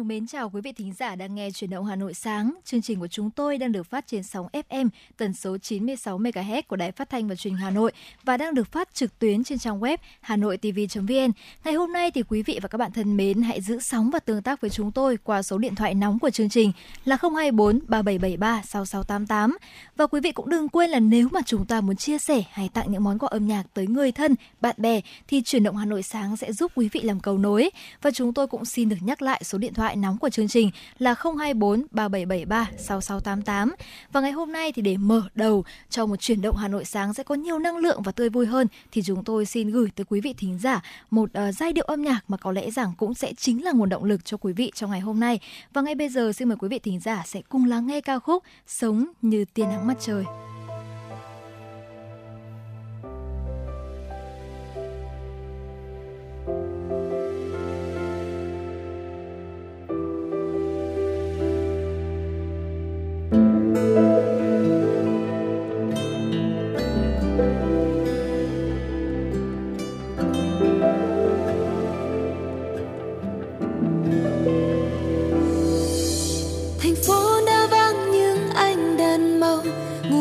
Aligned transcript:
Xin 0.00 0.08
mến 0.08 0.26
chào 0.26 0.50
quý 0.50 0.60
vị 0.60 0.72
thính 0.72 0.92
giả 0.92 1.14
đang 1.14 1.34
nghe 1.34 1.50
truyền 1.50 1.70
động 1.70 1.84
Hà 1.84 1.96
Nội 1.96 2.14
sáng. 2.14 2.54
Chương 2.64 2.82
trình 2.82 3.00
của 3.00 3.08
chúng 3.08 3.30
tôi 3.30 3.58
đang 3.58 3.72
được 3.72 3.82
phát 3.82 4.06
trên 4.06 4.22
sóng 4.22 4.48
FM 4.52 4.88
tần 5.16 5.34
số 5.34 5.58
96 5.58 6.18
MHz 6.18 6.62
của 6.68 6.76
Đài 6.76 6.92
Phát 6.92 7.10
thanh 7.10 7.28
và 7.28 7.34
Truyền 7.34 7.54
hình 7.54 7.62
Hà 7.62 7.70
Nội 7.70 7.92
và 8.24 8.36
đang 8.36 8.54
được 8.54 8.72
phát 8.72 8.94
trực 8.94 9.18
tuyến 9.18 9.44
trên 9.44 9.58
trang 9.58 9.80
web 9.80 9.96
hanoitv.vn. 10.20 11.30
Ngày 11.64 11.74
hôm 11.74 11.92
nay 11.92 12.10
thì 12.10 12.22
quý 12.28 12.42
vị 12.42 12.58
và 12.62 12.68
các 12.68 12.78
bạn 12.78 12.92
thân 12.92 13.16
mến 13.16 13.42
hãy 13.42 13.60
giữ 13.60 13.80
sóng 13.80 14.10
và 14.10 14.18
tương 14.18 14.42
tác 14.42 14.60
với 14.60 14.70
chúng 14.70 14.92
tôi 14.92 15.16
qua 15.24 15.42
số 15.42 15.58
điện 15.58 15.74
thoại 15.74 15.94
nóng 15.94 16.18
của 16.18 16.30
chương 16.30 16.48
trình 16.48 16.72
là 17.04 17.16
024 17.22 17.80
3773 17.88 18.62
6688. 18.62 19.58
Và 19.96 20.06
quý 20.06 20.20
vị 20.20 20.32
cũng 20.32 20.50
đừng 20.50 20.68
quên 20.68 20.90
là 20.90 21.00
nếu 21.00 21.28
mà 21.32 21.40
chúng 21.46 21.66
ta 21.66 21.80
muốn 21.80 21.96
chia 21.96 22.18
sẻ 22.18 22.42
hay 22.50 22.68
tặng 22.74 22.92
những 22.92 23.04
món 23.04 23.18
quà 23.18 23.28
âm 23.32 23.46
nhạc 23.46 23.62
tới 23.74 23.86
người 23.86 24.12
thân, 24.12 24.34
bạn 24.60 24.74
bè 24.78 25.00
thì 25.28 25.42
truyền 25.42 25.62
động 25.62 25.76
Hà 25.76 25.84
Nội 25.84 26.02
sáng 26.02 26.36
sẽ 26.36 26.52
giúp 26.52 26.72
quý 26.74 26.88
vị 26.92 27.00
làm 27.00 27.20
cầu 27.20 27.38
nối 27.38 27.70
và 28.02 28.10
chúng 28.10 28.32
tôi 28.32 28.46
cũng 28.46 28.64
xin 28.64 28.88
được 28.88 28.96
nhắc 29.00 29.22
lại 29.22 29.42
số 29.44 29.58
điện 29.58 29.74
thoại 29.74 29.89
thoại 29.90 29.96
nóng 29.96 30.18
của 30.18 30.30
chương 30.30 30.48
trình 30.48 30.70
là 30.98 31.14
024 31.14 31.86
3773 31.90 32.70
6688. 32.78 33.74
Và 34.12 34.20
ngày 34.20 34.32
hôm 34.32 34.52
nay 34.52 34.72
thì 34.72 34.82
để 34.82 34.96
mở 34.96 35.22
đầu 35.34 35.64
cho 35.88 36.06
một 36.06 36.16
chuyển 36.16 36.42
động 36.42 36.56
Hà 36.56 36.68
Nội 36.68 36.84
sáng 36.84 37.14
sẽ 37.14 37.22
có 37.22 37.34
nhiều 37.34 37.58
năng 37.58 37.76
lượng 37.76 38.02
và 38.02 38.12
tươi 38.12 38.28
vui 38.28 38.46
hơn 38.46 38.66
thì 38.92 39.02
chúng 39.02 39.24
tôi 39.24 39.46
xin 39.46 39.70
gửi 39.70 39.88
tới 39.96 40.04
quý 40.08 40.20
vị 40.20 40.34
thính 40.38 40.58
giả 40.58 40.82
một 41.10 41.30
uh, 41.48 41.54
giai 41.54 41.72
điệu 41.72 41.84
âm 41.84 42.02
nhạc 42.02 42.20
mà 42.28 42.36
có 42.36 42.52
lẽ 42.52 42.70
rằng 42.70 42.92
cũng 42.96 43.14
sẽ 43.14 43.32
chính 43.32 43.64
là 43.64 43.72
nguồn 43.72 43.88
động 43.88 44.04
lực 44.04 44.24
cho 44.24 44.36
quý 44.36 44.52
vị 44.52 44.72
trong 44.74 44.90
ngày 44.90 45.00
hôm 45.00 45.20
nay. 45.20 45.40
Và 45.72 45.82
ngay 45.82 45.94
bây 45.94 46.08
giờ 46.08 46.32
xin 46.32 46.48
mời 46.48 46.56
quý 46.60 46.68
vị 46.68 46.78
thính 46.78 47.00
giả 47.00 47.22
sẽ 47.26 47.42
cùng 47.48 47.64
lắng 47.64 47.86
nghe 47.86 48.00
ca 48.00 48.18
khúc 48.18 48.44
Sống 48.66 49.04
như 49.22 49.44
tia 49.54 49.64
nắng 49.64 49.86
mặt 49.86 49.96
trời. 50.00 50.24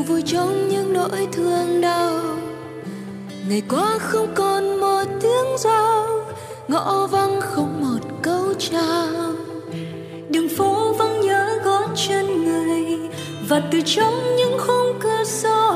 Vui 0.03 0.21
trong 0.25 0.69
những 0.69 0.93
nỗi 0.93 1.27
thương 1.31 1.81
đau. 1.81 2.19
Ngày 3.49 3.61
qua 3.69 3.97
không 3.99 4.27
còn 4.35 4.79
một 4.79 5.03
tiếng 5.21 5.57
giao, 5.57 6.05
ngõ 6.67 7.07
vắng 7.07 7.41
không 7.41 7.81
một 7.81 8.07
câu 8.21 8.53
chào. 8.59 9.33
Đường 10.29 10.49
phố 10.57 10.93
vắng 10.93 11.21
nhớ 11.21 11.59
gót 11.63 11.87
chân 12.07 12.45
người, 12.45 12.97
và 13.49 13.61
từ 13.71 13.81
trong 13.85 14.35
những 14.37 14.57
khung 14.59 14.99
cửa 14.99 15.23
sổ, 15.23 15.71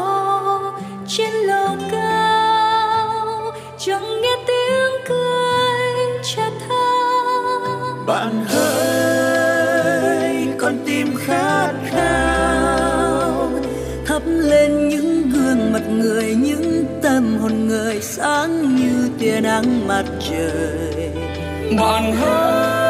trên 1.07 1.33
lầu 1.33 1.75
cao, 1.91 3.51
chẳng 3.79 4.21
nghe 4.21 4.35
tiếng 4.47 4.91
cười 5.07 6.19
cha 6.23 6.49
tha 6.59 6.73
bạn 8.07 8.45
ơi 8.49 8.72
người 16.03 16.35
những 16.35 16.85
tâm 17.01 17.37
hồn 17.37 17.67
người 17.67 18.01
sáng 18.01 18.75
như 18.75 19.09
tia 19.19 19.39
nắng 19.41 19.87
mặt 19.87 20.05
trời. 20.19 21.09
Bạn 21.79 22.15
hỡi 22.15 22.82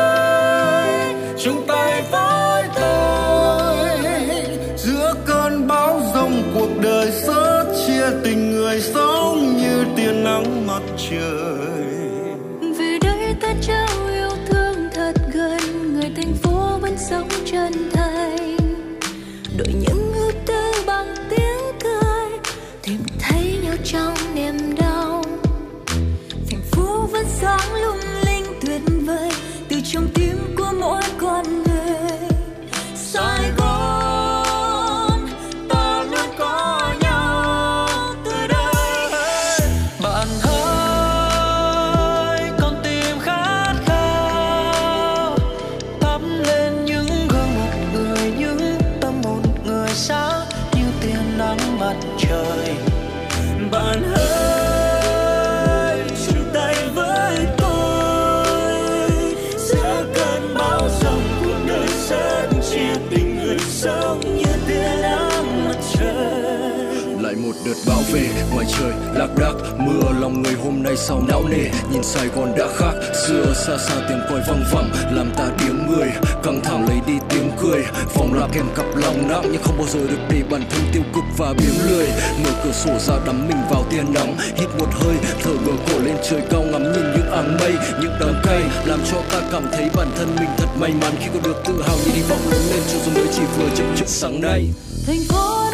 phê 68.13 68.29
ngoài 68.53 68.65
trời 68.79 68.91
lạc 69.15 69.29
đác, 69.37 69.53
mưa, 69.77 70.03
lòng 70.21 70.43
người 70.43 70.53
hôm 70.63 70.83
nay 70.83 70.97
sao 70.97 71.23
não 71.27 71.43
nề. 71.49 71.69
Nhìn 71.91 72.03
sài 72.03 72.27
gòn 72.27 72.53
đã 72.57 72.67
khác, 72.75 72.93
xưa 73.27 73.53
xa 73.55 73.77
xa 73.77 73.95
tiếng 74.09 74.19
còi 74.29 74.41
văng 74.47 74.63
vẳng, 74.71 74.89
làm 75.11 75.31
ta 75.37 75.49
tiếng 75.59 75.87
người. 75.87 76.07
Căng 76.43 76.61
thẳng 76.63 76.87
lấy 76.87 76.97
đi 77.07 77.13
tiếng 77.29 77.51
cười 77.61 77.83
phòng 78.09 78.33
là 78.33 78.47
kèm 78.53 78.65
cặp 78.75 78.85
lòng 78.95 79.27
nặng, 79.27 79.43
nhưng 79.51 79.61
không 79.63 79.77
bao 79.77 79.87
giờ 79.87 79.99
được 79.99 80.19
để 80.29 80.43
bản 80.49 80.61
thân 80.69 80.81
tiêu 80.93 81.03
cực 81.15 81.23
và 81.37 81.53
biếng 81.53 81.89
lười. 81.89 82.07
Mở 82.43 82.49
cửa 82.63 82.71
sổ 82.71 82.91
ra 82.99 83.15
đắm 83.25 83.47
mình 83.47 83.57
vào 83.69 83.85
tia 83.89 84.03
nắng, 84.13 84.35
hít 84.55 84.69
một 84.79 84.89
hơi, 84.91 85.15
thở 85.43 85.51
ngửa 85.51 85.77
cổ 85.87 85.99
lên 85.99 86.15
trời 86.29 86.41
cao 86.49 86.63
ngắm 86.63 86.83
nhìn 86.83 87.11
những 87.15 87.31
áng 87.31 87.57
mây, 87.59 87.73
những 88.01 88.13
đám 88.19 88.33
cây, 88.43 88.61
làm 88.85 88.99
cho 89.11 89.17
ta 89.31 89.41
cảm 89.51 89.63
thấy 89.73 89.89
bản 89.95 90.07
thân 90.17 90.35
mình 90.39 90.49
thật 90.57 90.67
may 90.79 90.91
mắn. 91.01 91.13
Khi 91.19 91.27
có 91.33 91.39
được 91.43 91.63
tự 91.65 91.81
hào 91.87 91.97
nhìn 92.05 92.15
hy 92.15 92.21
vọng 92.21 92.51
lớn 92.51 92.61
lên 92.71 92.81
cho 92.93 92.99
dù 93.05 93.11
mới 93.11 93.27
chỉ 93.35 93.41
vừa 93.57 93.69
chậm 93.75 93.95
chững 93.95 94.07
sáng 94.07 94.41
nay. 94.41 94.69
Thành 95.07 95.23
phố 95.29 95.72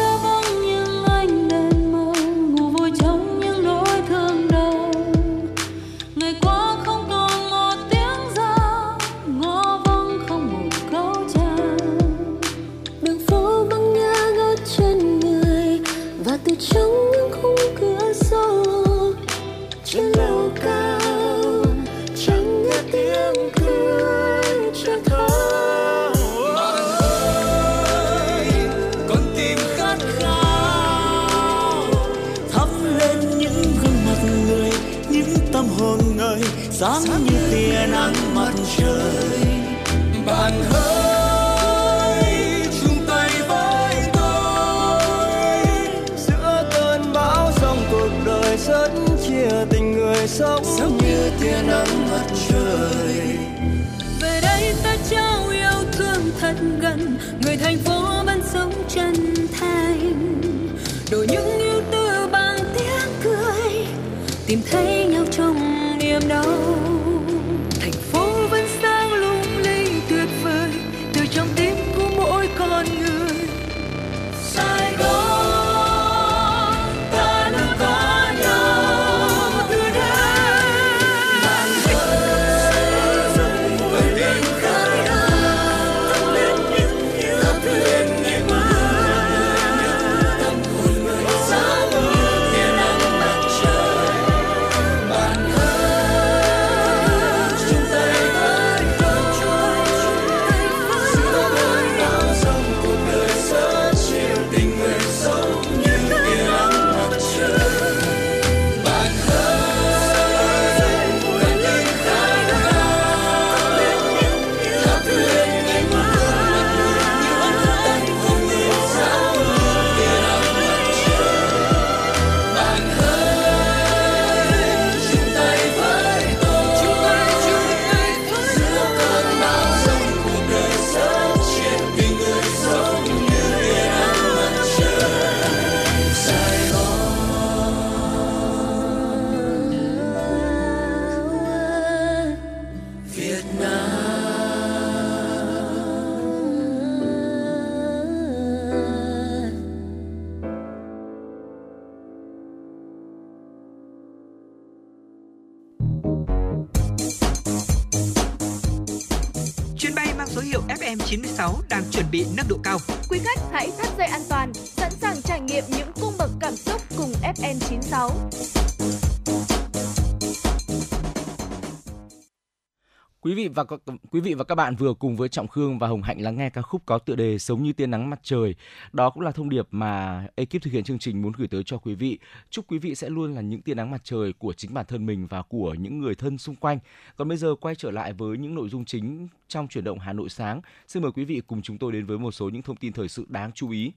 và 173.52 173.64
các, 173.64 173.80
và 173.86 173.94
quý 174.10 174.20
vị 174.20 174.34
và 174.34 174.44
các 174.44 174.54
bạn 174.54 174.76
vừa 174.76 174.94
cùng 174.94 175.16
với 175.16 175.28
Trọng 175.28 175.48
Khương 175.48 175.78
và 175.78 175.88
Hồng 175.88 176.02
Hạnh 176.02 176.22
lắng 176.22 176.36
nghe 176.36 176.50
ca 176.50 176.62
khúc 176.62 176.82
có 176.86 176.98
tựa 176.98 177.14
đề 177.14 177.38
Sống 177.38 177.62
như 177.62 177.72
tia 177.72 177.86
nắng 177.86 178.10
mặt 178.10 178.20
trời. 178.22 178.54
Đó 178.92 179.10
cũng 179.10 179.22
là 179.22 179.30
thông 179.30 179.48
điệp 179.48 179.68
mà 179.70 180.26
ekip 180.34 180.62
thực 180.62 180.72
hiện 180.72 180.84
chương 180.84 180.98
trình 180.98 181.22
muốn 181.22 181.32
gửi 181.36 181.48
tới 181.48 181.62
cho 181.66 181.78
quý 181.78 181.94
vị. 181.94 182.18
Chúc 182.50 182.64
quý 182.68 182.78
vị 182.78 182.94
sẽ 182.94 183.08
luôn 183.08 183.34
là 183.34 183.40
những 183.40 183.62
tia 183.62 183.74
nắng 183.74 183.90
mặt 183.90 184.00
trời 184.04 184.32
của 184.32 184.52
chính 184.52 184.74
bản 184.74 184.86
thân 184.88 185.06
mình 185.06 185.26
và 185.26 185.42
của 185.42 185.74
những 185.74 185.98
người 185.98 186.14
thân 186.14 186.38
xung 186.38 186.56
quanh. 186.56 186.78
Còn 187.16 187.28
bây 187.28 187.36
giờ 187.36 187.54
quay 187.60 187.74
trở 187.74 187.90
lại 187.90 188.12
với 188.12 188.38
những 188.38 188.54
nội 188.54 188.68
dung 188.68 188.84
chính 188.84 189.28
trong 189.48 189.68
chuyển 189.68 189.84
động 189.84 189.98
Hà 189.98 190.12
Nội 190.12 190.28
sáng. 190.28 190.60
Xin 190.88 191.02
mời 191.02 191.12
quý 191.12 191.24
vị 191.24 191.42
cùng 191.46 191.62
chúng 191.62 191.78
tôi 191.78 191.92
đến 191.92 192.06
với 192.06 192.18
một 192.18 192.32
số 192.32 192.48
những 192.48 192.62
thông 192.62 192.76
tin 192.76 192.92
thời 192.92 193.08
sự 193.08 193.26
đáng 193.28 193.52
chú 193.54 193.70
ý. 193.70 193.92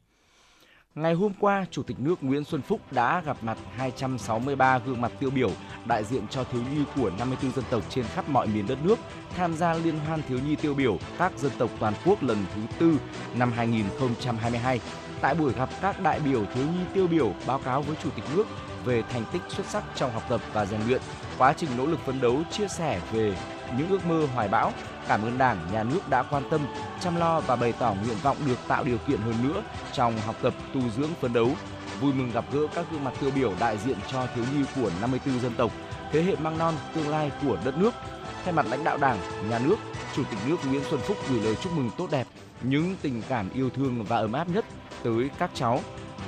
Ngày 0.96 1.14
hôm 1.14 1.34
qua, 1.40 1.66
Chủ 1.72 1.84
tịch 1.84 2.00
nước 2.00 2.24
Nguyễn 2.24 2.44
Xuân 2.44 2.62
Phúc 2.62 2.82
đã 2.92 3.22
gặp 3.26 3.38
mặt 3.42 3.58
263 3.76 4.78
gương 4.78 5.02
mặt 5.02 5.12
tiêu 5.20 5.30
biểu 5.30 5.52
đại 5.86 6.04
diện 6.04 6.28
cho 6.30 6.44
thiếu 6.44 6.62
nhi 6.62 6.84
của 6.96 7.12
54 7.20 7.52
dân 7.52 7.66
tộc 7.70 7.84
trên 7.90 8.06
khắp 8.06 8.30
mọi 8.30 8.48
miền 8.48 8.68
đất 8.68 8.78
nước 8.84 9.00
tham 9.36 9.54
gia 9.54 9.74
Liên 9.74 10.00
hoan 10.00 10.22
thiếu 10.30 10.40
nhi 10.48 10.56
tiêu 10.56 10.74
biểu 10.74 10.98
các 11.18 11.32
dân 11.38 11.52
tộc 11.58 11.70
toàn 11.80 11.94
quốc 12.06 12.24
lần 12.24 12.38
thứ 12.56 12.62
tư 12.80 12.98
năm 13.38 13.52
2022. 13.52 14.80
Tại 15.22 15.36
buổi 15.36 15.54
gặp 15.54 15.70
các 15.82 16.02
đại 16.02 16.20
biểu 16.20 16.46
thiếu 16.46 16.66
nhi 16.66 16.86
tiêu 16.94 17.08
biểu 17.08 17.34
báo 17.48 17.60
cáo 17.60 17.82
với 17.82 17.96
Chủ 18.04 18.10
tịch 18.16 18.26
nước 18.36 18.48
về 18.86 19.04
thành 19.10 19.24
tích 19.34 19.42
xuất 19.50 19.66
sắc 19.66 19.84
trong 19.96 20.12
học 20.12 20.24
tập 20.30 20.42
và 20.54 20.66
rèn 20.66 20.82
luyện, 20.88 21.02
quá 21.38 21.54
trình 21.58 21.70
nỗ 21.78 21.86
lực 21.86 22.00
phấn 22.06 22.22
đấu 22.22 22.38
chia 22.52 22.68
sẻ 22.68 23.02
về 23.12 23.36
những 23.78 23.90
ước 23.90 24.06
mơ 24.06 24.28
hoài 24.34 24.48
bão, 24.48 24.72
cảm 25.08 25.24
ơn 25.24 25.38
Đảng, 25.38 25.58
Nhà 25.72 25.84
nước 25.84 26.10
đã 26.10 26.24
quan 26.24 26.44
tâm, 26.50 26.62
chăm 27.00 27.16
lo 27.16 27.40
và 27.40 27.56
bày 27.56 27.74
tỏ 27.80 27.96
nguyện 28.06 28.18
vọng 28.24 28.38
được 28.46 28.58
tạo 28.68 28.84
điều 28.84 28.98
kiện 28.98 29.22
hơn 29.22 29.36
nữa 29.44 29.62
trong 29.94 30.18
học 30.26 30.36
tập, 30.42 30.54
tu 30.74 30.82
dưỡng, 30.98 31.10
phấn 31.22 31.34
đấu. 31.34 31.50
Vui 32.02 32.14
mừng 32.14 32.32
gặp 32.32 32.46
gỡ 32.52 32.60
các 32.76 32.86
gương 32.92 33.04
mặt 33.04 33.14
tiêu 33.20 33.32
biểu 33.36 33.54
đại 33.60 33.78
diện 33.78 33.98
cho 34.12 34.28
thiếu 34.36 34.46
nhi 34.54 34.66
của 34.76 34.92
54 35.02 35.40
dân 35.40 35.54
tộc, 35.58 35.72
thế 36.12 36.24
hệ 36.24 36.36
mang 36.36 36.58
non 36.58 36.74
tương 36.94 37.10
lai 37.10 37.32
của 37.46 37.58
đất 37.66 37.78
nước. 37.78 37.94
Thay 38.44 38.54
mặt 38.54 38.66
lãnh 38.70 38.84
đạo 38.84 38.98
Đảng, 38.98 39.18
Nhà 39.50 39.60
nước, 39.60 39.76
Chủ 40.16 40.24
tịch 40.30 40.40
nước 40.48 40.56
Nguyễn 40.66 40.84
Xuân 40.90 41.00
Phúc 41.04 41.18
gửi 41.30 41.40
lời 41.42 41.56
chúc 41.64 41.74
mừng 41.74 41.90
tốt 41.98 42.08
đẹp, 42.12 42.28
những 42.62 42.96
tình 43.02 43.22
cảm 43.30 43.50
yêu 43.54 43.70
thương 43.70 44.04
và 44.04 44.18
ấm 44.18 44.34
áp 44.34 44.50
nhất 44.50 44.66
tới 45.04 45.30
các 45.40 45.52
cháu. 45.54 45.80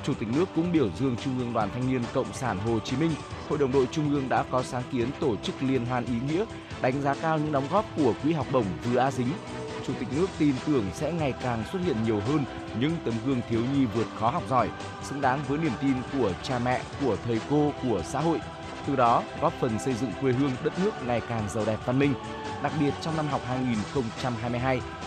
Chủ 0.04 0.14
tịch 0.14 0.30
nước 0.36 0.46
cũng 0.56 0.72
biểu 0.72 0.90
dương 1.00 1.16
Trung 1.24 1.40
ương 1.40 1.54
Đoàn 1.54 1.70
Thanh 1.74 1.92
niên 1.92 2.02
Cộng 2.14 2.34
sản 2.34 2.60
Hồ 2.60 2.80
Chí 2.80 2.98
Minh, 2.98 3.12
Hội 3.50 3.60
đồng 3.60 3.72
đội 3.72 3.88
Trung 3.92 4.14
ương 4.14 4.30
đã 4.30 4.44
có 4.52 4.64
sáng 4.64 4.84
kiến 4.92 5.10
tổ 5.20 5.36
chức 5.36 5.56
liên 5.64 5.86
hoan 5.86 6.06
ý 6.06 6.14
nghĩa 6.28 6.46
đánh 6.82 7.02
giá 7.02 7.14
cao 7.22 7.38
những 7.38 7.52
đóng 7.52 7.68
góp 7.72 7.86
của 7.98 8.14
quỹ 8.24 8.34
học 8.34 8.48
bổng 8.52 8.66
vừa 8.84 9.00
A 9.00 9.12
Dính. 9.12 9.30
Chủ 9.88 9.94
tịch 10.00 10.08
nước 10.16 10.28
tin 10.40 10.54
tưởng 10.68 10.86
sẽ 10.94 11.12
ngày 11.12 11.34
càng 11.42 11.64
xuất 11.72 11.80
hiện 11.86 11.96
nhiều 12.06 12.20
hơn 12.28 12.46
những 12.80 12.92
tấm 13.06 13.14
gương 13.26 13.42
thiếu 13.50 13.62
nhi 13.74 13.86
vượt 13.86 14.08
khó 14.20 14.30
học 14.30 14.44
giỏi, 14.50 14.70
xứng 15.04 15.22
đáng 15.22 15.40
với 15.48 15.58
niềm 15.58 15.72
tin 15.82 15.94
của 16.14 16.32
cha 16.44 16.60
mẹ, 16.60 16.82
của 17.06 17.18
thầy 17.26 17.40
cô, 17.50 17.72
của 17.84 18.02
xã 18.06 18.20
hội. 18.20 18.40
Từ 18.88 18.96
đó 18.96 19.24
góp 19.42 19.54
phần 19.60 19.80
xây 19.80 19.94
dựng 19.94 20.12
quê 20.22 20.32
hương 20.32 20.52
đất 20.64 20.74
nước 20.84 20.92
ngày 21.06 21.22
càng 21.30 21.50
giàu 21.50 21.66
đẹp 21.66 21.78
văn 21.86 22.00
minh. 22.00 22.14
Đặc 22.64 22.72
biệt 22.80 22.94
trong 23.02 23.18
năm 23.18 23.28
học 23.28 23.42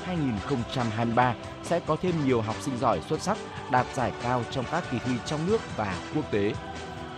2022-2023 0.06 1.32
sẽ 1.62 1.80
có 1.80 1.96
thêm 2.02 2.14
nhiều 2.24 2.40
học 2.40 2.56
sinh 2.60 2.78
giỏi 2.78 3.00
xuất 3.08 3.22
sắc 3.22 3.38
đạt 3.70 3.86
giải 3.94 4.12
cao 4.22 4.42
trong 4.50 4.64
các 4.70 4.84
kỳ 4.90 4.98
thi 5.06 5.12
trong 5.26 5.46
nước 5.46 5.60
và 5.76 5.94
quốc 6.14 6.30
tế. 6.30 6.52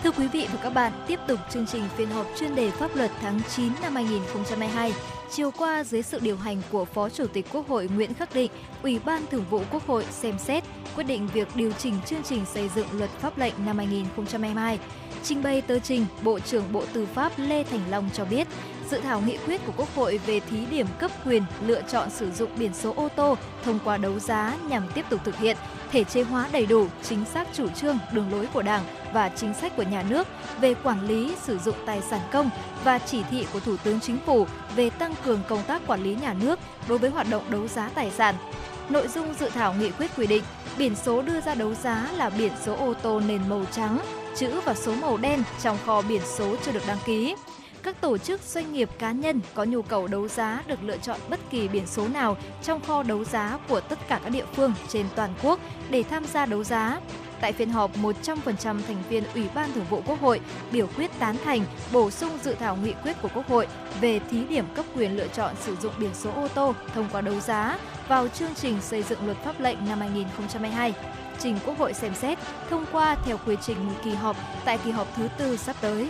Thưa 0.03 0.11
quý 0.11 0.29
vị 0.29 0.47
và 0.53 0.59
các 0.63 0.71
bạn, 0.71 0.93
tiếp 1.07 1.21
tục 1.29 1.39
chương 1.51 1.67
trình 1.67 1.83
phiên 1.97 2.11
họp 2.11 2.27
chuyên 2.39 2.55
đề 2.55 2.71
pháp 2.71 2.97
luật 2.97 3.11
tháng 3.21 3.41
9 3.57 3.73
năm 3.83 3.95
2022. 3.95 4.93
Chiều 5.31 5.51
qua, 5.51 5.85
dưới 5.85 6.03
sự 6.03 6.19
điều 6.23 6.37
hành 6.37 6.63
của 6.71 6.85
Phó 6.85 7.09
Chủ 7.09 7.27
tịch 7.27 7.47
Quốc 7.53 7.69
hội 7.69 7.89
Nguyễn 7.95 8.15
Khắc 8.15 8.35
Định, 8.35 8.51
Ủy 8.83 8.99
ban 9.05 9.27
Thường 9.27 9.45
vụ 9.51 9.63
Quốc 9.71 9.87
hội 9.87 10.05
xem 10.11 10.39
xét 10.39 10.65
quyết 10.97 11.05
định 11.05 11.29
việc 11.35 11.49
điều 11.55 11.73
chỉnh 11.73 11.95
chương 12.07 12.23
trình 12.23 12.45
xây 12.47 12.69
dựng 12.75 12.87
luật 12.93 13.11
pháp 13.11 13.39
lệnh 13.39 13.55
năm 13.67 13.79
2022. 13.79 14.79
Trình 15.23 15.43
bày 15.43 15.63
tờ 15.63 15.79
trình, 15.79 16.07
Bộ 16.23 16.41
trưởng 16.41 16.73
Bộ 16.73 16.85
Tư 16.93 17.07
pháp 17.15 17.33
Lê 17.37 17.65
Thành 17.65 17.91
Long 17.91 18.11
cho 18.13 18.25
biết, 18.25 18.49
dự 18.91 19.01
thảo 19.01 19.21
nghị 19.21 19.37
quyết 19.47 19.61
của 19.67 19.73
Quốc 19.77 19.95
hội 19.95 20.21
về 20.27 20.41
thí 20.41 20.67
điểm 20.67 20.87
cấp 20.99 21.11
quyền 21.25 21.43
lựa 21.67 21.83
chọn 21.83 22.11
sử 22.11 22.31
dụng 22.31 22.51
biển 22.59 22.75
số 22.75 22.93
ô 22.97 23.09
tô 23.17 23.37
thông 23.65 23.79
qua 23.85 23.97
đấu 23.97 24.19
giá 24.19 24.57
nhằm 24.69 24.83
tiếp 24.95 25.05
tục 25.11 25.21
thực 25.25 25.37
hiện 25.37 25.57
thể 25.91 26.05
chế 26.05 26.23
hóa 26.23 26.49
đầy 26.53 26.67
đủ 26.67 26.87
chính 27.03 27.25
xác 27.25 27.49
chủ 27.53 27.69
trương, 27.69 27.99
đường 28.13 28.33
lối 28.33 28.47
của 28.47 28.63
Đảng 28.63 28.85
và 29.13 29.29
chính 29.29 29.55
sách 29.55 29.77
của 29.77 29.83
nhà 29.83 30.05
nước 30.09 30.29
về 30.61 30.75
quản 30.75 31.09
lý 31.09 31.35
sử 31.43 31.59
dụng 31.59 31.77
tài 31.87 32.01
sản 32.01 32.21
công 32.33 32.51
và 32.85 32.99
chỉ 32.99 33.23
thị 33.31 33.47
của 33.53 33.61
Thủ 33.61 33.77
tướng 33.85 34.01
Chính 34.01 34.19
phủ 34.27 34.47
về 34.77 34.91
tăng 34.91 35.15
cường 35.25 35.41
công 35.49 35.63
tác 35.63 35.83
quản 35.87 36.03
lý 36.03 36.15
nhà 36.15 36.35
nước 36.41 36.59
đối 36.89 36.99
với 36.99 37.11
hoạt 37.11 37.27
động 37.31 37.43
đấu 37.51 37.69
giá 37.69 37.91
tài 37.95 38.11
sản. 38.11 38.35
Nội 38.89 39.09
dung 39.09 39.35
dự 39.35 39.49
thảo 39.49 39.75
nghị 39.75 39.91
quyết 39.91 40.11
quy 40.17 40.27
định 40.27 40.43
biển 40.79 40.95
số 40.97 41.23
đưa 41.23 41.41
ra 41.41 41.55
đấu 41.55 41.75
giá 41.75 42.09
là 42.17 42.31
biển 42.31 42.53
số 42.65 42.77
ô 42.77 42.95
tô 42.95 43.21
nền 43.21 43.49
màu 43.49 43.65
trắng, 43.73 43.99
chữ 44.37 44.61
và 44.65 44.75
số 44.75 44.95
màu 44.95 45.17
đen 45.17 45.43
trong 45.63 45.79
kho 45.87 46.03
biển 46.03 46.23
số 46.37 46.57
chưa 46.65 46.73
được 46.73 46.87
đăng 46.87 46.99
ký 47.07 47.35
các 47.83 48.01
tổ 48.01 48.19
chức 48.19 48.41
doanh 48.43 48.73
nghiệp 48.73 48.89
cá 48.99 49.13
nhân 49.13 49.41
có 49.55 49.65
nhu 49.65 49.83
cầu 49.83 50.07
đấu 50.07 50.29
giá 50.29 50.63
được 50.67 50.83
lựa 50.83 50.97
chọn 50.97 51.21
bất 51.29 51.41
kỳ 51.51 51.69
biển 51.69 51.87
số 51.87 52.09
nào 52.09 52.37
trong 52.63 52.81
kho 52.81 53.03
đấu 53.03 53.25
giá 53.25 53.59
của 53.69 53.81
tất 53.81 53.99
cả 54.09 54.21
các 54.23 54.31
địa 54.31 54.45
phương 54.55 54.73
trên 54.89 55.07
toàn 55.17 55.35
quốc 55.43 55.61
để 55.91 56.03
tham 56.03 56.25
gia 56.25 56.47
đấu 56.47 56.65
giá. 56.65 57.01
Tại 57.41 57.53
phiên 57.53 57.71
họp, 57.71 57.91
100% 57.97 58.45
thành 58.65 59.03
viên 59.09 59.25
Ủy 59.35 59.49
ban 59.55 59.73
Thường 59.73 59.85
vụ 59.91 60.03
Quốc 60.07 60.21
hội 60.21 60.41
biểu 60.73 60.87
quyết 60.97 61.11
tán 61.19 61.37
thành 61.45 61.65
bổ 61.93 62.11
sung 62.11 62.39
dự 62.43 62.55
thảo 62.55 62.77
nghị 62.77 62.93
quyết 62.93 63.23
của 63.23 63.29
Quốc 63.35 63.49
hội 63.49 63.67
về 64.01 64.21
thí 64.31 64.45
điểm 64.45 64.65
cấp 64.75 64.85
quyền 64.95 65.17
lựa 65.17 65.29
chọn 65.29 65.55
sử 65.61 65.77
dụng 65.77 65.93
biển 65.99 66.11
số 66.15 66.31
ô 66.31 66.49
tô 66.49 66.75
thông 66.95 67.09
qua 67.13 67.21
đấu 67.21 67.41
giá 67.41 67.79
vào 68.09 68.29
chương 68.29 68.55
trình 68.55 68.81
xây 68.81 69.03
dựng 69.03 69.27
luật 69.27 69.37
pháp 69.45 69.61
lệnh 69.61 69.89
năm 69.89 70.01
2022 70.01 70.95
trình 71.39 71.59
Quốc 71.67 71.79
hội 71.79 71.95
xem 71.95 72.15
xét 72.15 72.39
thông 72.71 72.85
qua 72.93 73.17
theo 73.25 73.39
quy 73.47 73.57
trình 73.63 73.87
một 73.87 73.95
kỳ 74.05 74.11
họp 74.11 74.37
tại 74.65 74.79
kỳ 74.85 74.91
họp 74.91 75.07
thứ 75.17 75.29
tư 75.39 75.57
sắp 75.57 75.77
tới. 75.81 76.09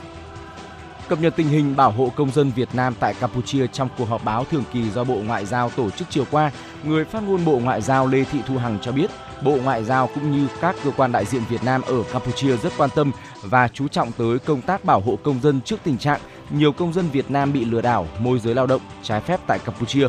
Cập 1.09 1.21
nhật 1.21 1.37
tình 1.37 1.49
hình 1.49 1.77
bảo 1.77 1.91
hộ 1.91 2.13
công 2.17 2.31
dân 2.31 2.51
Việt 2.51 2.69
Nam 2.75 2.95
tại 3.01 3.15
Campuchia 3.15 3.67
trong 3.67 3.89
cuộc 3.99 4.05
họp 4.05 4.25
báo 4.25 4.45
thường 4.45 4.65
kỳ 4.73 4.91
do 4.91 5.05
Bộ 5.05 5.15
Ngoại 5.15 5.47
giao 5.47 5.71
tổ 5.71 5.91
chức 5.91 6.11
chiều 6.11 6.25
qua, 6.31 6.51
người 6.85 7.05
phát 7.05 7.23
ngôn 7.23 7.45
Bộ 7.45 7.59
Ngoại 7.59 7.83
giao 7.83 8.07
Lê 8.07 8.25
Thị 8.25 8.39
Thu 8.47 8.59
Hằng 8.59 8.79
cho 8.83 8.93
biết, 8.93 9.11
Bộ 9.43 9.57
Ngoại 9.65 9.85
giao 9.85 10.07
cũng 10.15 10.31
như 10.31 10.47
các 10.61 10.77
cơ 10.85 10.91
quan 10.97 11.13
đại 11.13 11.25
diện 11.25 11.43
Việt 11.49 11.65
Nam 11.65 11.83
ở 11.83 12.03
Campuchia 12.13 12.57
rất 12.57 12.73
quan 12.77 12.91
tâm 12.95 13.13
và 13.43 13.69
chú 13.69 13.89
trọng 13.89 14.13
tới 14.13 14.39
công 14.39 14.63
tác 14.63 14.85
bảo 14.85 15.01
hộ 15.01 15.19
công 15.23 15.41
dân 15.41 15.61
trước 15.61 15.77
tình 15.85 15.99
trạng 15.99 16.21
nhiều 16.51 16.73
công 16.73 16.93
dân 16.93 17.09
Việt 17.09 17.31
Nam 17.31 17.53
bị 17.53 17.65
lừa 17.65 17.81
đảo, 17.81 18.07
môi 18.19 18.39
giới 18.39 18.55
lao 18.55 18.67
động 18.67 18.81
trái 19.03 19.21
phép 19.21 19.41
tại 19.47 19.59
Campuchia. 19.65 20.09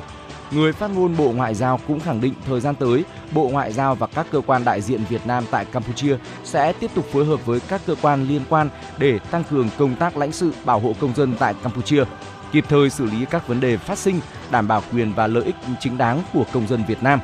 Người 0.51 0.73
phát 0.73 0.91
ngôn 0.91 1.17
Bộ 1.17 1.31
Ngoại 1.31 1.55
giao 1.55 1.79
cũng 1.87 1.99
khẳng 1.99 2.21
định 2.21 2.33
thời 2.47 2.59
gian 2.59 2.75
tới, 2.75 3.05
Bộ 3.31 3.49
Ngoại 3.49 3.73
giao 3.73 3.95
và 3.95 4.07
các 4.07 4.27
cơ 4.31 4.41
quan 4.47 4.65
đại 4.65 4.81
diện 4.81 5.01
Việt 5.09 5.27
Nam 5.27 5.43
tại 5.51 5.65
Campuchia 5.65 6.17
sẽ 6.43 6.73
tiếp 6.73 6.91
tục 6.95 7.05
phối 7.11 7.25
hợp 7.25 7.45
với 7.45 7.59
các 7.59 7.81
cơ 7.85 7.95
quan 8.01 8.27
liên 8.27 8.41
quan 8.49 8.69
để 8.97 9.19
tăng 9.19 9.43
cường 9.43 9.69
công 9.77 9.95
tác 9.95 10.17
lãnh 10.17 10.31
sự 10.31 10.53
bảo 10.65 10.79
hộ 10.79 10.93
công 10.99 11.15
dân 11.15 11.35
tại 11.39 11.53
Campuchia, 11.63 12.03
kịp 12.51 12.65
thời 12.69 12.89
xử 12.89 13.05
lý 13.05 13.25
các 13.25 13.47
vấn 13.47 13.59
đề 13.59 13.77
phát 13.77 13.97
sinh, 13.97 14.19
đảm 14.51 14.67
bảo 14.67 14.81
quyền 14.93 15.13
và 15.13 15.27
lợi 15.27 15.43
ích 15.43 15.55
chính 15.79 15.97
đáng 15.97 16.21
của 16.33 16.43
công 16.53 16.67
dân 16.67 16.83
Việt 16.87 17.03
Nam. 17.03 17.19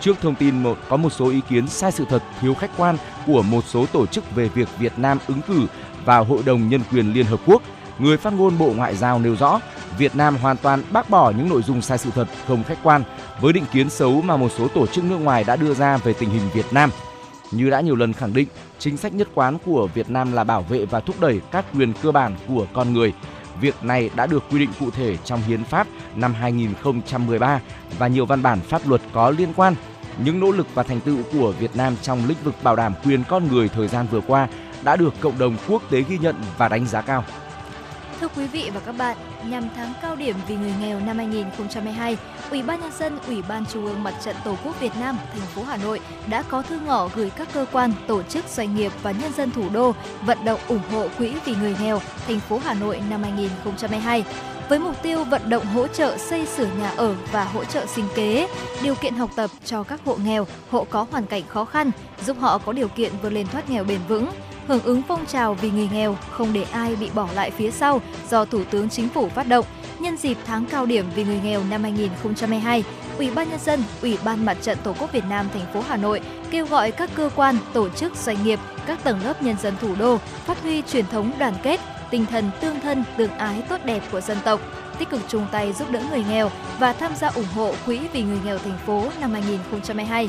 Trước 0.00 0.16
thông 0.20 0.34
tin 0.34 0.62
một 0.62 0.78
có 0.88 0.96
một 0.96 1.12
số 1.12 1.28
ý 1.28 1.40
kiến 1.48 1.68
sai 1.68 1.92
sự 1.92 2.04
thật, 2.08 2.22
thiếu 2.40 2.54
khách 2.54 2.70
quan 2.76 2.96
của 3.26 3.42
một 3.42 3.64
số 3.64 3.86
tổ 3.86 4.06
chức 4.06 4.34
về 4.34 4.48
việc 4.48 4.68
Việt 4.78 4.98
Nam 4.98 5.18
ứng 5.26 5.40
cử 5.42 5.66
vào 6.04 6.24
Hội 6.24 6.42
đồng 6.46 6.68
Nhân 6.68 6.80
quyền 6.92 7.12
Liên 7.12 7.26
Hợp 7.26 7.40
Quốc, 7.46 7.62
người 7.98 8.16
phát 8.16 8.32
ngôn 8.32 8.58
Bộ 8.58 8.72
Ngoại 8.76 8.96
giao 8.96 9.18
nêu 9.18 9.36
rõ 9.36 9.60
Việt 9.98 10.16
Nam 10.16 10.36
hoàn 10.36 10.56
toàn 10.56 10.82
bác 10.90 11.10
bỏ 11.10 11.30
những 11.30 11.48
nội 11.48 11.62
dung 11.62 11.82
sai 11.82 11.98
sự 11.98 12.10
thật, 12.14 12.28
không 12.48 12.64
khách 12.64 12.78
quan 12.82 13.02
với 13.40 13.52
định 13.52 13.64
kiến 13.72 13.90
xấu 13.90 14.22
mà 14.22 14.36
một 14.36 14.52
số 14.58 14.68
tổ 14.68 14.86
chức 14.86 15.04
nước 15.04 15.16
ngoài 15.16 15.44
đã 15.44 15.56
đưa 15.56 15.74
ra 15.74 15.96
về 15.96 16.12
tình 16.12 16.30
hình 16.30 16.42
Việt 16.54 16.66
Nam. 16.72 16.90
Như 17.50 17.70
đã 17.70 17.80
nhiều 17.80 17.96
lần 17.96 18.12
khẳng 18.12 18.34
định, 18.34 18.48
chính 18.78 18.96
sách 18.96 19.14
nhất 19.14 19.28
quán 19.34 19.58
của 19.66 19.88
Việt 19.94 20.10
Nam 20.10 20.32
là 20.32 20.44
bảo 20.44 20.62
vệ 20.62 20.84
và 20.84 21.00
thúc 21.00 21.20
đẩy 21.20 21.40
các 21.50 21.64
quyền 21.74 21.92
cơ 22.02 22.12
bản 22.12 22.36
của 22.48 22.66
con 22.72 22.92
người. 22.92 23.12
Việc 23.60 23.74
này 23.82 24.10
đã 24.16 24.26
được 24.26 24.44
quy 24.50 24.58
định 24.58 24.70
cụ 24.80 24.90
thể 24.90 25.16
trong 25.24 25.42
Hiến 25.42 25.64
pháp 25.64 25.86
năm 26.16 26.34
2013 26.34 27.60
và 27.98 28.08
nhiều 28.08 28.26
văn 28.26 28.42
bản 28.42 28.60
pháp 28.60 28.88
luật 28.88 29.00
có 29.12 29.30
liên 29.30 29.52
quan. 29.56 29.74
Những 30.24 30.40
nỗ 30.40 30.50
lực 30.50 30.66
và 30.74 30.82
thành 30.82 31.00
tựu 31.00 31.18
của 31.32 31.52
Việt 31.52 31.76
Nam 31.76 31.96
trong 32.02 32.26
lĩnh 32.28 32.38
vực 32.44 32.54
bảo 32.62 32.76
đảm 32.76 32.94
quyền 33.04 33.24
con 33.28 33.48
người 33.48 33.68
thời 33.68 33.88
gian 33.88 34.06
vừa 34.10 34.20
qua 34.20 34.48
đã 34.84 34.96
được 34.96 35.14
cộng 35.20 35.38
đồng 35.38 35.56
quốc 35.68 35.82
tế 35.90 36.02
ghi 36.08 36.18
nhận 36.18 36.36
và 36.58 36.68
đánh 36.68 36.86
giá 36.86 37.00
cao. 37.00 37.24
Thưa 38.24 38.30
quý 38.36 38.46
vị 38.46 38.70
và 38.74 38.80
các 38.80 38.92
bạn, 38.92 39.16
nhằm 39.48 39.68
tháng 39.76 39.92
cao 40.02 40.16
điểm 40.16 40.36
vì 40.48 40.56
người 40.56 40.72
nghèo 40.80 41.00
năm 41.00 41.16
2022, 41.16 42.16
Ủy 42.50 42.62
ban 42.62 42.80
nhân 42.80 42.90
dân 42.98 43.18
Ủy 43.26 43.42
ban 43.48 43.64
Trung 43.66 43.86
ương 43.86 44.02
Mặt 44.02 44.14
trận 44.24 44.36
Tổ 44.44 44.56
quốc 44.64 44.80
Việt 44.80 44.92
Nam 45.00 45.18
thành 45.32 45.46
phố 45.54 45.62
Hà 45.62 45.76
Nội 45.76 46.00
đã 46.30 46.42
có 46.42 46.62
thư 46.62 46.78
ngỏ 46.86 47.08
gửi 47.14 47.30
các 47.30 47.48
cơ 47.52 47.66
quan, 47.72 47.92
tổ 48.06 48.22
chức 48.22 48.44
doanh 48.48 48.76
nghiệp 48.76 48.92
và 49.02 49.10
nhân 49.10 49.32
dân 49.32 49.50
thủ 49.50 49.68
đô 49.72 49.92
vận 50.26 50.38
động 50.44 50.60
ủng 50.68 50.82
hộ 50.92 51.08
quỹ 51.18 51.34
vì 51.44 51.54
người 51.54 51.76
nghèo 51.80 52.00
thành 52.26 52.40
phố 52.40 52.60
Hà 52.64 52.74
Nội 52.74 53.00
năm 53.10 53.22
2022 53.22 54.24
với 54.68 54.78
mục 54.78 55.02
tiêu 55.02 55.24
vận 55.24 55.50
động 55.50 55.66
hỗ 55.66 55.86
trợ 55.86 56.16
xây 56.16 56.46
sửa 56.46 56.68
nhà 56.80 56.90
ở 56.96 57.14
và 57.32 57.44
hỗ 57.44 57.64
trợ 57.64 57.86
sinh 57.86 58.06
kế, 58.14 58.48
điều 58.82 58.94
kiện 58.94 59.14
học 59.14 59.30
tập 59.36 59.50
cho 59.64 59.82
các 59.82 60.00
hộ 60.04 60.16
nghèo, 60.24 60.46
hộ 60.70 60.86
có 60.90 61.06
hoàn 61.10 61.26
cảnh 61.26 61.42
khó 61.48 61.64
khăn, 61.64 61.90
giúp 62.26 62.36
họ 62.40 62.58
có 62.58 62.72
điều 62.72 62.88
kiện 62.88 63.12
vươn 63.22 63.34
lên 63.34 63.46
thoát 63.46 63.70
nghèo 63.70 63.84
bền 63.84 64.00
vững, 64.08 64.26
hưởng 64.68 64.82
ứng 64.82 65.02
phong 65.08 65.26
trào 65.26 65.54
vì 65.54 65.70
người 65.70 65.88
nghèo 65.92 66.16
không 66.30 66.52
để 66.52 66.62
ai 66.72 66.96
bị 66.96 67.10
bỏ 67.14 67.28
lại 67.34 67.50
phía 67.50 67.70
sau 67.70 68.02
do 68.30 68.44
Thủ 68.44 68.64
tướng 68.70 68.88
Chính 68.88 69.08
phủ 69.08 69.28
phát 69.28 69.48
động 69.48 69.64
Nhân 69.98 70.16
dịp 70.16 70.36
tháng 70.46 70.66
cao 70.66 70.86
điểm 70.86 71.06
vì 71.14 71.24
người 71.24 71.40
nghèo 71.44 71.64
năm 71.70 71.82
2022, 71.82 72.84
Ủy 73.18 73.30
ban 73.30 73.50
nhân 73.50 73.60
dân, 73.60 73.82
Ủy 74.02 74.18
ban 74.24 74.44
Mặt 74.44 74.56
trận 74.62 74.78
Tổ 74.84 74.94
quốc 75.00 75.12
Việt 75.12 75.24
Nam 75.28 75.46
thành 75.54 75.72
phố 75.74 75.80
Hà 75.88 75.96
Nội 75.96 76.20
kêu 76.50 76.66
gọi 76.66 76.90
các 76.90 77.10
cơ 77.14 77.30
quan, 77.36 77.56
tổ 77.72 77.88
chức, 77.88 78.16
doanh 78.16 78.44
nghiệp, 78.44 78.58
các 78.86 79.04
tầng 79.04 79.24
lớp 79.24 79.42
nhân 79.42 79.56
dân 79.62 79.74
thủ 79.80 79.94
đô 79.98 80.16
phát 80.16 80.62
huy 80.62 80.82
truyền 80.82 81.06
thống 81.06 81.32
đoàn 81.38 81.54
kết, 81.62 81.80
tinh 82.10 82.26
thần 82.26 82.50
tương 82.60 82.80
thân, 82.80 83.04
tương 83.16 83.30
ái 83.30 83.62
tốt 83.68 83.80
đẹp 83.84 84.02
của 84.12 84.20
dân 84.20 84.38
tộc, 84.44 84.60
tích 84.98 85.10
cực 85.10 85.20
chung 85.28 85.46
tay 85.52 85.72
giúp 85.72 85.90
đỡ 85.90 86.02
người 86.10 86.24
nghèo 86.28 86.50
và 86.78 86.92
tham 86.92 87.12
gia 87.16 87.28
ủng 87.28 87.52
hộ 87.54 87.74
Quỹ 87.86 88.00
vì 88.12 88.22
người 88.22 88.38
nghèo 88.44 88.58
thành 88.58 88.78
phố 88.86 89.04
năm 89.20 89.32
2022. 89.32 90.28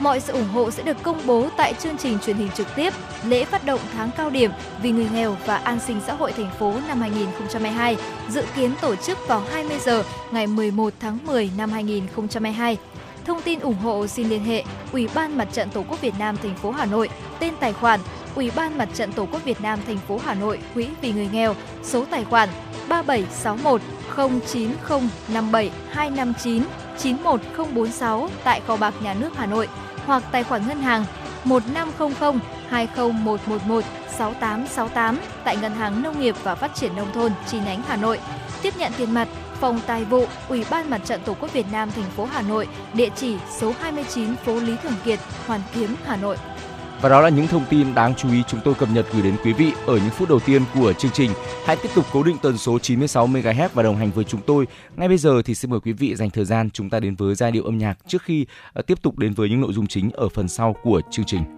Mọi 0.00 0.20
sự 0.20 0.32
ủng 0.32 0.48
hộ 0.48 0.70
sẽ 0.70 0.82
được 0.82 0.96
công 1.02 1.26
bố 1.26 1.48
tại 1.56 1.74
chương 1.74 1.98
trình 1.98 2.18
truyền 2.26 2.36
hình 2.36 2.50
trực 2.54 2.66
tiếp 2.76 2.92
lễ 3.24 3.44
phát 3.44 3.64
động 3.64 3.80
tháng 3.92 4.10
cao 4.16 4.30
điểm 4.30 4.50
vì 4.82 4.90
người 4.90 5.08
nghèo 5.12 5.36
và 5.46 5.56
an 5.56 5.78
sinh 5.86 6.00
xã 6.06 6.12
hội 6.12 6.32
thành 6.32 6.50
phố 6.58 6.74
năm 6.88 7.00
2022, 7.00 7.96
dự 8.28 8.42
kiến 8.56 8.70
tổ 8.80 8.96
chức 8.96 9.18
vào 9.28 9.42
20 9.50 9.78
giờ 9.84 10.04
ngày 10.30 10.46
11 10.46 10.92
tháng 11.00 11.18
10 11.26 11.50
năm 11.56 11.70
2022. 11.70 12.76
Thông 13.24 13.42
tin 13.42 13.60
ủng 13.60 13.74
hộ 13.74 14.06
xin 14.06 14.28
liên 14.28 14.44
hệ 14.44 14.64
Ủy 14.92 15.08
ban 15.14 15.38
Mặt 15.38 15.48
trận 15.52 15.70
Tổ 15.70 15.84
quốc 15.88 16.00
Việt 16.00 16.14
Nam 16.18 16.36
thành 16.36 16.56
phố 16.56 16.70
Hà 16.70 16.84
Nội, 16.84 17.08
tên 17.38 17.54
tài 17.60 17.72
khoản 17.72 18.00
Ủy 18.34 18.50
ban 18.56 18.78
Mặt 18.78 18.88
trận 18.94 19.12
Tổ 19.12 19.26
quốc 19.32 19.44
Việt 19.44 19.60
Nam 19.60 19.78
thành 19.86 19.98
phố 19.98 20.20
Hà 20.24 20.34
Nội 20.34 20.58
Quỹ 20.74 20.88
vì 21.00 21.12
người 21.12 21.28
nghèo, 21.32 21.54
số 21.82 22.04
tài 22.04 22.24
khoản 22.24 22.48
3761 22.88 23.80
09057 24.16 25.70
259 25.90 26.62
91046 26.98 28.28
tại 28.44 28.60
kho 28.66 28.76
bạc 28.76 28.94
nhà 29.02 29.14
nước 29.14 29.30
Hà 29.36 29.46
Nội 29.46 29.68
hoặc 30.06 30.22
tài 30.32 30.44
khoản 30.44 30.68
ngân 30.68 30.80
hàng 30.80 31.04
1500 31.44 32.40
20111 32.70 33.84
6868 34.18 35.18
tại 35.44 35.56
Ngân 35.56 35.72
hàng 35.72 36.02
Nông 36.02 36.20
nghiệp 36.20 36.34
và 36.42 36.54
Phát 36.54 36.74
triển 36.74 36.96
Nông 36.96 37.12
thôn 37.12 37.32
chi 37.46 37.58
nhánh 37.66 37.82
Hà 37.82 37.96
Nội. 37.96 38.20
Tiếp 38.62 38.74
nhận 38.78 38.92
tiền 38.98 39.14
mặt, 39.14 39.28
Phòng 39.60 39.80
Tài 39.86 40.04
vụ, 40.04 40.26
Ủy 40.48 40.64
ban 40.70 40.90
Mặt 40.90 41.00
trận 41.04 41.20
Tổ 41.24 41.34
quốc 41.40 41.52
Việt 41.52 41.66
Nam 41.72 41.90
thành 41.90 42.10
phố 42.10 42.24
Hà 42.24 42.42
Nội, 42.42 42.68
địa 42.94 43.08
chỉ 43.16 43.36
số 43.58 43.72
29 43.80 44.36
phố 44.36 44.60
Lý 44.60 44.76
Thường 44.82 44.96
Kiệt, 45.04 45.18
Hoàn 45.46 45.60
Kiếm, 45.74 45.94
Hà 46.04 46.16
Nội. 46.16 46.36
Và 47.00 47.08
đó 47.08 47.20
là 47.20 47.28
những 47.28 47.46
thông 47.46 47.64
tin 47.70 47.94
đáng 47.94 48.14
chú 48.14 48.32
ý 48.32 48.42
chúng 48.48 48.60
tôi 48.64 48.74
cập 48.74 48.88
nhật 48.92 49.06
gửi 49.12 49.22
đến 49.22 49.36
quý 49.44 49.52
vị 49.52 49.72
ở 49.86 49.96
những 49.96 50.10
phút 50.10 50.28
đầu 50.28 50.40
tiên 50.40 50.62
của 50.74 50.92
chương 50.92 51.10
trình. 51.10 51.30
Hãy 51.64 51.76
tiếp 51.82 51.88
tục 51.94 52.04
cố 52.12 52.22
định 52.22 52.36
tần 52.42 52.58
số 52.58 52.78
96 52.78 53.26
MHz 53.26 53.68
và 53.74 53.82
đồng 53.82 53.96
hành 53.96 54.10
với 54.10 54.24
chúng 54.24 54.40
tôi. 54.46 54.66
Ngay 54.96 55.08
bây 55.08 55.18
giờ 55.18 55.42
thì 55.42 55.54
xin 55.54 55.70
mời 55.70 55.80
quý 55.80 55.92
vị 55.92 56.14
dành 56.14 56.30
thời 56.30 56.44
gian 56.44 56.70
chúng 56.70 56.90
ta 56.90 57.00
đến 57.00 57.14
với 57.14 57.34
giai 57.34 57.52
điệu 57.52 57.64
âm 57.64 57.78
nhạc 57.78 57.98
trước 58.06 58.22
khi 58.22 58.46
ờ, 58.72 58.82
tiếp 58.82 59.02
tục 59.02 59.18
đến 59.18 59.32
với 59.32 59.48
những 59.48 59.60
nội 59.60 59.72
dung 59.72 59.86
chính 59.86 60.10
ở 60.10 60.28
phần 60.28 60.48
sau 60.48 60.76
của 60.82 61.00
chương 61.10 61.26
trình. 61.26 61.55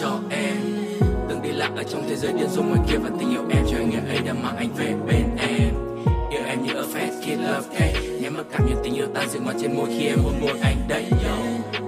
Cho 0.00 0.20
em. 0.30 0.56
Từng 1.28 1.42
đi 1.42 1.50
lạc 1.52 1.70
ở 1.76 1.82
trong 1.82 2.08
thế 2.08 2.16
giới 2.16 2.32
điên 2.32 2.48
rồ 2.48 2.62
ngoài 2.62 2.80
kia 2.88 2.96
Và 2.96 3.10
tình 3.18 3.30
yêu 3.30 3.42
em 3.50 3.64
cho 3.70 3.76
anh 3.76 3.90
ngày 3.90 4.02
ấy 4.08 4.18
đã 4.26 4.32
mang 4.32 4.56
anh 4.56 4.68
về 4.76 4.94
bên 5.06 5.24
em. 5.38 5.74
Yêu 6.30 6.40
em 6.46 6.62
như 6.62 6.72
a 6.74 6.82
fast 6.82 7.20
kid 7.22 7.40
love 7.40 7.78
cake. 7.78 8.00
Nhắm 8.20 8.36
mắt 8.36 8.42
cảm 8.52 8.66
nhận 8.66 8.78
tình 8.84 8.94
yêu 8.94 9.06
tan 9.14 9.28
dừng 9.30 9.44
ngoài 9.44 9.56
trên 9.62 9.76
môi 9.76 9.86
khi 9.86 10.06
em 10.06 10.18
hôn 10.18 10.34
môi 10.40 10.58
anh 10.62 10.76
đầy 10.88 11.04
yo 11.10 11.36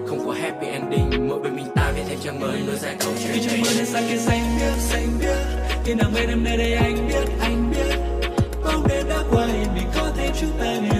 Không 0.06 0.26
có 0.26 0.32
happy 0.32 0.66
ending 0.66 1.28
Mỗi 1.28 1.40
bên 1.40 1.56
mình 1.56 1.66
ta 1.76 1.92
viết 1.96 2.02
thêm 2.08 2.18
trang 2.24 2.40
mới 2.40 2.60
nối 2.66 2.76
dài 2.76 2.96
câu 3.00 3.12
chuyện 3.18 3.32
khi 3.32 3.48
trời 3.48 3.60
mưa 3.62 3.70
đến 3.76 3.86
xa 3.86 4.00
kia 4.10 4.16
xanh 4.16 4.42
biếc 4.60 4.76
xanh 4.78 5.08
biếc. 5.20 5.36
Khi 5.84 5.94
nào 5.94 6.10
bên 6.14 6.28
em 6.28 6.44
nơi 6.44 6.56
đây 6.56 6.72
anh 6.72 7.08
biết 7.08 7.28
anh 7.40 7.70
biết. 7.70 7.96
Bóng 8.64 8.88
đêm 8.88 9.08
đã 9.08 9.22
qua 9.30 9.44
yên 9.46 9.74
bình 9.74 9.88
có 9.96 10.12
thêm 10.16 10.32
chúng 10.40 10.50
ta 10.58 10.64
nghe 10.64 10.99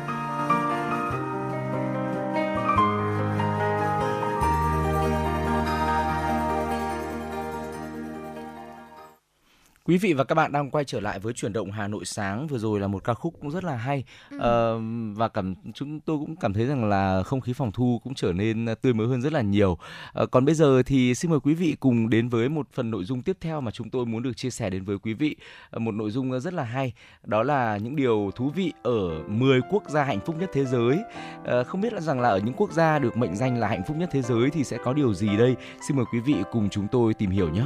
Quý 9.85 9.97
vị 9.97 10.13
và 10.13 10.23
các 10.23 10.35
bạn 10.35 10.51
đang 10.51 10.69
quay 10.69 10.85
trở 10.85 10.99
lại 10.99 11.19
với 11.19 11.33
chuyển 11.33 11.53
động 11.53 11.71
Hà 11.71 11.87
Nội 11.87 12.05
sáng 12.05 12.47
vừa 12.47 12.57
rồi 12.57 12.79
là 12.79 12.87
một 12.87 13.03
ca 13.03 13.13
khúc 13.13 13.33
cũng 13.41 13.51
rất 13.51 13.63
là 13.63 13.75
hay 13.75 14.03
ừ. 14.31 14.37
ờ, 14.39 14.79
và 15.13 15.27
cảm 15.27 15.55
chúng 15.73 15.99
tôi 15.99 16.17
cũng 16.17 16.35
cảm 16.35 16.53
thấy 16.53 16.65
rằng 16.65 16.85
là 16.89 17.23
không 17.23 17.41
khí 17.41 17.53
phòng 17.53 17.71
thu 17.71 18.01
cũng 18.03 18.13
trở 18.13 18.33
nên 18.33 18.65
tươi 18.81 18.93
mới 18.93 19.07
hơn 19.07 19.21
rất 19.21 19.33
là 19.33 19.41
nhiều. 19.41 19.77
Ờ, 20.13 20.25
còn 20.25 20.45
bây 20.45 20.55
giờ 20.55 20.83
thì 20.83 21.15
xin 21.15 21.31
mời 21.31 21.39
quý 21.39 21.53
vị 21.53 21.75
cùng 21.79 22.09
đến 22.09 22.29
với 22.29 22.49
một 22.49 22.67
phần 22.73 22.91
nội 22.91 23.03
dung 23.03 23.21
tiếp 23.21 23.37
theo 23.41 23.61
mà 23.61 23.71
chúng 23.71 23.89
tôi 23.89 24.05
muốn 24.05 24.23
được 24.23 24.37
chia 24.37 24.49
sẻ 24.49 24.69
đến 24.69 24.83
với 24.83 24.97
quý 24.97 25.13
vị. 25.13 25.35
Ờ, 25.69 25.79
một 25.79 25.91
nội 25.91 26.11
dung 26.11 26.39
rất 26.39 26.53
là 26.53 26.63
hay 26.63 26.93
đó 27.23 27.43
là 27.43 27.77
những 27.77 27.95
điều 27.95 28.31
thú 28.35 28.51
vị 28.55 28.73
ở 28.83 29.23
10 29.27 29.61
quốc 29.69 29.89
gia 29.89 30.03
hạnh 30.03 30.19
phúc 30.25 30.35
nhất 30.39 30.49
thế 30.53 30.65
giới. 30.65 30.99
Ờ, 31.43 31.63
không 31.63 31.81
biết 31.81 31.93
là 31.93 32.01
rằng 32.01 32.19
là 32.19 32.29
ở 32.29 32.37
những 32.37 32.55
quốc 32.57 32.71
gia 32.71 32.99
được 32.99 33.17
mệnh 33.17 33.35
danh 33.35 33.57
là 33.57 33.67
hạnh 33.67 33.83
phúc 33.87 33.97
nhất 33.97 34.09
thế 34.11 34.21
giới 34.21 34.49
thì 34.49 34.63
sẽ 34.63 34.77
có 34.83 34.93
điều 34.93 35.13
gì 35.13 35.37
đây? 35.37 35.55
Xin 35.87 35.97
mời 35.97 36.05
quý 36.13 36.19
vị 36.19 36.35
cùng 36.51 36.69
chúng 36.69 36.87
tôi 36.91 37.13
tìm 37.13 37.29
hiểu 37.29 37.49
nhé. 37.49 37.65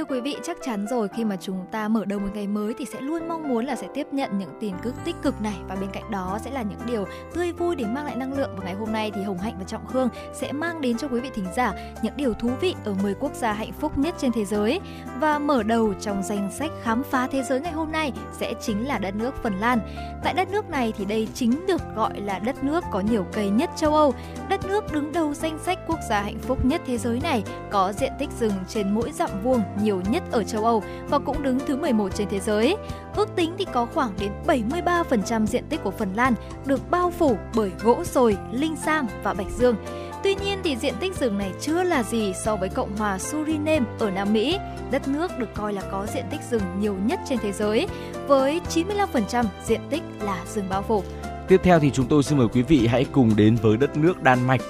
Thưa 0.00 0.04
quý 0.04 0.20
vị, 0.20 0.36
chắc 0.42 0.56
chắn 0.62 0.86
rồi 0.86 1.08
khi 1.08 1.24
mà 1.24 1.36
chúng 1.40 1.66
ta 1.70 1.88
mở 1.88 2.04
đầu 2.04 2.18
một 2.18 2.28
ngày 2.34 2.46
mới 2.46 2.74
thì 2.78 2.84
sẽ 2.84 3.00
luôn 3.00 3.28
mong 3.28 3.48
muốn 3.48 3.64
là 3.64 3.76
sẽ 3.76 3.88
tiếp 3.94 4.06
nhận 4.12 4.38
những 4.38 4.50
tin 4.60 4.74
tức 4.82 4.94
tích 5.04 5.16
cực 5.22 5.42
này 5.42 5.56
và 5.68 5.74
bên 5.74 5.90
cạnh 5.92 6.10
đó 6.10 6.38
sẽ 6.44 6.50
là 6.50 6.62
những 6.62 6.78
điều 6.86 7.06
tươi 7.34 7.52
vui 7.52 7.76
để 7.76 7.84
mang 7.84 8.04
lại 8.04 8.16
năng 8.16 8.32
lượng 8.32 8.50
và 8.56 8.64
ngày 8.64 8.74
hôm 8.74 8.92
nay 8.92 9.10
thì 9.14 9.22
Hồng 9.22 9.38
Hạnh 9.38 9.54
và 9.58 9.64
Trọng 9.64 9.86
Khương 9.86 10.08
sẽ 10.34 10.52
mang 10.52 10.80
đến 10.80 10.98
cho 10.98 11.08
quý 11.08 11.20
vị 11.20 11.30
thính 11.34 11.46
giả 11.56 11.72
những 12.02 12.16
điều 12.16 12.34
thú 12.34 12.50
vị 12.60 12.74
ở 12.84 12.94
10 13.02 13.14
quốc 13.14 13.34
gia 13.34 13.52
hạnh 13.52 13.72
phúc 13.72 13.98
nhất 13.98 14.14
trên 14.18 14.32
thế 14.32 14.44
giới 14.44 14.80
và 15.20 15.38
mở 15.38 15.62
đầu 15.62 15.94
trong 16.00 16.22
danh 16.22 16.50
sách 16.52 16.70
khám 16.82 17.02
phá 17.02 17.26
thế 17.26 17.42
giới 17.42 17.60
ngày 17.60 17.72
hôm 17.72 17.92
nay 17.92 18.12
sẽ 18.32 18.54
chính 18.60 18.88
là 18.88 18.98
đất 18.98 19.14
nước 19.14 19.34
Phần 19.42 19.60
Lan. 19.60 19.80
Tại 20.24 20.34
đất 20.34 20.50
nước 20.50 20.70
này 20.70 20.92
thì 20.98 21.04
đây 21.04 21.28
chính 21.34 21.66
được 21.66 21.80
gọi 21.96 22.20
là 22.20 22.38
đất 22.38 22.64
nước 22.64 22.84
có 22.90 23.00
nhiều 23.00 23.26
cây 23.32 23.50
nhất 23.50 23.70
châu 23.76 23.94
Âu. 23.94 24.14
Đất 24.48 24.60
nước 24.68 24.92
đứng 24.92 25.12
đầu 25.12 25.34
danh 25.34 25.58
sách 25.58 25.78
quốc 25.86 25.98
gia 26.08 26.22
hạnh 26.22 26.38
phúc 26.38 26.64
nhất 26.64 26.80
thế 26.86 26.98
giới 26.98 27.20
này 27.22 27.42
có 27.70 27.92
diện 27.92 28.12
tích 28.18 28.30
rừng 28.40 28.52
trên 28.68 28.94
mỗi 28.94 29.12
dặm 29.12 29.30
vuông 29.42 29.62
nhiều 29.82 29.89
nhiều 29.90 30.00
nhất 30.10 30.22
ở 30.30 30.44
châu 30.44 30.64
Âu 30.64 30.82
và 31.08 31.18
cũng 31.18 31.42
đứng 31.42 31.58
thứ 31.66 31.76
11 31.76 32.08
trên 32.14 32.28
thế 32.28 32.40
giới. 32.40 32.76
Ước 33.16 33.28
tính 33.36 33.54
thì 33.58 33.66
có 33.72 33.86
khoảng 33.94 34.10
đến 34.18 34.32
73% 34.46 35.46
diện 35.46 35.64
tích 35.68 35.80
của 35.84 35.90
Phần 35.90 36.14
Lan 36.14 36.34
được 36.66 36.90
bao 36.90 37.10
phủ 37.10 37.36
bởi 37.54 37.70
gỗ 37.82 38.04
sồi, 38.04 38.36
linh 38.52 38.76
sam 38.76 39.06
và 39.22 39.34
bạch 39.34 39.50
dương. 39.58 39.76
Tuy 40.22 40.34
nhiên 40.34 40.58
thì 40.64 40.76
diện 40.76 40.94
tích 41.00 41.16
rừng 41.16 41.38
này 41.38 41.50
chưa 41.60 41.82
là 41.82 42.02
gì 42.02 42.32
so 42.44 42.56
với 42.56 42.68
Cộng 42.68 42.96
hòa 42.96 43.18
Suriname 43.18 43.86
ở 43.98 44.10
Nam 44.10 44.32
Mỹ, 44.32 44.58
đất 44.90 45.08
nước 45.08 45.38
được 45.38 45.54
coi 45.54 45.72
là 45.72 45.82
có 45.90 46.06
diện 46.14 46.24
tích 46.30 46.40
rừng 46.50 46.62
nhiều 46.80 46.96
nhất 47.04 47.20
trên 47.28 47.38
thế 47.38 47.52
giới, 47.52 47.86
với 48.26 48.60
95% 48.74 49.44
diện 49.64 49.80
tích 49.90 50.02
là 50.20 50.44
rừng 50.54 50.68
bao 50.68 50.82
phủ. 50.82 51.02
Tiếp 51.48 51.60
theo 51.62 51.80
thì 51.80 51.90
chúng 51.90 52.06
tôi 52.06 52.22
xin 52.22 52.38
mời 52.38 52.48
quý 52.48 52.62
vị 52.62 52.86
hãy 52.86 53.06
cùng 53.12 53.36
đến 53.36 53.56
với 53.62 53.76
đất 53.76 53.96
nước 53.96 54.22
Đan 54.22 54.46
Mạch. 54.46 54.60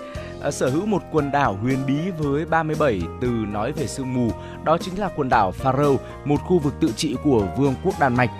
À, 0.43 0.51
sở 0.51 0.71
hữu 0.71 0.87
một 0.87 1.03
quần 1.13 1.33
đảo 1.33 1.59
huyền 1.63 1.79
bí 1.87 2.11
với 2.19 2.45
37 2.45 3.01
từ 3.21 3.29
nói 3.29 3.73
về 3.73 3.87
sương 3.87 4.15
mù, 4.15 4.33
đó 4.65 4.79
chính 4.79 4.99
là 4.99 5.09
quần 5.17 5.29
đảo 5.29 5.53
Faroe, 5.63 5.97
một 6.25 6.37
khu 6.37 6.59
vực 6.59 6.75
tự 6.81 6.93
trị 6.97 7.17
của 7.25 7.47
Vương 7.59 7.75
quốc 7.85 7.95
Đan 8.01 8.15
Mạch. 8.15 8.31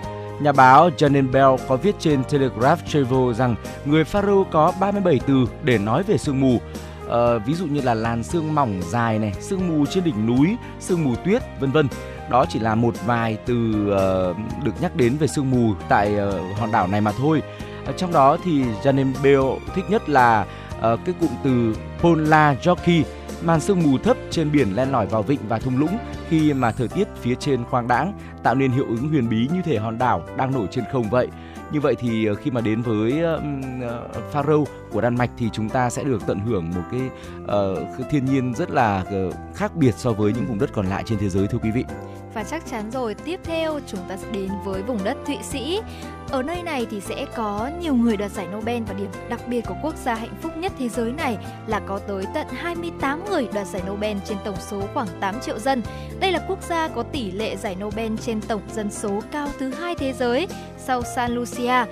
Nhà 0.41 0.51
báo 0.51 0.89
Janen 0.97 1.31
Bell 1.31 1.67
có 1.67 1.75
viết 1.75 1.95
trên 1.99 2.23
Telegraph 2.23 2.87
Travel 2.87 3.33
rằng 3.33 3.55
người 3.85 4.03
Faroe 4.03 4.43
có 4.43 4.73
37 4.79 5.19
từ 5.27 5.45
để 5.63 5.77
nói 5.77 6.03
về 6.03 6.17
sương 6.17 6.41
mù. 6.41 6.57
À, 7.09 7.37
ví 7.45 7.53
dụ 7.53 7.65
như 7.65 7.81
là 7.81 7.93
làn 7.93 8.23
sương 8.23 8.55
mỏng 8.55 8.81
dài 8.89 9.19
này, 9.19 9.33
sương 9.39 9.67
mù 9.67 9.85
trên 9.85 10.03
đỉnh 10.03 10.25
núi, 10.25 10.55
sương 10.79 11.03
mù 11.03 11.15
tuyết, 11.15 11.41
vân 11.59 11.71
vân. 11.71 11.87
Đó 12.29 12.45
chỉ 12.49 12.59
là 12.59 12.75
một 12.75 12.95
vài 13.05 13.37
từ 13.45 13.55
uh, 13.85 14.63
được 14.63 14.81
nhắc 14.81 14.95
đến 14.95 15.17
về 15.17 15.27
sương 15.27 15.51
mù 15.51 15.73
tại 15.89 16.15
uh, 16.15 16.57
hòn 16.57 16.71
đảo 16.71 16.87
này 16.87 17.01
mà 17.01 17.11
thôi. 17.11 17.41
Uh, 17.89 17.97
trong 17.97 18.13
đó 18.13 18.37
thì 18.43 18.63
Janen 18.83 19.13
Bell 19.23 19.43
thích 19.75 19.85
nhất 19.89 20.09
là 20.09 20.45
uh, 20.93 20.99
cái 21.05 21.15
cụm 21.21 21.29
từ 21.43 21.75
Pola 21.99 22.55
Jockey 22.61 23.03
màn 23.43 23.59
sương 23.59 23.83
mù 23.83 23.97
thấp 23.97 24.17
trên 24.29 24.51
biển 24.51 24.75
len 24.75 24.91
lỏi 24.91 25.05
vào 25.07 25.23
vịnh 25.23 25.39
và 25.49 25.59
thung 25.59 25.77
lũng 25.77 25.97
khi 26.29 26.53
mà 26.53 26.71
thời 26.71 26.87
tiết 26.87 27.07
phía 27.21 27.35
trên 27.35 27.63
khoang 27.63 27.87
đãng 27.87 28.13
tạo 28.43 28.55
nên 28.55 28.71
hiệu 28.71 28.85
ứng 28.85 29.09
huyền 29.09 29.29
bí 29.29 29.47
như 29.53 29.61
thể 29.61 29.77
hòn 29.77 29.97
đảo 29.97 30.23
đang 30.37 30.51
nổi 30.51 30.67
trên 30.71 30.83
không 30.91 31.09
vậy. 31.09 31.27
Như 31.71 31.79
vậy 31.79 31.95
thì 31.99 32.25
ờ, 32.25 32.35
khi 32.35 32.51
mà 32.51 32.61
đến 32.61 32.81
với 32.81 33.11
uh, 33.11 33.41
Faroe 34.33 34.65
của 34.91 35.01
Đan 35.01 35.15
Mạch 35.15 35.29
thì 35.37 35.49
chúng 35.53 35.69
ta 35.69 35.89
sẽ 35.89 36.03
được 36.03 36.21
tận 36.27 36.39
hưởng 36.39 36.69
một 36.69 36.81
cái 36.91 37.01
uh, 37.43 38.09
thiên 38.09 38.25
nhiên 38.25 38.53
rất 38.53 38.71
là 38.71 39.03
uh, 39.27 39.33
khác 39.55 39.75
biệt 39.75 39.93
so 39.97 40.11
với 40.11 40.33
những 40.33 40.45
vùng 40.45 40.59
đất 40.59 40.69
còn 40.73 40.85
lại 40.85 41.03
trên 41.05 41.17
thế 41.17 41.29
giới 41.29 41.47
thưa 41.47 41.57
quý 41.57 41.71
vị. 41.71 41.85
Và 42.33 42.43
chắc 42.43 42.63
chắn 42.71 42.91
rồi, 42.91 43.13
tiếp 43.13 43.39
theo 43.43 43.79
chúng 43.87 43.99
ta 44.09 44.17
sẽ 44.17 44.27
đến 44.31 44.49
với 44.65 44.81
vùng 44.81 45.03
đất 45.03 45.17
Thụy 45.27 45.37
Sĩ. 45.43 45.81
Ở 46.31 46.43
nơi 46.43 46.63
này 46.63 46.87
thì 46.91 47.01
sẽ 47.01 47.25
có 47.35 47.69
nhiều 47.81 47.95
người 47.95 48.17
đoạt 48.17 48.31
giải 48.31 48.47
Nobel 48.47 48.83
và 48.83 48.93
điểm 48.93 49.09
đặc 49.29 49.41
biệt 49.47 49.61
của 49.67 49.75
quốc 49.83 49.95
gia 49.97 50.15
hạnh 50.15 50.35
phúc 50.41 50.57
nhất 50.57 50.71
thế 50.79 50.89
giới 50.89 51.11
này 51.11 51.37
là 51.67 51.81
có 51.87 51.99
tới 51.99 52.25
tận 52.33 52.47
28 52.49 53.25
người 53.29 53.47
đoạt 53.53 53.67
giải 53.67 53.81
Nobel 53.89 54.17
trên 54.25 54.37
tổng 54.45 54.55
số 54.69 54.81
khoảng 54.93 55.07
8 55.19 55.35
triệu 55.41 55.59
dân. 55.59 55.81
Đây 56.19 56.31
là 56.31 56.45
quốc 56.47 56.63
gia 56.69 56.87
có 56.87 57.03
tỷ 57.03 57.31
lệ 57.31 57.55
giải 57.55 57.75
Nobel 57.75 58.13
trên 58.21 58.41
tổng 58.41 58.61
dân 58.73 58.91
số 58.91 59.21
cao 59.31 59.47
thứ 59.59 59.69
hai 59.69 59.95
thế 59.95 60.13
giới 60.13 60.47
sau 60.77 61.01
San 61.15 61.31
Lucia. 61.31 61.85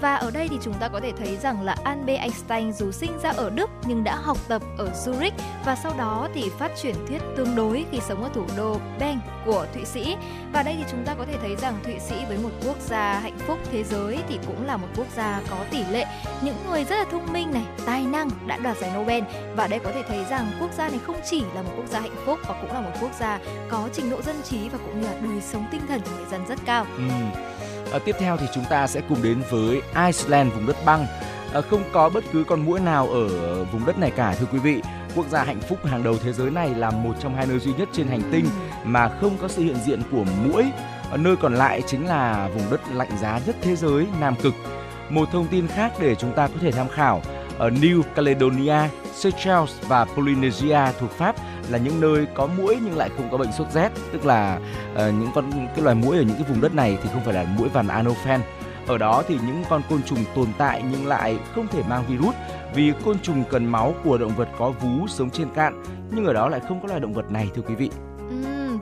Và 0.00 0.14
ở 0.14 0.30
đây 0.30 0.48
thì 0.48 0.58
chúng 0.62 0.74
ta 0.74 0.88
có 0.88 1.00
thể 1.00 1.12
thấy 1.18 1.36
rằng 1.36 1.62
là 1.62 1.76
Albert 1.84 2.20
Einstein 2.20 2.72
dù 2.72 2.92
sinh 2.92 3.18
ra 3.22 3.30
ở 3.30 3.50
Đức 3.50 3.70
nhưng 3.86 4.04
đã 4.04 4.16
học 4.16 4.38
tập 4.48 4.62
ở 4.78 4.90
Zurich 5.04 5.30
và 5.64 5.76
sau 5.76 5.92
đó 5.98 6.28
thì 6.34 6.50
phát 6.58 6.72
triển 6.76 6.94
thuyết 7.08 7.22
tương 7.36 7.56
đối 7.56 7.84
khi 7.90 7.98
sống 8.08 8.22
ở 8.22 8.30
thủ 8.34 8.44
đô 8.56 8.80
Bern 9.00 9.18
của 9.46 9.66
Thụy 9.74 9.84
Sĩ. 9.84 10.16
Và 10.52 10.62
đây 10.62 10.74
thì 10.78 10.84
chúng 10.90 11.04
ta 11.04 11.14
có 11.14 11.24
thể 11.24 11.38
thấy 11.42 11.56
rằng 11.56 11.78
Thụy 11.84 11.98
Sĩ 11.98 12.14
với 12.28 12.38
một 12.38 12.50
quốc 12.66 12.76
gia 12.80 13.18
hạnh 13.18 13.38
phúc 13.38 13.58
thế 13.72 13.84
giới 13.84 14.18
thì 14.28 14.38
cũng 14.46 14.66
là 14.66 14.76
một 14.76 14.88
quốc 14.96 15.06
gia 15.16 15.40
có 15.50 15.56
tỷ 15.70 15.84
lệ 15.84 16.06
những 16.42 16.56
người 16.66 16.84
rất 16.84 16.96
là 16.96 17.04
thông 17.10 17.32
minh 17.32 17.52
này, 17.52 17.64
tài 17.86 18.02
năng 18.02 18.30
đã 18.46 18.56
đoạt 18.56 18.76
giải 18.78 18.90
Nobel 18.96 19.24
và 19.56 19.66
đây 19.66 19.78
có 19.78 19.90
thể 19.94 20.02
thấy 20.08 20.24
rằng 20.30 20.52
quốc 20.60 20.70
gia 20.72 20.88
này 20.88 20.98
không 21.06 21.20
chỉ 21.30 21.42
là 21.54 21.62
một 21.62 21.70
quốc 21.76 21.86
gia 21.86 22.00
hạnh 22.00 22.16
phúc 22.26 22.38
và 22.48 22.54
cũng 22.60 22.72
là 22.72 22.80
một 22.80 22.92
quốc 23.00 23.10
gia 23.20 23.38
có 23.68 23.88
trình 23.92 24.10
độ 24.10 24.22
dân 24.22 24.36
trí 24.44 24.68
và 24.68 24.78
cũng 24.78 25.00
như 25.00 25.06
là 25.06 25.14
đời 25.22 25.40
sống 25.40 25.66
tinh 25.70 25.80
thần 25.88 26.00
của 26.00 26.10
người 26.16 26.26
dân 26.30 26.46
rất 26.48 26.58
cao. 26.64 26.86
Ừ. 26.96 27.02
À, 27.92 27.98
tiếp 27.98 28.16
theo 28.18 28.36
thì 28.36 28.46
chúng 28.54 28.64
ta 28.70 28.86
sẽ 28.86 29.00
cùng 29.08 29.22
đến 29.22 29.42
với 29.50 29.82
Iceland 30.06 30.52
vùng 30.52 30.66
đất 30.66 30.76
băng. 30.84 31.06
À, 31.52 31.60
không 31.60 31.82
có 31.92 32.08
bất 32.08 32.24
cứ 32.32 32.44
con 32.44 32.60
muỗi 32.60 32.80
nào 32.80 33.08
ở 33.08 33.64
vùng 33.64 33.86
đất 33.86 33.98
này 33.98 34.10
cả 34.10 34.34
thưa 34.38 34.46
quý 34.52 34.58
vị. 34.58 34.82
Quốc 35.14 35.26
gia 35.28 35.44
hạnh 35.44 35.60
phúc 35.60 35.86
hàng 35.86 36.02
đầu 36.02 36.16
thế 36.18 36.32
giới 36.32 36.50
này 36.50 36.74
là 36.74 36.90
một 36.90 37.14
trong 37.20 37.36
hai 37.36 37.46
nơi 37.46 37.58
duy 37.58 37.72
nhất 37.74 37.88
trên 37.92 38.06
hành 38.06 38.22
tinh 38.32 38.44
mà 38.84 39.08
không 39.20 39.36
có 39.40 39.48
sự 39.48 39.62
hiện 39.62 39.76
diện 39.86 40.02
của 40.12 40.24
muỗi. 40.44 40.62
À, 40.62 41.08
ờ, 41.10 41.16
nơi 41.16 41.36
còn 41.36 41.54
lại 41.54 41.82
chính 41.86 42.06
là 42.06 42.48
vùng 42.54 42.70
đất 42.70 42.80
lạnh 42.92 43.10
giá 43.20 43.40
nhất 43.46 43.56
thế 43.62 43.76
giới, 43.76 44.06
Nam 44.20 44.34
Cực. 44.42 44.54
Một 45.10 45.28
thông 45.32 45.46
tin 45.46 45.66
khác 45.66 45.92
để 46.00 46.14
chúng 46.14 46.32
ta 46.32 46.48
có 46.48 46.54
thể 46.60 46.72
tham 46.72 46.88
khảo 46.88 47.22
ở 47.58 47.70
New 47.70 48.02
Caledonia, 48.14 48.88
Seychelles 49.14 49.80
và 49.88 50.04
Polynesia 50.04 50.80
thuộc 50.98 51.10
Pháp 51.10 51.36
là 51.70 51.78
những 51.78 52.00
nơi 52.00 52.26
có 52.34 52.46
muỗi 52.46 52.78
nhưng 52.84 52.96
lại 52.96 53.10
không 53.16 53.28
có 53.30 53.38
bệnh 53.38 53.52
sốt 53.52 53.66
rét, 53.70 53.90
tức 54.12 54.26
là 54.26 54.60
uh, 54.92 54.98
những 54.98 55.30
con 55.34 55.50
cái 55.50 55.84
loài 55.84 55.94
muỗi 55.94 56.16
ở 56.16 56.22
những 56.22 56.36
cái 56.36 56.44
vùng 56.48 56.60
đất 56.60 56.74
này 56.74 56.98
thì 57.02 57.08
không 57.12 57.24
phải 57.24 57.34
là 57.34 57.46
muỗi 57.58 57.68
vằn 57.68 57.88
Anopheles. 57.88 58.40
Ở 58.86 58.98
đó 58.98 59.22
thì 59.28 59.38
những 59.46 59.64
con 59.70 59.82
côn 59.90 60.02
trùng 60.02 60.24
tồn 60.34 60.46
tại 60.58 60.82
nhưng 60.90 61.06
lại 61.06 61.38
không 61.54 61.68
thể 61.68 61.82
mang 61.88 62.04
virus 62.08 62.34
vì 62.74 62.92
côn 63.04 63.18
trùng 63.18 63.44
cần 63.50 63.66
máu 63.66 63.94
của 64.04 64.18
động 64.18 64.36
vật 64.36 64.48
có 64.58 64.70
vú 64.70 65.06
sống 65.08 65.30
trên 65.30 65.48
cạn, 65.54 65.82
nhưng 66.10 66.26
ở 66.26 66.32
đó 66.32 66.48
lại 66.48 66.60
không 66.68 66.80
có 66.80 66.88
loài 66.88 67.00
động 67.00 67.14
vật 67.14 67.30
này 67.30 67.50
thưa 67.54 67.62
quý 67.62 67.74
vị 67.74 67.90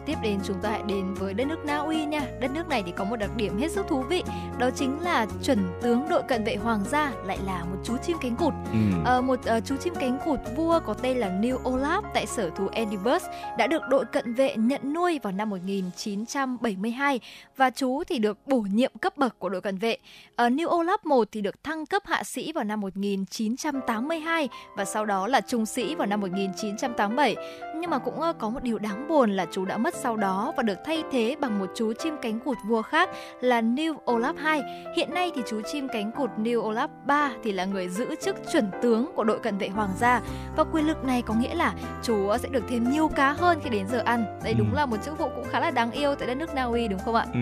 tiếp 0.07 0.15
đến 0.23 0.41
chúng 0.45 0.61
ta 0.63 0.71
hãy 0.71 0.83
đến 0.87 1.15
với 1.15 1.35
đất 1.35 1.45
nước 1.45 1.65
Na 1.65 1.77
Uy 1.77 2.05
nha. 2.05 2.21
Đất 2.41 2.51
nước 2.51 2.69
này 2.69 2.83
thì 2.87 2.93
có 2.97 3.05
một 3.05 3.17
đặc 3.17 3.31
điểm 3.37 3.59
hết 3.59 3.71
sức 3.71 3.87
thú 3.89 4.03
vị, 4.03 4.23
đó 4.59 4.71
chính 4.77 5.01
là 5.01 5.27
chuẩn 5.43 5.59
tướng 5.83 6.09
đội 6.09 6.23
cận 6.29 6.45
vệ 6.45 6.57
hoàng 6.57 6.85
gia 6.91 7.13
lại 7.25 7.39
là 7.47 7.65
một 7.65 7.77
chú 7.85 7.97
chim 7.97 8.17
cánh 8.21 8.37
cụt. 8.37 8.55
Ừ. 8.73 8.79
À, 9.05 9.21
một 9.21 9.41
uh, 9.57 9.65
chú 9.65 9.77
chim 9.77 9.95
cánh 10.01 10.19
cụt 10.25 10.41
vua 10.57 10.81
có 10.81 10.95
tên 10.95 11.17
là 11.17 11.29
New 11.29 11.63
Olaf 11.63 12.03
tại 12.15 12.27
sở 12.27 12.51
thú 12.51 12.69
Edinburgh 12.73 13.25
đã 13.59 13.67
được 13.67 13.83
đội 13.91 14.05
cận 14.05 14.35
vệ 14.35 14.57
nhận 14.57 14.93
nuôi 14.93 15.21
vào 15.23 15.33
năm 15.33 15.51
1972 15.51 17.21
và 17.57 17.71
chú 17.71 18.05
thì 18.05 18.19
được 18.19 18.39
bổ 18.47 18.61
nhiệm 18.61 18.93
cấp 19.01 19.17
bậc 19.17 19.39
của 19.39 19.49
đội 19.49 19.61
cận 19.61 19.79
vệ. 19.79 19.97
Uh, 20.33 20.53
New 20.53 20.69
Olaf 20.69 20.99
1 21.05 21.29
thì 21.33 21.41
được 21.41 21.65
thăng 21.65 21.87
cấp 21.87 22.03
hạ 22.07 22.25
sĩ 22.25 22.53
vào 22.53 22.65
năm 22.65 22.81
1982 22.81 24.49
và 24.77 24.85
sau 24.85 25.07
đó 25.07 25.27
là 25.27 25.41
trung 25.41 25.67
sĩ 25.67 25.95
vào 25.95 26.07
năm 26.07 26.21
1987. 26.21 27.37
Nhưng 27.85 27.91
mà 27.91 27.99
cũng 27.99 28.21
ờ, 28.21 28.33
có 28.33 28.51
một 28.51 28.63
điều 28.63 28.79
đáng 28.79 29.09
buồn 29.09 29.31
là 29.31 29.47
chú 29.51 29.65
đã 29.65 29.77
mất 29.77 29.95
sau 29.95 30.17
đó 30.17 30.53
và 30.57 30.63
được 30.63 30.79
thay 30.85 31.03
thế 31.13 31.37
bằng 31.41 31.59
một 31.59 31.67
chú 31.75 31.93
chim 31.93 32.17
cánh 32.23 32.41
cụt 32.41 32.57
vua 32.67 32.83
khác 32.83 33.11
là 33.41 33.61
New 33.61 33.95
Olaf 34.07 34.35
II. 34.55 34.63
Hiện 34.97 35.15
nay 35.15 35.33
thì 35.35 35.43
chú 35.49 35.61
chim 35.73 35.89
cánh 35.93 36.13
cụt 36.13 36.31
New 36.39 36.63
Olaf 36.73 36.89
III 37.09 37.37
thì 37.45 37.53
là 37.53 37.65
người 37.65 37.89
giữ 37.89 38.15
chức 38.23 38.37
chuẩn 38.53 38.71
tướng 38.83 39.11
của 39.17 39.25
đội 39.25 39.39
cận 39.39 39.59
vệ 39.59 39.69
hoàng 39.69 39.91
gia 39.99 40.21
và 40.57 40.65
quyền 40.65 40.87
lực 40.87 41.05
này 41.05 41.23
có 41.23 41.35
nghĩa 41.35 41.55
là 41.55 41.75
chú 42.03 42.37
sẽ 42.43 42.49
được 42.49 42.65
thêm 42.69 42.91
nhiều 42.91 43.09
cá 43.09 43.33
hơn 43.33 43.59
khi 43.65 43.71
đến 43.71 43.87
giờ 43.89 44.03
ăn. 44.05 44.25
Đây 44.45 44.55
đúng 44.55 44.71
Ừ. 44.73 44.77
là 44.77 44.87
một 44.87 44.97
chức 45.05 45.19
vụ 45.19 45.29
cũng 45.35 45.45
khá 45.51 45.61
là 45.61 45.71
đáng 45.71 45.91
yêu 45.91 46.15
tại 46.15 46.29
đất 46.29 46.35
nước 46.37 46.55
Na 46.55 46.63
Uy 46.65 46.89
đúng 46.89 46.99
không 47.05 47.15
ạ? 47.15 47.27
Ừ. 47.33 47.41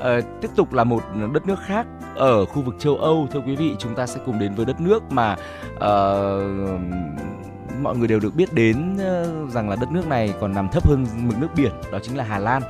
Ờ, 0.00 0.20
tiếp 0.40 0.48
tục 0.56 0.72
là 0.72 0.84
một 0.84 1.02
đất 1.32 1.46
nước 1.46 1.58
khác 1.66 1.86
ở 2.16 2.44
khu 2.44 2.62
vực 2.62 2.74
châu 2.78 2.96
Âu 2.96 3.28
thưa 3.32 3.40
quý 3.46 3.56
vị 3.56 3.76
chúng 3.78 3.94
ta 3.94 4.06
sẽ 4.06 4.20
cùng 4.26 4.38
đến 4.38 4.54
với 4.54 4.66
đất 4.66 4.80
nước 4.80 5.02
mà 5.10 5.36
ờ, 5.78 6.40
mọi 7.82 7.96
người 7.96 8.08
đều 8.08 8.20
được 8.20 8.34
biết 8.34 8.52
đến 8.52 8.96
ờ, 8.98 9.46
rằng 9.50 9.68
là 9.68 9.76
đất 9.76 9.90
nước 9.92 10.06
này 10.08 10.34
còn 10.40 10.54
nằm 10.54 10.68
thấp 10.68 10.88
hơn 10.88 11.06
mực 11.16 11.38
nước 11.38 11.48
biển 11.56 11.72
đó 11.92 11.98
chính 12.02 12.16
là 12.16 12.24
Hà 12.24 12.38
Lan. 12.38 12.62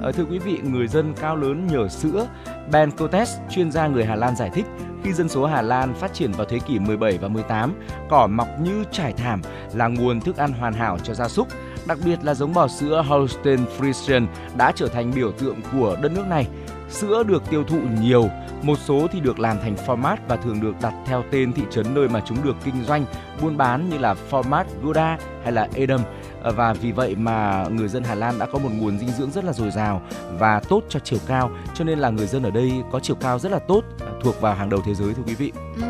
Ờ, 0.00 0.12
thưa 0.12 0.24
quý 0.24 0.38
vị 0.38 0.58
người 0.62 0.88
dân 0.88 1.14
cao 1.20 1.36
lớn 1.36 1.66
nhờ 1.66 1.88
sữa 1.88 2.26
Ben 2.72 2.90
Cotes, 2.90 3.30
chuyên 3.50 3.72
gia 3.72 3.86
người 3.86 4.04
Hà 4.04 4.14
Lan 4.14 4.36
giải 4.36 4.50
thích 4.54 4.66
khi 5.04 5.12
dân 5.12 5.28
số 5.28 5.46
Hà 5.46 5.62
Lan 5.62 5.94
phát 5.94 6.14
triển 6.14 6.32
vào 6.32 6.46
thế 6.46 6.58
kỷ 6.58 6.78
17 6.78 7.18
và 7.18 7.28
18, 7.28 7.74
cỏ 8.10 8.26
mọc 8.26 8.48
như 8.62 8.84
trải 8.92 9.12
thảm 9.12 9.42
là 9.74 9.88
nguồn 9.88 10.20
thức 10.20 10.36
ăn 10.36 10.52
hoàn 10.52 10.72
hảo 10.72 10.98
cho 10.98 11.14
gia 11.14 11.28
súc. 11.28 11.48
Đặc 11.86 11.98
biệt 12.04 12.18
là 12.22 12.34
giống 12.34 12.54
bò 12.54 12.68
sữa 12.68 13.02
Holstein 13.06 13.60
Friesian 13.78 14.26
đã 14.56 14.72
trở 14.74 14.88
thành 14.88 15.12
biểu 15.14 15.32
tượng 15.32 15.56
của 15.72 15.96
đất 16.02 16.12
nước 16.12 16.26
này. 16.26 16.46
Sữa 16.90 17.22
được 17.22 17.42
tiêu 17.50 17.64
thụ 17.64 17.78
nhiều, 18.00 18.28
một 18.62 18.78
số 18.84 19.06
thì 19.12 19.20
được 19.20 19.38
làm 19.38 19.58
thành 19.60 19.76
format 19.86 20.16
và 20.28 20.36
thường 20.36 20.60
được 20.60 20.74
đặt 20.82 20.94
theo 21.06 21.24
tên 21.30 21.52
thị 21.52 21.62
trấn 21.70 21.94
nơi 21.94 22.08
mà 22.08 22.22
chúng 22.26 22.42
được 22.44 22.56
kinh 22.64 22.84
doanh, 22.84 23.04
buôn 23.42 23.56
bán 23.56 23.90
như 23.90 23.98
là 23.98 24.14
format 24.30 24.64
Gouda 24.82 25.18
hay 25.42 25.52
là 25.52 25.68
Edam. 25.74 26.00
Ờ, 26.42 26.52
và 26.52 26.72
vì 26.72 26.92
vậy 26.92 27.14
mà 27.14 27.66
người 27.70 27.88
dân 27.88 28.04
Hà 28.04 28.14
Lan 28.14 28.38
đã 28.38 28.46
có 28.46 28.58
một 28.58 28.70
nguồn 28.72 28.98
dinh 28.98 29.08
dưỡng 29.08 29.30
rất 29.30 29.44
là 29.44 29.52
dồi 29.52 29.70
dào 29.70 30.02
và 30.38 30.60
tốt 30.68 30.82
cho 30.88 31.00
chiều 31.04 31.18
cao, 31.26 31.50
cho 31.74 31.84
nên 31.84 31.98
là 31.98 32.10
người 32.10 32.26
dân 32.26 32.42
ở 32.42 32.50
đây 32.50 32.72
có 32.92 33.00
chiều 33.00 33.16
cao 33.20 33.38
rất 33.38 33.52
là 33.52 33.58
tốt, 33.58 33.84
thuộc 34.22 34.40
vào 34.40 34.54
hàng 34.54 34.70
đầu 34.70 34.80
thế 34.86 34.94
giới 34.94 35.14
thưa 35.14 35.22
quý 35.26 35.34
vị. 35.34 35.52
Ừ, 35.76 35.82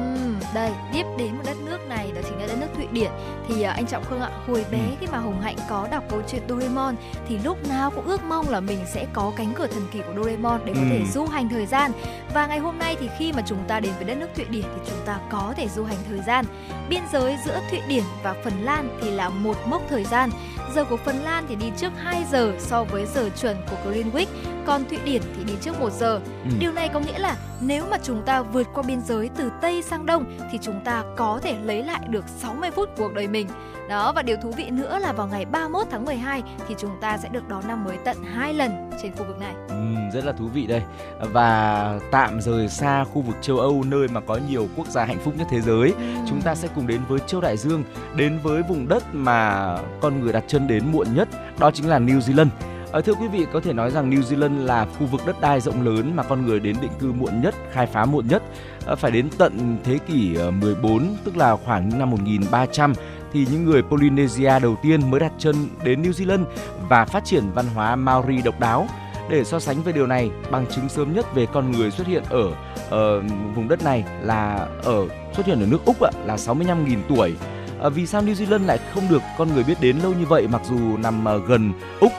đây 0.55 0.71
tiếp 0.93 1.05
đến 1.19 1.37
một 1.37 1.43
đất 1.47 1.57
nước 1.65 1.79
này 1.89 2.13
đó 2.15 2.21
chính 2.29 2.39
là 2.39 2.47
đất 2.47 2.57
nước 2.61 2.67
Thụy 2.77 2.87
Điển 2.93 3.11
thì 3.55 3.63
à, 3.63 3.73
anh 3.73 3.87
Trọng 3.87 4.05
Khương 4.05 4.21
ạ 4.21 4.31
hồi 4.47 4.65
bé 4.71 4.79
Ừ. 4.79 4.97
khi 5.01 5.07
mà 5.13 5.19
Hồng 5.19 5.41
Hạnh 5.41 5.57
có 5.69 5.89
đọc 5.91 6.05
câu 6.11 6.23
chuyện 6.29 6.43
Doraemon 6.49 6.95
thì 7.29 7.39
lúc 7.45 7.69
nào 7.69 7.91
cũng 7.91 8.05
ước 8.07 8.25
mong 8.25 8.49
là 8.51 8.61
mình 8.61 8.79
sẽ 8.95 9.07
có 9.13 9.33
cánh 9.37 9.53
cửa 9.57 9.67
thần 9.67 9.87
kỳ 9.93 10.01
của 10.01 10.13
Doraemon 10.17 10.61
để 10.65 10.73
có 10.75 10.81
Ừ. 10.81 10.87
thể 10.91 11.01
du 11.15 11.27
hành 11.27 11.49
thời 11.49 11.67
gian 11.67 11.91
và 12.35 12.47
ngày 12.47 12.59
hôm 12.59 12.79
nay 12.79 12.97
thì 13.01 13.09
khi 13.19 13.33
mà 13.33 13.43
chúng 13.47 13.65
ta 13.69 13.81
đến 13.81 13.93
với 13.97 14.05
đất 14.05 14.15
nước 14.17 14.29
Thụy 14.35 14.45
Điển 14.45 14.63
thì 14.63 14.81
chúng 14.91 14.99
ta 15.07 15.19
có 15.31 15.55
thể 15.57 15.69
du 15.69 15.85
hành 15.85 15.97
thời 16.09 16.21
gian 16.27 16.45
biên 16.89 17.01
giới 17.13 17.37
giữa 17.47 17.61
Thụy 17.71 17.81
Điển 17.89 18.03
và 18.23 18.35
Phần 18.45 18.53
Lan 18.65 18.99
thì 19.03 19.11
là 19.11 19.29
một 19.29 19.57
mốc 19.67 19.83
thời 19.91 20.05
gian 20.05 20.31
giờ 20.75 20.85
của 20.85 20.97
Phần 20.97 21.17
Lan 21.17 21.45
thì 21.49 21.57
đi 21.57 21.67
trước 21.77 21.93
2 21.97 22.25
giờ 22.31 22.53
so 22.59 22.85
với 22.85 23.07
giờ 23.15 23.29
chuẩn 23.41 23.57
của 23.71 23.91
Greenwich 23.91 24.27
còn 24.67 24.85
Thụy 24.89 24.99
Điển 25.05 25.23
thì 25.37 25.45
đi 25.45 25.55
trước 25.61 25.81
1 25.81 25.93
giờ 25.93 26.21
Ừ. 26.45 26.51
Điều 26.59 26.73
này 26.73 26.89
có 26.89 27.01
nghĩa 27.01 27.19
là 27.19 27.37
nếu 27.61 27.85
mà 27.91 27.97
chúng 28.03 28.23
ta 28.23 28.43
vượt 28.43 28.67
qua 28.75 28.83
biên 28.83 29.01
giới 29.01 29.31
từ 29.37 29.51
Tây 29.63 29.83
sang 29.83 30.07
Đông 30.07 30.25
thì 30.53 30.59
chúng 30.63 30.81
ta 30.85 31.05
có 31.17 31.41
thể 31.43 31.57
lấy 31.65 31.83
lại 31.85 32.01
được 32.09 32.25
60 32.29 32.71
phút 32.71 32.89
cuộc 32.97 33.15
đời 33.15 33.29
mình. 33.29 33.49
Đó 33.89 34.13
và 34.13 34.23
điều 34.23 34.37
thú 34.43 34.51
vị 34.57 34.71
nữa 34.71 34.99
là 34.99 35.13
vào 35.13 35.27
ngày 35.27 35.45
31 35.45 35.87
tháng 35.91 36.05
12 36.05 36.43
thì 36.69 36.75
chúng 36.79 36.91
ta 37.01 37.19
sẽ 37.19 37.29
được 37.29 37.49
đón 37.49 37.69
năm 37.69 37.85
mới 37.85 37.97
tận 38.05 38.17
2 38.35 38.55
lần 38.55 38.91
trên 39.03 39.13
khu 39.13 39.25
vực 39.25 39.39
này. 39.39 39.55
Ừm, 39.69 40.11
rất 40.11 40.25
là 40.25 40.33
thú 40.33 40.45
vị 40.55 40.67
đây 40.67 40.83
và 41.21 41.99
tạm 42.11 42.41
rời 42.41 42.69
xa 42.69 43.05
khu 43.05 43.23
vực 43.23 43.37
châu 43.43 43.59
Âu 43.59 43.85
nơi 43.87 44.09
mà 44.09 44.21
có 44.21 44.39
nhiều 44.49 44.69
quốc 44.77 44.87
gia 44.89 45.05
hạnh 45.05 45.19
phúc 45.25 45.35
nhất 45.39 45.47
thế 45.51 45.61
giới 45.61 45.95
chúng 46.29 46.41
ta 46.43 46.55
sẽ 46.55 46.69
cùng 46.75 46.87
đến 46.87 47.01
với 47.09 47.19
châu 47.27 47.41
Đại 47.41 47.57
Dương 47.57 47.85
đến 48.17 48.39
với 48.43 48.63
vùng 48.63 48.89
đất 48.89 49.03
mà 49.13 49.69
con 50.01 50.21
người 50.21 50.33
đặt 50.33 50.45
chân 50.47 50.62
đến 50.69 50.93
muộn 50.93 51.07
nhất 51.15 51.29
đó 51.59 51.71
chính 51.71 51.89
là 51.89 51.99
New 51.99 52.19
Zealand 52.19 52.49
Ở 52.93 53.01
thưa 53.01 53.15
quý 53.15 53.29
vị 53.29 53.47
có 53.53 53.61
thể 53.61 53.73
nói 53.73 53.91
rằng 53.91 54.11
New 54.11 54.21
Zealand 54.23 54.65
là 54.65 54.87
khu 54.99 55.07
vực 55.07 55.21
đất 55.27 55.41
đai 55.41 55.61
rộng 55.61 55.83
lớn 55.83 56.13
mà 56.17 56.23
con 56.23 56.47
người 56.47 56.61
đến 56.61 56.77
định 56.83 56.93
cư 57.01 57.13
muộn 57.13 57.41
nhất, 57.43 57.55
khai 57.73 57.87
phá 57.87 58.05
muộn 58.05 58.29
nhất. 58.29 58.43
Ờ, 58.87 58.97
phải 58.97 59.11
đến 59.11 59.29
tận 59.39 59.77
thế 59.85 59.99
kỷ 60.07 60.35
ờ, 60.35 60.51
14 60.51 61.17
tức 61.25 61.37
là 61.37 61.57
khoảng 61.57 61.99
năm 61.99 62.11
1300 62.11 62.93
thì 63.33 63.47
những 63.53 63.65
người 63.65 63.83
Polynesia 63.83 64.59
đầu 64.63 64.77
tiên 64.83 65.11
mới 65.11 65.21
đặt 65.21 65.33
chân 65.39 65.55
đến 65.85 66.03
New 66.03 66.11
Zealand 66.11 66.45
và 66.89 67.05
phát 67.05 67.25
triển 67.25 67.45
văn 67.55 67.67
hóa 67.75 67.97
Maori 67.97 68.43
độc 68.43 68.61
đáo. 68.61 68.87
Để 69.31 69.45
so 69.45 69.61
sánh 69.61 69.83
với 69.83 69.93
điều 69.93 70.07
này, 70.07 70.31
bằng 70.51 70.67
chứng 70.67 70.89
sớm 70.89 71.15
nhất 71.15 71.35
về 71.35 71.47
con 71.53 71.73
người 71.73 71.91
xuất 71.91 72.07
hiện 72.07 72.23
ở 72.31 72.53
ờ, 72.91 73.21
vùng 73.55 73.69
đất 73.69 73.85
này 73.85 74.05
là 74.23 74.69
ở 74.85 75.09
xuất 75.33 75.47
hiện 75.47 75.61
ở 75.61 75.67
nước 75.67 75.85
Úc 75.85 76.01
ạ, 76.01 76.11
là 76.27 76.37
65.000 76.37 76.99
tuổi 77.09 77.35
à, 77.83 77.89
vì 77.89 78.07
sao 78.07 78.23
New 78.23 78.35
Zealand 78.35 78.67
lại 78.67 78.79
không 78.95 79.09
được 79.11 79.23
con 79.39 79.55
người 79.55 79.65
biết 79.65 79.81
đến 79.81 79.99
lâu 79.99 80.13
như 80.13 80.27
vậy 80.27 80.49
mặc 80.49 80.63
dù 80.65 80.97
nằm 80.97 81.29
à, 81.29 81.37
gần 81.49 81.73
Úc? 82.01 82.13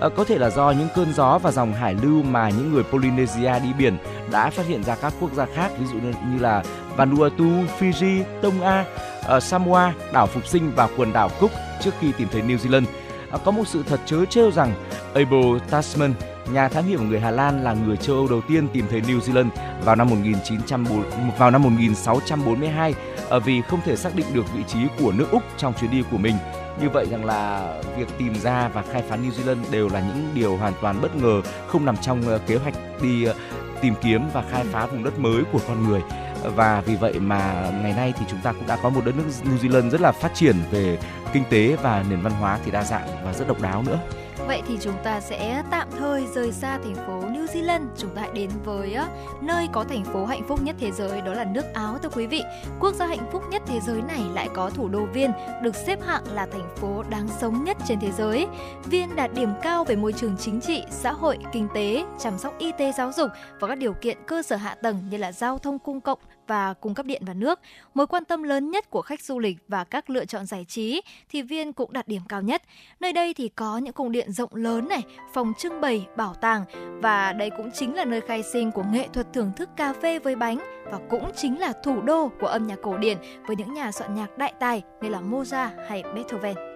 à, 0.00 0.08
có 0.16 0.24
thể 0.24 0.38
là 0.38 0.50
do 0.50 0.70
những 0.70 0.88
cơn 0.94 1.12
gió 1.12 1.38
và 1.38 1.52
dòng 1.52 1.72
hải 1.72 1.94
lưu 2.02 2.22
mà 2.22 2.50
những 2.50 2.72
người 2.72 2.82
Polynesia 2.82 3.58
đi 3.62 3.68
biển 3.78 3.96
đã 4.30 4.50
phát 4.50 4.66
hiện 4.66 4.82
ra 4.82 4.94
các 4.94 5.12
quốc 5.20 5.32
gia 5.32 5.46
khác 5.46 5.70
ví 5.78 5.86
dụ 5.86 5.98
như, 5.98 6.38
là 6.38 6.62
Vanuatu, 6.96 7.50
Fiji, 7.78 8.22
Tonga, 8.42 8.84
à, 9.28 9.40
Samoa, 9.40 9.94
đảo 10.12 10.26
Phục 10.26 10.46
Sinh 10.46 10.72
và 10.76 10.88
quần 10.96 11.12
đảo 11.12 11.30
Cook 11.40 11.50
trước 11.82 11.94
khi 12.00 12.12
tìm 12.12 12.28
thấy 12.32 12.42
New 12.42 12.56
Zealand. 12.56 12.84
À, 13.30 13.38
có 13.44 13.50
một 13.50 13.68
sự 13.68 13.82
thật 13.88 14.00
chớ 14.06 14.24
trêu 14.24 14.50
rằng 14.50 14.74
Abel 15.14 15.58
Tasman, 15.70 16.14
nhà 16.52 16.68
thám 16.68 16.84
hiểm 16.84 17.08
người 17.08 17.20
Hà 17.20 17.30
Lan 17.30 17.64
là 17.64 17.72
người 17.72 17.96
châu 17.96 18.16
Âu 18.16 18.28
đầu 18.28 18.40
tiên 18.48 18.68
tìm 18.72 18.86
thấy 18.90 19.00
New 19.00 19.20
Zealand 19.20 19.48
vào 19.84 19.96
năm 19.96 20.10
1940 20.10 21.04
vào 21.38 21.50
năm 21.50 21.62
1642 21.62 22.94
ờ, 23.28 23.40
vì 23.40 23.62
không 23.62 23.80
thể 23.84 23.96
xác 23.96 24.14
định 24.16 24.26
được 24.34 24.54
vị 24.54 24.62
trí 24.68 24.78
của 24.98 25.12
nước 25.12 25.30
Úc 25.30 25.42
trong 25.56 25.74
chuyến 25.80 25.90
đi 25.90 26.02
của 26.10 26.18
mình. 26.18 26.34
Như 26.80 26.90
vậy 26.90 27.06
rằng 27.10 27.24
là 27.24 27.72
việc 27.98 28.08
tìm 28.18 28.34
ra 28.34 28.68
và 28.68 28.82
khai 28.92 29.02
phá 29.08 29.16
New 29.16 29.30
Zealand 29.30 29.70
đều 29.70 29.88
là 29.88 30.00
những 30.00 30.30
điều 30.34 30.56
hoàn 30.56 30.72
toàn 30.80 31.00
bất 31.02 31.16
ngờ, 31.16 31.42
không 31.66 31.84
nằm 31.84 31.96
trong 31.96 32.22
ờ, 32.28 32.38
kế 32.46 32.56
hoạch 32.56 32.74
đi 33.02 33.24
ờ, 33.24 33.34
tìm 33.80 33.94
kiếm 34.02 34.22
và 34.32 34.42
khai 34.50 34.64
phá 34.72 34.86
vùng 34.86 35.04
đất 35.04 35.18
mới 35.18 35.42
của 35.52 35.60
con 35.68 35.88
người. 35.88 36.00
Và 36.42 36.82
vì 36.86 36.96
vậy 36.96 37.20
mà 37.20 37.70
ngày 37.82 37.92
nay 37.92 38.12
thì 38.18 38.26
chúng 38.30 38.40
ta 38.42 38.52
cũng 38.52 38.66
đã 38.66 38.76
có 38.76 38.88
một 38.90 39.04
đất 39.04 39.14
nước 39.16 39.24
New 39.44 39.58
Zealand 39.58 39.90
rất 39.90 40.00
là 40.00 40.12
phát 40.12 40.34
triển 40.34 40.56
về 40.70 40.98
kinh 41.32 41.44
tế 41.50 41.76
và 41.82 42.04
nền 42.10 42.20
văn 42.20 42.32
hóa 42.32 42.58
thì 42.64 42.70
đa 42.70 42.82
dạng 42.82 43.08
và 43.24 43.32
rất 43.32 43.48
độc 43.48 43.62
đáo 43.62 43.82
nữa. 43.86 43.98
Vậy 44.46 44.62
thì 44.68 44.78
chúng 44.80 44.94
ta 45.04 45.20
sẽ 45.20 45.62
tạm 45.70 45.88
thời 45.98 46.26
rời 46.34 46.52
xa 46.52 46.78
thành 46.78 46.94
phố 46.94 47.20
New 47.28 47.46
Zealand, 47.46 47.86
chúng 47.96 48.10
ta 48.14 48.20
hãy 48.22 48.30
đến 48.34 48.50
với 48.64 48.94
ờ, 48.94 49.08
nơi 49.40 49.68
có 49.72 49.84
thành 49.84 50.04
phố 50.04 50.24
hạnh 50.24 50.42
phúc 50.48 50.62
nhất 50.62 50.76
thế 50.78 50.92
giới 50.92 51.20
đó 51.20 51.32
là 51.34 51.44
nước 51.44 51.64
Áo 51.74 51.98
thưa 52.02 52.08
quý 52.08 52.26
vị. 52.26 52.42
Quốc 52.80 52.94
gia 52.94 53.06
hạnh 53.06 53.28
phúc 53.32 53.42
nhất 53.50 53.62
thế 53.66 53.80
giới 53.80 54.02
này 54.02 54.20
lại 54.34 54.48
có 54.54 54.70
thủ 54.70 54.88
đô 54.88 55.04
Viên, 55.04 55.32
được 55.62 55.76
xếp 55.76 56.02
hạng 56.06 56.22
là 56.34 56.46
thành 56.46 56.76
phố 56.76 57.02
đáng 57.10 57.28
sống 57.40 57.64
nhất 57.64 57.76
trên 57.86 58.00
thế 58.00 58.12
giới. 58.12 58.46
Viên 58.84 59.16
đạt 59.16 59.34
điểm 59.34 59.50
cao 59.62 59.84
về 59.84 59.96
môi 59.96 60.12
trường 60.12 60.36
chính 60.36 60.60
trị, 60.60 60.84
xã 60.90 61.12
hội, 61.12 61.38
kinh 61.52 61.68
tế, 61.74 62.04
chăm 62.18 62.38
sóc 62.38 62.58
y 62.58 62.72
tế 62.78 62.92
giáo 62.92 63.12
dục 63.12 63.30
và 63.60 63.68
các 63.68 63.78
điều 63.78 63.92
kiện 63.92 64.18
cơ 64.26 64.42
sở 64.42 64.56
hạ 64.56 64.74
tầng 64.74 65.02
như 65.10 65.16
là 65.16 65.32
giao 65.32 65.58
thông 65.58 65.78
công 65.78 66.00
cộng 66.00 66.18
và 66.46 66.74
cung 66.74 66.94
cấp 66.94 67.06
điện 67.06 67.22
và 67.26 67.34
nước. 67.34 67.60
Mối 67.94 68.06
quan 68.06 68.24
tâm 68.24 68.42
lớn 68.42 68.70
nhất 68.70 68.90
của 68.90 69.02
khách 69.02 69.20
du 69.20 69.38
lịch 69.38 69.56
và 69.68 69.84
các 69.84 70.10
lựa 70.10 70.24
chọn 70.24 70.46
giải 70.46 70.64
trí 70.68 71.02
thì 71.28 71.42
Viên 71.42 71.72
cũng 71.72 71.92
đạt 71.92 72.08
điểm 72.08 72.22
cao 72.28 72.42
nhất. 72.42 72.62
Nơi 73.00 73.12
đây 73.12 73.34
thì 73.34 73.48
có 73.48 73.78
những 73.78 73.92
cung 73.92 74.12
điện 74.12 74.32
rộng 74.32 74.54
lớn 74.54 74.88
này, 74.88 75.02
phòng 75.32 75.52
trưng 75.58 75.80
bày, 75.80 76.06
bảo 76.16 76.34
tàng 76.34 76.64
và 77.02 77.32
đây 77.32 77.50
cũng 77.56 77.70
chính 77.74 77.94
là 77.94 78.04
nơi 78.04 78.20
khai 78.20 78.42
sinh 78.42 78.72
của 78.72 78.84
nghệ 78.92 79.08
thuật 79.12 79.32
thưởng 79.32 79.52
thức 79.56 79.68
cà 79.76 79.92
phê 79.92 80.18
với 80.18 80.36
bánh 80.36 80.58
và 80.90 80.98
cũng 81.10 81.30
chính 81.36 81.60
là 81.60 81.72
thủ 81.84 82.00
đô 82.00 82.30
của 82.40 82.46
âm 82.46 82.66
nhạc 82.66 82.78
cổ 82.82 82.98
điển 82.98 83.18
với 83.46 83.56
những 83.56 83.74
nhà 83.74 83.92
soạn 83.92 84.14
nhạc 84.14 84.38
đại 84.38 84.52
tài 84.60 84.82
như 85.02 85.08
là 85.08 85.20
Mozart 85.20 85.70
hay 85.88 86.02
Beethoven. 86.14 86.75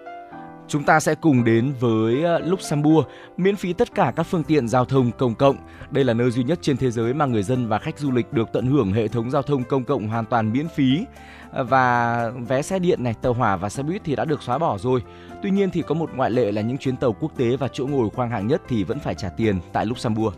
Chúng 0.71 0.83
ta 0.83 0.99
sẽ 0.99 1.15
cùng 1.15 1.43
đến 1.43 1.73
với 1.79 2.23
ờ, 2.23 2.39
Luxembourg, 2.39 3.07
miễn 3.37 3.55
phí 3.55 3.73
tất 3.73 3.95
cả 3.95 4.13
các 4.15 4.23
phương 4.23 4.43
tiện 4.43 4.67
giao 4.67 4.85
thông 4.85 5.11
công 5.11 5.35
cộng. 5.35 5.55
Đây 5.89 6.03
là 6.03 6.13
nơi 6.13 6.31
duy 6.31 6.43
nhất 6.43 6.59
trên 6.61 6.77
thế 6.77 6.91
giới 6.91 7.13
mà 7.13 7.25
người 7.25 7.43
dân 7.43 7.67
và 7.67 7.79
khách 7.79 7.99
du 7.99 8.11
lịch 8.11 8.33
được 8.33 8.49
tận 8.53 8.65
hưởng 8.65 8.93
hệ 8.93 9.07
thống 9.07 9.31
giao 9.31 9.41
thông 9.41 9.63
công 9.63 9.83
cộng 9.83 10.07
hoàn 10.07 10.25
toàn 10.25 10.51
miễn 10.51 10.67
phí. 10.67 11.05
Ờ, 11.51 11.63
và 11.63 12.29
vé 12.47 12.61
xe 12.61 12.79
điện 12.79 13.03
này, 13.03 13.13
tàu 13.21 13.33
hỏa 13.33 13.55
và 13.55 13.69
xe 13.69 13.83
buýt 13.83 14.01
thì 14.03 14.15
đã 14.15 14.25
được 14.25 14.43
xóa 14.43 14.57
bỏ 14.57 14.77
rồi. 14.77 15.03
Tuy 15.43 15.51
nhiên 15.51 15.69
thì 15.71 15.81
có 15.81 15.95
một 15.95 16.09
ngoại 16.15 16.31
lệ 16.31 16.51
là 16.51 16.61
những 16.61 16.77
chuyến 16.77 16.97
tàu 16.97 17.13
quốc 17.13 17.31
tế 17.37 17.57
và 17.57 17.67
chỗ 17.67 17.87
ngồi 17.87 18.09
khoang 18.09 18.29
hạng 18.29 18.47
nhất 18.47 18.61
thì 18.67 18.83
vẫn 18.83 18.99
phải 18.99 19.15
trả 19.15 19.29
tiền 19.29 19.59
tại 19.73 19.85
Luxembourg. 19.85 20.35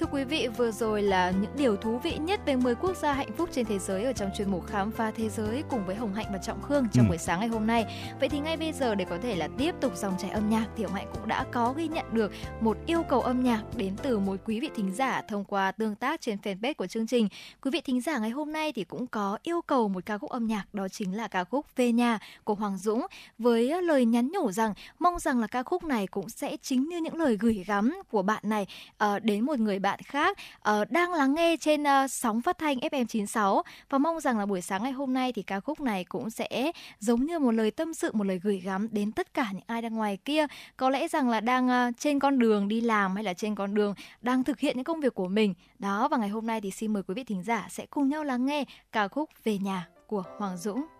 Thưa 0.00 0.06
quý 0.12 0.24
vị, 0.24 0.48
vừa 0.56 0.70
rồi 0.70 1.02
là 1.02 1.30
những 1.30 1.56
điều 1.56 1.76
thú 1.76 1.98
vị 1.98 2.18
nhất 2.18 2.40
về 2.46 2.56
10 2.56 2.74
quốc 2.74 2.96
gia 2.96 3.12
hạnh 3.12 3.32
phúc 3.36 3.48
trên 3.52 3.66
thế 3.66 3.78
giới 3.78 4.04
ở 4.04 4.12
trong 4.12 4.30
chuyên 4.36 4.50
mục 4.50 4.66
Khám 4.66 4.90
phá 4.90 5.10
thế 5.10 5.28
giới 5.28 5.62
cùng 5.70 5.86
với 5.86 5.96
Hồng 5.96 6.14
Hạnh 6.14 6.26
và 6.32 6.38
Trọng 6.38 6.62
Khương 6.62 6.86
trong 6.92 7.04
Ừ. 7.04 7.08
buổi 7.08 7.18
sáng 7.18 7.40
ngày 7.40 7.48
hôm 7.48 7.66
nay. 7.66 7.84
Vậy 8.20 8.28
thì 8.28 8.38
ngay 8.38 8.56
bây 8.56 8.72
giờ 8.72 8.94
để 8.94 9.04
có 9.04 9.18
thể 9.22 9.36
là 9.36 9.48
tiếp 9.58 9.74
tục 9.80 9.96
dòng 9.96 10.14
chảy 10.18 10.30
âm 10.30 10.50
nhạc 10.50 10.66
thì 10.76 10.84
Hồng 10.84 10.94
Hạnh 10.94 11.06
cũng 11.12 11.28
đã 11.28 11.44
có 11.52 11.72
ghi 11.76 11.88
nhận 11.88 12.04
được 12.12 12.32
một 12.60 12.76
yêu 12.86 13.02
cầu 13.02 13.20
âm 13.20 13.42
nhạc 13.44 13.62
đến 13.76 13.96
từ 14.02 14.18
một 14.18 14.36
quý 14.44 14.60
vị 14.60 14.70
thính 14.76 14.94
giả 14.94 15.22
thông 15.28 15.44
qua 15.44 15.72
tương 15.72 15.94
tác 15.94 16.20
trên 16.20 16.38
fanpage 16.42 16.74
của 16.74 16.86
chương 16.86 17.06
trình. 17.06 17.28
Quý 17.62 17.70
vị 17.70 17.80
thính 17.80 18.00
giả 18.00 18.18
ngày 18.18 18.30
hôm 18.30 18.52
nay 18.52 18.72
thì 18.72 18.84
cũng 18.84 19.06
có 19.06 19.38
yêu 19.42 19.60
cầu 19.62 19.88
một 19.88 20.06
ca 20.06 20.18
khúc 20.18 20.30
âm 20.30 20.46
nhạc 20.46 20.64
đó 20.74 20.88
chính 20.88 21.16
là 21.16 21.28
ca 21.28 21.44
khúc 21.44 21.66
Về 21.76 21.92
nhà 21.92 22.18
của 22.44 22.54
Hoàng 22.54 22.78
Dũng 22.78 23.06
với 23.38 23.82
lời 23.82 24.04
nhắn 24.04 24.30
nhủ 24.32 24.52
rằng 24.52 24.74
mong 24.98 25.18
rằng 25.18 25.40
là 25.40 25.46
ca 25.46 25.62
khúc 25.62 25.84
này 25.84 26.06
cũng 26.06 26.28
sẽ 26.28 26.56
chính 26.62 26.88
như 26.88 26.96
những 27.00 27.16
lời 27.16 27.36
gửi 27.40 27.64
gắm 27.66 28.02
của 28.10 28.22
bạn 28.22 28.42
này 28.46 28.66
ờ, 28.98 29.18
đến 29.18 29.44
một 29.44 29.58
người 29.58 29.78
bạn 29.78 29.85
bạn 29.86 30.00
khác 30.02 30.38
uh, 30.70 30.90
đang 30.90 31.12
lắng 31.12 31.34
nghe 31.34 31.56
trên 31.56 31.82
uh, 31.82 32.10
sóng 32.10 32.42
phát 32.42 32.58
thanh 32.58 32.78
FM 32.78 33.04
96 33.04 33.62
và 33.90 33.98
mong 33.98 34.20
rằng 34.20 34.38
là 34.38 34.46
buổi 34.46 34.60
sáng 34.60 34.82
ngày 34.82 34.92
hôm 34.92 35.12
nay 35.12 35.32
thì 35.32 35.42
ca 35.42 35.60
khúc 35.60 35.80
này 35.80 36.04
cũng 36.04 36.30
sẽ 36.30 36.72
giống 36.98 37.26
như 37.26 37.38
một 37.38 37.50
lời 37.50 37.70
tâm 37.70 37.94
sự, 37.94 38.10
một 38.12 38.24
lời 38.24 38.40
gửi 38.42 38.58
gắm 38.58 38.88
đến 38.90 39.12
tất 39.12 39.34
cả 39.34 39.46
những 39.52 39.62
ai 39.66 39.82
đang 39.82 39.94
ngoài 39.94 40.16
kia. 40.16 40.46
Có 40.76 40.90
lẽ 40.90 41.08
rằng 41.08 41.28
là 41.28 41.40
đang 41.40 41.66
uh, 41.66 41.94
trên 41.98 42.18
con 42.18 42.38
đường 42.38 42.68
đi 42.68 42.80
làm 42.80 43.14
hay 43.14 43.24
là 43.24 43.34
trên 43.34 43.54
con 43.54 43.74
đường 43.74 43.94
đang 44.22 44.44
thực 44.44 44.60
hiện 44.60 44.76
những 44.76 44.84
công 44.84 45.00
việc 45.00 45.14
của 45.14 45.28
mình. 45.28 45.54
Đó 45.78 46.08
và 46.08 46.16
ngày 46.16 46.28
hôm 46.28 46.46
nay 46.46 46.60
thì 46.60 46.70
xin 46.70 46.92
mời 46.92 47.02
quý 47.02 47.14
vị 47.14 47.24
thính 47.24 47.42
giả 47.42 47.66
sẽ 47.70 47.86
cùng 47.86 48.08
nhau 48.08 48.24
lắng 48.24 48.46
nghe 48.46 48.64
ca 48.92 49.08
khúc 49.08 49.30
Về 49.44 49.58
nhà 49.58 49.88
của 50.06 50.24
Hoàng 50.38 50.56
Dũng. 50.56 50.95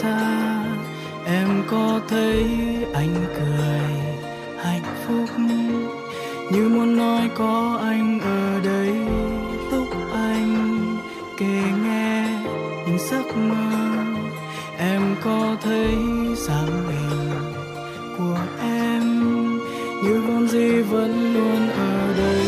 Xa, 0.00 0.64
em 1.26 1.48
có 1.70 2.00
thấy 2.08 2.44
anh 2.94 3.14
cười 3.38 3.80
hạnh 4.64 4.94
phúc 5.06 5.28
như 6.52 6.68
muốn 6.68 6.96
nói 6.96 7.30
có 7.38 7.80
anh 7.82 8.20
ở 8.20 8.60
đây. 8.64 8.94
Lúc 9.70 9.88
anh 10.12 10.52
kể 11.38 11.62
nghe 11.84 12.28
những 12.86 12.98
giấc 13.10 13.36
mơ, 13.36 13.94
em 14.78 15.16
có 15.24 15.56
thấy 15.62 15.96
dáng 16.36 16.88
hình 16.88 17.30
của 18.18 18.38
em 18.60 19.02
như 20.02 20.22
con 20.28 20.48
gì 20.48 20.82
vẫn 20.82 21.34
luôn 21.34 21.70
ở 21.70 22.14
đây. 22.18 22.46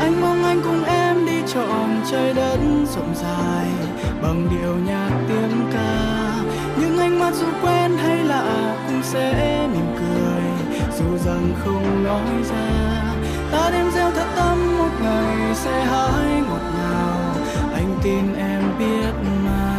Anh 0.00 0.20
mong 0.20 0.44
anh 0.44 0.60
cùng 0.64 0.84
em 0.84 1.26
đi 1.26 1.38
trọn 1.54 1.90
trời 2.10 2.34
đất 2.34 2.58
rộng 2.96 3.14
dài 3.14 3.66
bằng 4.22 4.48
điệu 4.50 4.76
nhạc 4.86 5.03
dù 7.34 7.46
quen 7.62 7.98
hay 7.98 8.24
lạ 8.24 8.76
cũng 8.86 9.02
sẽ 9.02 9.66
mỉm 9.72 9.86
cười. 9.98 10.42
Dù 10.98 11.18
rằng 11.24 11.54
không 11.64 12.04
nói 12.04 12.42
ra, 12.50 12.68
ta 13.52 13.70
đem 13.70 13.90
gieo 13.90 14.10
thật 14.10 14.26
tâm 14.36 14.78
một 14.78 14.90
ngày 15.02 15.54
sẽ 15.54 15.84
hái 15.84 16.40
ngọt 16.48 16.62
ngào. 16.78 17.34
Anh 17.74 17.98
tin 18.02 18.34
em 18.34 18.62
biết 18.78 19.12
mà. 19.44 19.74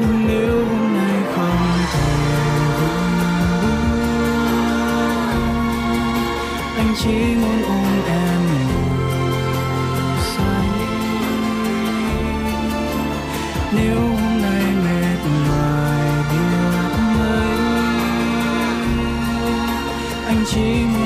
Nhưng 0.00 0.26
nếu 0.28 0.64
hôm 0.64 0.94
nay 0.94 1.22
không 1.34 1.58
thể 1.92 2.06
anh 6.76 6.94
chỉ 6.96 7.36
muốn 7.40 7.62
ôm 7.68 8.02
em. 8.08 8.15
Anh 20.56 20.96
chỉ 20.98 21.05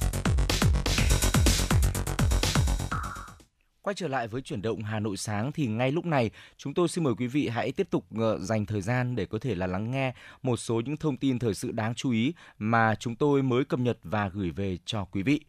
Quay 3.91 3.95
trở 3.95 4.07
lại 4.07 4.27
với 4.27 4.41
chuyển 4.41 4.61
động 4.61 4.83
Hà 4.83 4.99
Nội 4.99 5.17
sáng 5.17 5.51
thì 5.51 5.67
ngay 5.67 5.91
lúc 5.91 6.05
này 6.05 6.31
chúng 6.57 6.73
tôi 6.73 6.87
xin 6.87 7.03
mời 7.03 7.13
quý 7.17 7.27
vị 7.27 7.47
hãy 7.47 7.71
tiếp 7.71 7.87
tục 7.89 8.05
ờ, 8.17 8.39
dành 8.39 8.65
thời 8.65 8.81
gian 8.81 9.15
để 9.15 9.25
có 9.25 9.39
thể 9.39 9.55
là 9.55 9.67
lắng 9.67 9.91
nghe 9.91 10.13
một 10.43 10.57
số 10.57 10.81
những 10.85 10.97
thông 10.97 11.17
tin 11.17 11.39
thời 11.39 11.53
sự 11.53 11.71
đáng 11.71 11.95
chú 11.95 12.11
ý 12.11 12.33
mà 12.57 12.95
chúng 12.95 13.15
tôi 13.15 13.43
mới 13.43 13.65
cập 13.65 13.79
nhật 13.79 13.97
và 14.03 14.29
gửi 14.33 14.51
về 14.51 14.77
cho 14.85 15.05
quý 15.05 15.23
vị. 15.23 15.41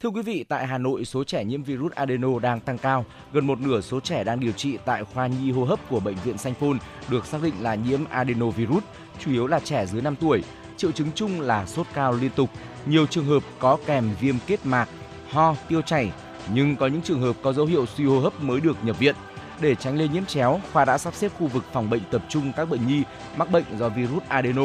Thưa 0.00 0.08
quý 0.08 0.22
vị, 0.22 0.44
tại 0.48 0.66
Hà 0.66 0.78
Nội, 0.78 1.04
số 1.04 1.24
trẻ 1.24 1.44
nhiễm 1.44 1.62
virus 1.62 1.92
adeno 1.92 2.38
đang 2.38 2.60
tăng 2.60 2.78
cao. 2.78 3.04
Gần 3.32 3.46
một 3.46 3.60
nửa 3.60 3.80
số 3.80 4.00
trẻ 4.00 4.24
đang 4.24 4.40
điều 4.40 4.52
trị 4.52 4.78
tại 4.84 5.04
khoa 5.04 5.26
nhi 5.26 5.50
hô 5.50 5.64
hấp 5.64 5.88
của 5.88 6.00
bệnh 6.00 6.16
viện 6.24 6.38
Sanh 6.38 6.54
Pôn 6.54 6.78
được 7.10 7.26
xác 7.26 7.42
định 7.42 7.54
là 7.60 7.74
nhiễm 7.74 8.04
adenovirus, 8.04 8.84
chủ 9.18 9.30
yếu 9.30 9.46
là 9.46 9.60
trẻ 9.60 9.86
dưới 9.86 10.02
5 10.02 10.16
tuổi. 10.16 10.42
Triệu 10.76 10.92
chứng 10.92 11.08
chung 11.14 11.40
là 11.40 11.66
sốt 11.66 11.86
cao 11.94 12.12
liên 12.12 12.30
tục, 12.36 12.50
nhiều 12.86 13.06
trường 13.06 13.26
hợp 13.26 13.42
có 13.58 13.78
kèm 13.86 14.10
viêm 14.20 14.36
kết 14.46 14.66
mạc, 14.66 14.88
ho, 15.30 15.54
tiêu 15.68 15.82
chảy, 15.82 16.12
nhưng 16.54 16.76
có 16.76 16.86
những 16.86 17.02
trường 17.02 17.20
hợp 17.20 17.36
có 17.42 17.52
dấu 17.52 17.66
hiệu 17.66 17.86
suy 17.86 18.04
hô 18.04 18.20
hấp 18.20 18.42
mới 18.42 18.60
được 18.60 18.76
nhập 18.84 18.98
viện. 18.98 19.14
Để 19.60 19.74
tránh 19.74 19.98
lây 19.98 20.08
nhiễm 20.08 20.24
chéo, 20.24 20.60
khoa 20.72 20.84
đã 20.84 20.98
sắp 20.98 21.14
xếp 21.14 21.32
khu 21.38 21.46
vực 21.46 21.64
phòng 21.72 21.90
bệnh 21.90 22.02
tập 22.10 22.22
trung 22.28 22.52
các 22.56 22.70
bệnh 22.70 22.86
nhi 22.86 23.02
mắc 23.36 23.50
bệnh 23.50 23.64
do 23.78 23.88
virus 23.88 24.22
adeno. 24.28 24.62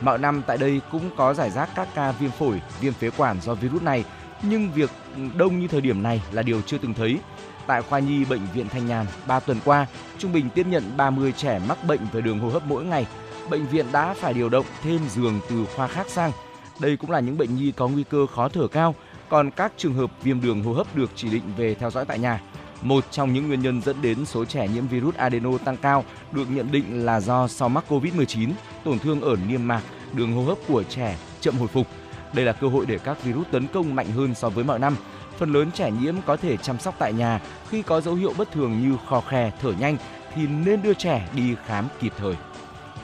Mọi 0.00 0.18
năm 0.18 0.42
tại 0.46 0.56
đây 0.56 0.80
cũng 0.92 1.10
có 1.16 1.34
giải 1.34 1.50
rác 1.50 1.68
các 1.74 1.88
ca 1.94 2.12
viêm 2.12 2.30
phổi, 2.30 2.60
viêm 2.80 2.92
phế 2.92 3.10
quản 3.16 3.40
do 3.40 3.54
virus 3.54 3.82
này, 3.82 4.04
nhưng 4.42 4.72
việc 4.72 4.90
đông 5.36 5.60
như 5.60 5.68
thời 5.68 5.80
điểm 5.80 6.02
này 6.02 6.22
là 6.32 6.42
điều 6.42 6.62
chưa 6.62 6.78
từng 6.78 6.94
thấy. 6.94 7.18
Tại 7.66 7.82
khoa 7.82 7.98
nhi 7.98 8.24
bệnh 8.24 8.40
viện 8.54 8.68
Thanh 8.68 8.86
Nhàn, 8.86 9.06
3 9.26 9.40
tuần 9.40 9.58
qua, 9.64 9.86
trung 10.18 10.32
bình 10.32 10.48
tiếp 10.54 10.66
nhận 10.66 10.96
30 10.96 11.32
trẻ 11.36 11.60
mắc 11.68 11.78
bệnh 11.86 12.00
về 12.12 12.20
đường 12.20 12.40
hô 12.40 12.48
hấp 12.48 12.66
mỗi 12.66 12.84
ngày. 12.84 13.06
Bệnh 13.50 13.66
viện 13.66 13.86
đã 13.92 14.14
phải 14.14 14.34
điều 14.34 14.48
động 14.48 14.66
thêm 14.82 15.00
giường 15.08 15.40
từ 15.50 15.66
khoa 15.76 15.86
khác 15.86 16.06
sang. 16.08 16.32
Đây 16.78 16.96
cũng 16.96 17.10
là 17.10 17.20
những 17.20 17.38
bệnh 17.38 17.56
nhi 17.56 17.72
có 17.72 17.88
nguy 17.88 18.04
cơ 18.04 18.26
khó 18.26 18.48
thở 18.48 18.68
cao, 18.68 18.94
còn 19.34 19.50
các 19.50 19.72
trường 19.76 19.94
hợp 19.94 20.10
viêm 20.22 20.40
đường 20.40 20.62
hô 20.62 20.72
hấp 20.72 20.96
được 20.96 21.10
chỉ 21.14 21.30
định 21.30 21.42
về 21.56 21.74
theo 21.74 21.90
dõi 21.90 22.04
tại 22.04 22.18
nhà. 22.18 22.40
Một 22.82 23.04
trong 23.10 23.32
những 23.32 23.48
nguyên 23.48 23.60
nhân 23.60 23.82
dẫn 23.82 24.02
đến 24.02 24.26
số 24.26 24.44
trẻ 24.44 24.68
nhiễm 24.68 24.86
virus 24.86 25.14
adeno 25.14 25.58
tăng 25.58 25.76
cao 25.76 26.04
được 26.32 26.50
nhận 26.50 26.72
định 26.72 27.04
là 27.04 27.20
do 27.20 27.48
sau 27.48 27.68
mắc 27.68 27.84
COVID-19, 27.88 28.50
tổn 28.84 28.98
thương 28.98 29.20
ở 29.20 29.36
niêm 29.48 29.68
mạc, 29.68 29.82
đường 30.12 30.32
hô 30.32 30.42
hấp 30.42 30.58
của 30.68 30.82
trẻ 30.82 31.18
chậm 31.40 31.56
hồi 31.56 31.68
phục. 31.68 31.86
Đây 32.32 32.44
là 32.44 32.52
cơ 32.52 32.68
hội 32.68 32.86
để 32.86 32.98
các 32.98 33.24
virus 33.24 33.46
tấn 33.50 33.66
công 33.66 33.94
mạnh 33.94 34.06
hơn 34.06 34.34
so 34.34 34.48
với 34.48 34.64
mọi 34.64 34.78
năm. 34.78 34.96
Phần 35.38 35.52
lớn 35.52 35.70
trẻ 35.74 35.90
nhiễm 35.90 36.14
có 36.26 36.36
thể 36.36 36.56
chăm 36.56 36.78
sóc 36.78 36.94
tại 36.98 37.12
nhà, 37.12 37.40
khi 37.68 37.82
có 37.82 38.00
dấu 38.00 38.14
hiệu 38.14 38.32
bất 38.38 38.52
thường 38.52 38.80
như 38.80 38.96
khò 39.08 39.20
khè, 39.20 39.52
thở 39.62 39.72
nhanh 39.78 39.96
thì 40.34 40.46
nên 40.46 40.82
đưa 40.82 40.94
trẻ 40.94 41.28
đi 41.36 41.56
khám 41.66 41.88
kịp 42.00 42.12
thời. 42.18 42.34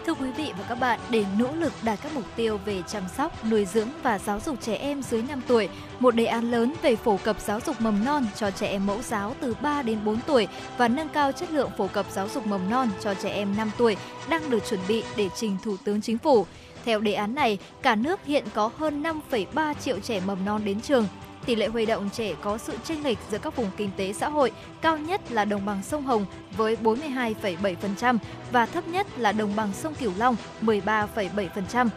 Thưa 0.06 0.14
quý 0.14 0.30
vị 0.36 0.52
và 0.58 0.64
các 0.68 0.74
bạn, 0.74 1.00
để 1.10 1.24
nỗ 1.38 1.48
lực 1.54 1.72
đạt 1.82 1.98
các 2.02 2.12
mục 2.14 2.24
tiêu 2.36 2.58
về 2.64 2.82
chăm 2.86 3.02
sóc, 3.16 3.44
nuôi 3.50 3.64
dưỡng 3.64 3.88
và 4.02 4.18
giáo 4.18 4.40
dục 4.46 4.56
trẻ 4.60 4.74
em 4.74 5.02
dưới 5.02 5.22
5 5.28 5.40
tuổi, 5.46 5.68
một 6.00 6.14
đề 6.14 6.24
án 6.24 6.50
lớn 6.50 6.74
về 6.82 6.96
phổ 6.96 7.16
cập 7.16 7.40
giáo 7.40 7.60
dục 7.66 7.80
mầm 7.80 8.04
non 8.04 8.26
cho 8.36 8.50
trẻ 8.50 8.66
em 8.66 8.86
mẫu 8.86 9.02
giáo 9.02 9.34
từ 9.40 9.54
3 9.62 9.82
đến 9.82 9.98
4 10.04 10.20
tuổi 10.26 10.48
và 10.78 10.88
nâng 10.88 11.08
cao 11.08 11.32
chất 11.32 11.50
lượng 11.52 11.70
phổ 11.78 11.86
cập 11.86 12.06
giáo 12.12 12.28
dục 12.28 12.46
mầm 12.46 12.70
non 12.70 12.88
cho 13.00 13.14
trẻ 13.14 13.30
em 13.30 13.56
5 13.56 13.70
tuổi 13.78 13.96
đang 14.28 14.50
được 14.50 14.68
chuẩn 14.68 14.80
bị 14.88 15.02
để 15.16 15.28
trình 15.34 15.56
Thủ 15.64 15.76
tướng 15.84 16.00
Chính 16.00 16.18
phủ. 16.18 16.46
Theo 16.84 17.00
đề 17.00 17.12
án 17.12 17.34
này, 17.34 17.58
cả 17.82 17.94
nước 17.94 18.20
hiện 18.24 18.44
có 18.54 18.70
hơn 18.78 19.02
5,3 19.02 19.74
triệu 19.74 20.00
trẻ 20.00 20.20
mầm 20.26 20.44
non 20.44 20.62
đến 20.64 20.80
trường, 20.80 21.06
tỷ 21.46 21.54
lệ 21.54 21.66
huy 21.66 21.86
động 21.86 22.10
trẻ 22.12 22.34
có 22.42 22.58
sự 22.58 22.72
chênh 22.84 23.04
lệch 23.04 23.18
giữa 23.30 23.38
các 23.38 23.56
vùng 23.56 23.70
kinh 23.76 23.90
tế 23.96 24.12
xã 24.12 24.28
hội, 24.28 24.52
cao 24.80 24.98
nhất 24.98 25.32
là 25.32 25.44
đồng 25.44 25.66
bằng 25.66 25.82
sông 25.82 26.02
Hồng 26.02 26.26
với 26.56 26.76
42,7% 26.82 28.18
và 28.52 28.66
thấp 28.66 28.88
nhất 28.88 29.06
là 29.18 29.32
đồng 29.32 29.56
bằng 29.56 29.72
sông 29.72 29.94
Cửu 29.94 30.12
Long 30.16 30.36
13,7%. 30.62 31.88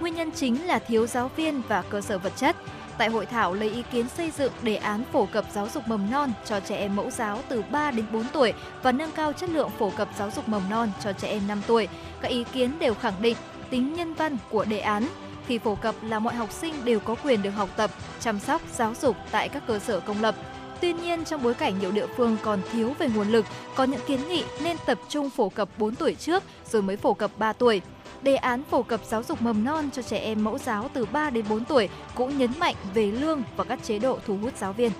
Nguyên 0.00 0.14
nhân 0.14 0.30
chính 0.30 0.66
là 0.66 0.78
thiếu 0.78 1.06
giáo 1.06 1.30
viên 1.36 1.62
và 1.68 1.82
cơ 1.82 2.00
sở 2.00 2.18
vật 2.18 2.32
chất. 2.36 2.56
Tại 2.98 3.08
hội 3.08 3.26
thảo 3.26 3.54
lấy 3.54 3.70
ý 3.70 3.82
kiến 3.92 4.08
xây 4.08 4.30
dựng 4.30 4.52
đề 4.62 4.76
án 4.76 5.04
phổ 5.12 5.26
cập 5.26 5.44
giáo 5.52 5.68
dục 5.74 5.88
mầm 5.88 6.10
non 6.10 6.32
cho 6.44 6.60
trẻ 6.60 6.76
em 6.76 6.96
mẫu 6.96 7.10
giáo 7.10 7.38
từ 7.48 7.62
3 7.70 7.90
đến 7.90 8.04
4 8.12 8.24
tuổi 8.32 8.52
và 8.82 8.92
nâng 8.92 9.10
cao 9.10 9.32
chất 9.32 9.50
lượng 9.50 9.70
phổ 9.78 9.90
cập 9.90 10.08
giáo 10.18 10.30
dục 10.36 10.48
mầm 10.48 10.62
non 10.70 10.90
cho 11.04 11.12
trẻ 11.12 11.28
em 11.28 11.42
5 11.48 11.62
tuổi. 11.66 11.88
Các 12.20 12.28
ý 12.28 12.44
kiến 12.52 12.78
đều 12.78 12.94
khẳng 12.94 13.22
định 13.22 13.36
tính 13.70 13.94
nhân 13.94 14.14
văn 14.14 14.36
của 14.50 14.64
đề 14.64 14.78
án 14.78 15.06
khi 15.46 15.58
phổ 15.58 15.74
cập 15.74 15.94
là 16.02 16.18
mọi 16.18 16.34
học 16.34 16.52
sinh 16.52 16.74
đều 16.84 17.00
có 17.00 17.14
quyền 17.24 17.42
được 17.42 17.50
học 17.50 17.68
tập, 17.76 17.90
chăm 18.20 18.40
sóc, 18.40 18.62
giáo 18.74 18.94
dục 19.00 19.16
tại 19.30 19.48
các 19.48 19.62
cơ 19.66 19.78
sở 19.78 20.00
công 20.00 20.22
lập. 20.22 20.34
Tuy 20.80 20.92
nhiên, 20.92 21.24
trong 21.24 21.42
bối 21.42 21.54
cảnh 21.54 21.78
nhiều 21.80 21.92
địa 21.92 22.06
phương 22.16 22.36
còn 22.42 22.60
thiếu 22.72 22.92
về 22.98 23.08
nguồn 23.14 23.28
lực, 23.28 23.46
có 23.76 23.84
những 23.84 24.00
kiến 24.06 24.28
nghị 24.28 24.44
nên 24.62 24.76
tập 24.86 24.98
trung 25.08 25.30
phổ 25.30 25.48
cập 25.48 25.68
4 25.78 25.94
tuổi 25.94 26.14
trước 26.14 26.42
rồi 26.70 26.82
mới 26.82 26.96
phổ 26.96 27.14
cập 27.14 27.30
3 27.38 27.52
tuổi. 27.52 27.80
Đề 28.22 28.36
án 28.36 28.62
phổ 28.70 28.82
cập 28.82 29.00
giáo 29.04 29.22
dục 29.22 29.42
mầm 29.42 29.64
non 29.64 29.88
cho 29.92 30.02
trẻ 30.02 30.18
em 30.18 30.44
mẫu 30.44 30.58
giáo 30.58 30.90
từ 30.92 31.06
3 31.12 31.30
đến 31.30 31.44
4 31.48 31.64
tuổi 31.64 31.88
cũng 32.14 32.38
nhấn 32.38 32.50
mạnh 32.58 32.74
về 32.94 33.06
lương 33.06 33.42
và 33.56 33.64
các 33.64 33.78
chế 33.82 33.98
độ 33.98 34.18
thu 34.26 34.38
hút 34.42 34.52
giáo 34.56 34.72
viên. 34.72 34.90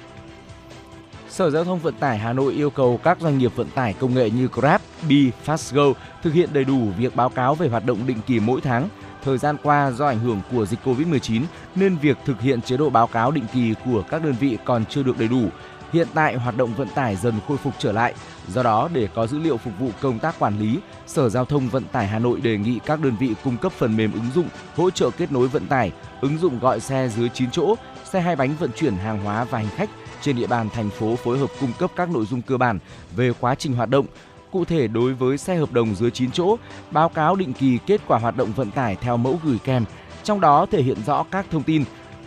Sở 1.28 1.50
Giao 1.50 1.64
thông 1.64 1.78
Vận 1.78 1.94
tải 1.94 2.18
Hà 2.18 2.32
Nội 2.32 2.52
yêu 2.52 2.70
cầu 2.70 3.00
các 3.02 3.20
doanh 3.20 3.38
nghiệp 3.38 3.52
vận 3.56 3.68
tải 3.74 3.92
công 3.92 4.14
nghệ 4.14 4.30
như 4.30 4.48
Grab, 4.52 4.80
Bi, 5.08 5.30
Fastgo 5.46 5.94
thực 6.22 6.32
hiện 6.34 6.48
đầy 6.52 6.64
đủ 6.64 6.78
việc 6.98 7.16
báo 7.16 7.28
cáo 7.28 7.54
về 7.54 7.68
hoạt 7.68 7.86
động 7.86 8.06
định 8.06 8.18
kỳ 8.26 8.40
mỗi 8.40 8.60
tháng. 8.60 8.88
Thời 9.24 9.38
gian 9.38 9.56
qua 9.62 9.90
do 9.90 10.06
ảnh 10.06 10.18
hưởng 10.18 10.40
của 10.52 10.66
dịch 10.66 10.78
Covid-19 10.84 11.42
nên 11.74 11.96
việc 11.96 12.16
thực 12.24 12.40
hiện 12.40 12.62
chế 12.62 12.76
độ 12.76 12.90
báo 12.90 13.06
cáo 13.06 13.30
định 13.30 13.44
kỳ 13.52 13.74
của 13.84 14.02
các 14.10 14.24
đơn 14.24 14.34
vị 14.40 14.58
còn 14.64 14.84
chưa 14.84 15.02
được 15.02 15.18
đầy 15.18 15.28
đủ. 15.28 15.48
Hiện 15.92 16.08
tại 16.14 16.36
hoạt 16.36 16.56
động 16.56 16.74
vận 16.74 16.88
tải 16.94 17.16
dần 17.16 17.34
khôi 17.48 17.56
phục 17.56 17.74
trở 17.78 17.92
lại. 17.92 18.14
Do 18.48 18.62
đó, 18.62 18.88
để 18.92 19.08
có 19.14 19.26
dữ 19.26 19.38
liệu 19.38 19.56
phục 19.56 19.72
vụ 19.78 19.90
công 20.00 20.18
tác 20.18 20.38
quản 20.38 20.58
lý, 20.58 20.78
Sở 21.06 21.28
Giao 21.28 21.44
thông 21.44 21.68
Vận 21.68 21.84
tải 21.84 22.06
Hà 22.06 22.18
Nội 22.18 22.40
đề 22.40 22.58
nghị 22.58 22.78
các 22.86 23.00
đơn 23.00 23.16
vị 23.20 23.34
cung 23.44 23.56
cấp 23.56 23.72
phần 23.72 23.96
mềm 23.96 24.12
ứng 24.12 24.30
dụng 24.34 24.48
hỗ 24.76 24.90
trợ 24.90 25.10
kết 25.10 25.32
nối 25.32 25.48
vận 25.48 25.66
tải, 25.66 25.92
ứng 26.20 26.38
dụng 26.38 26.58
gọi 26.58 26.80
xe 26.80 27.08
dưới 27.08 27.28
9 27.28 27.50
chỗ, 27.50 27.74
xe 28.04 28.20
hai 28.20 28.36
bánh 28.36 28.54
vận 28.58 28.70
chuyển 28.76 28.96
hàng 28.96 29.24
hóa 29.24 29.44
và 29.44 29.58
hành 29.58 29.70
khách 29.76 29.90
trên 30.20 30.36
địa 30.36 30.46
bàn 30.46 30.68
thành 30.70 30.90
phố 30.90 31.16
phối 31.16 31.38
hợp 31.38 31.50
cung 31.60 31.72
cấp 31.78 31.90
các 31.96 32.10
nội 32.10 32.26
dung 32.26 32.42
cơ 32.42 32.56
bản 32.56 32.78
về 33.16 33.32
quá 33.40 33.54
trình 33.54 33.74
hoạt 33.74 33.90
động. 33.90 34.06
Cụ 34.52 34.64
thể 34.64 34.88
đối 34.88 35.14
với 35.14 35.38
xe 35.38 35.56
hợp 35.56 35.72
đồng 35.72 35.94
dưới 35.94 36.10
9 36.10 36.30
chỗ, 36.30 36.56
báo 36.90 37.08
cáo 37.08 37.36
định 37.36 37.52
kỳ 37.52 37.78
kết 37.86 38.00
quả 38.06 38.18
hoạt 38.18 38.36
động 38.36 38.52
vận 38.52 38.70
tải 38.70 38.96
theo 38.96 39.16
mẫu 39.16 39.40
gửi 39.44 39.58
kèm, 39.64 39.84
trong 40.22 40.40
đó 40.40 40.66
thể 40.70 40.82
hiện 40.82 40.98
rõ 41.06 41.24
các 41.30 41.46
thông 41.50 41.62
tin 41.62 41.84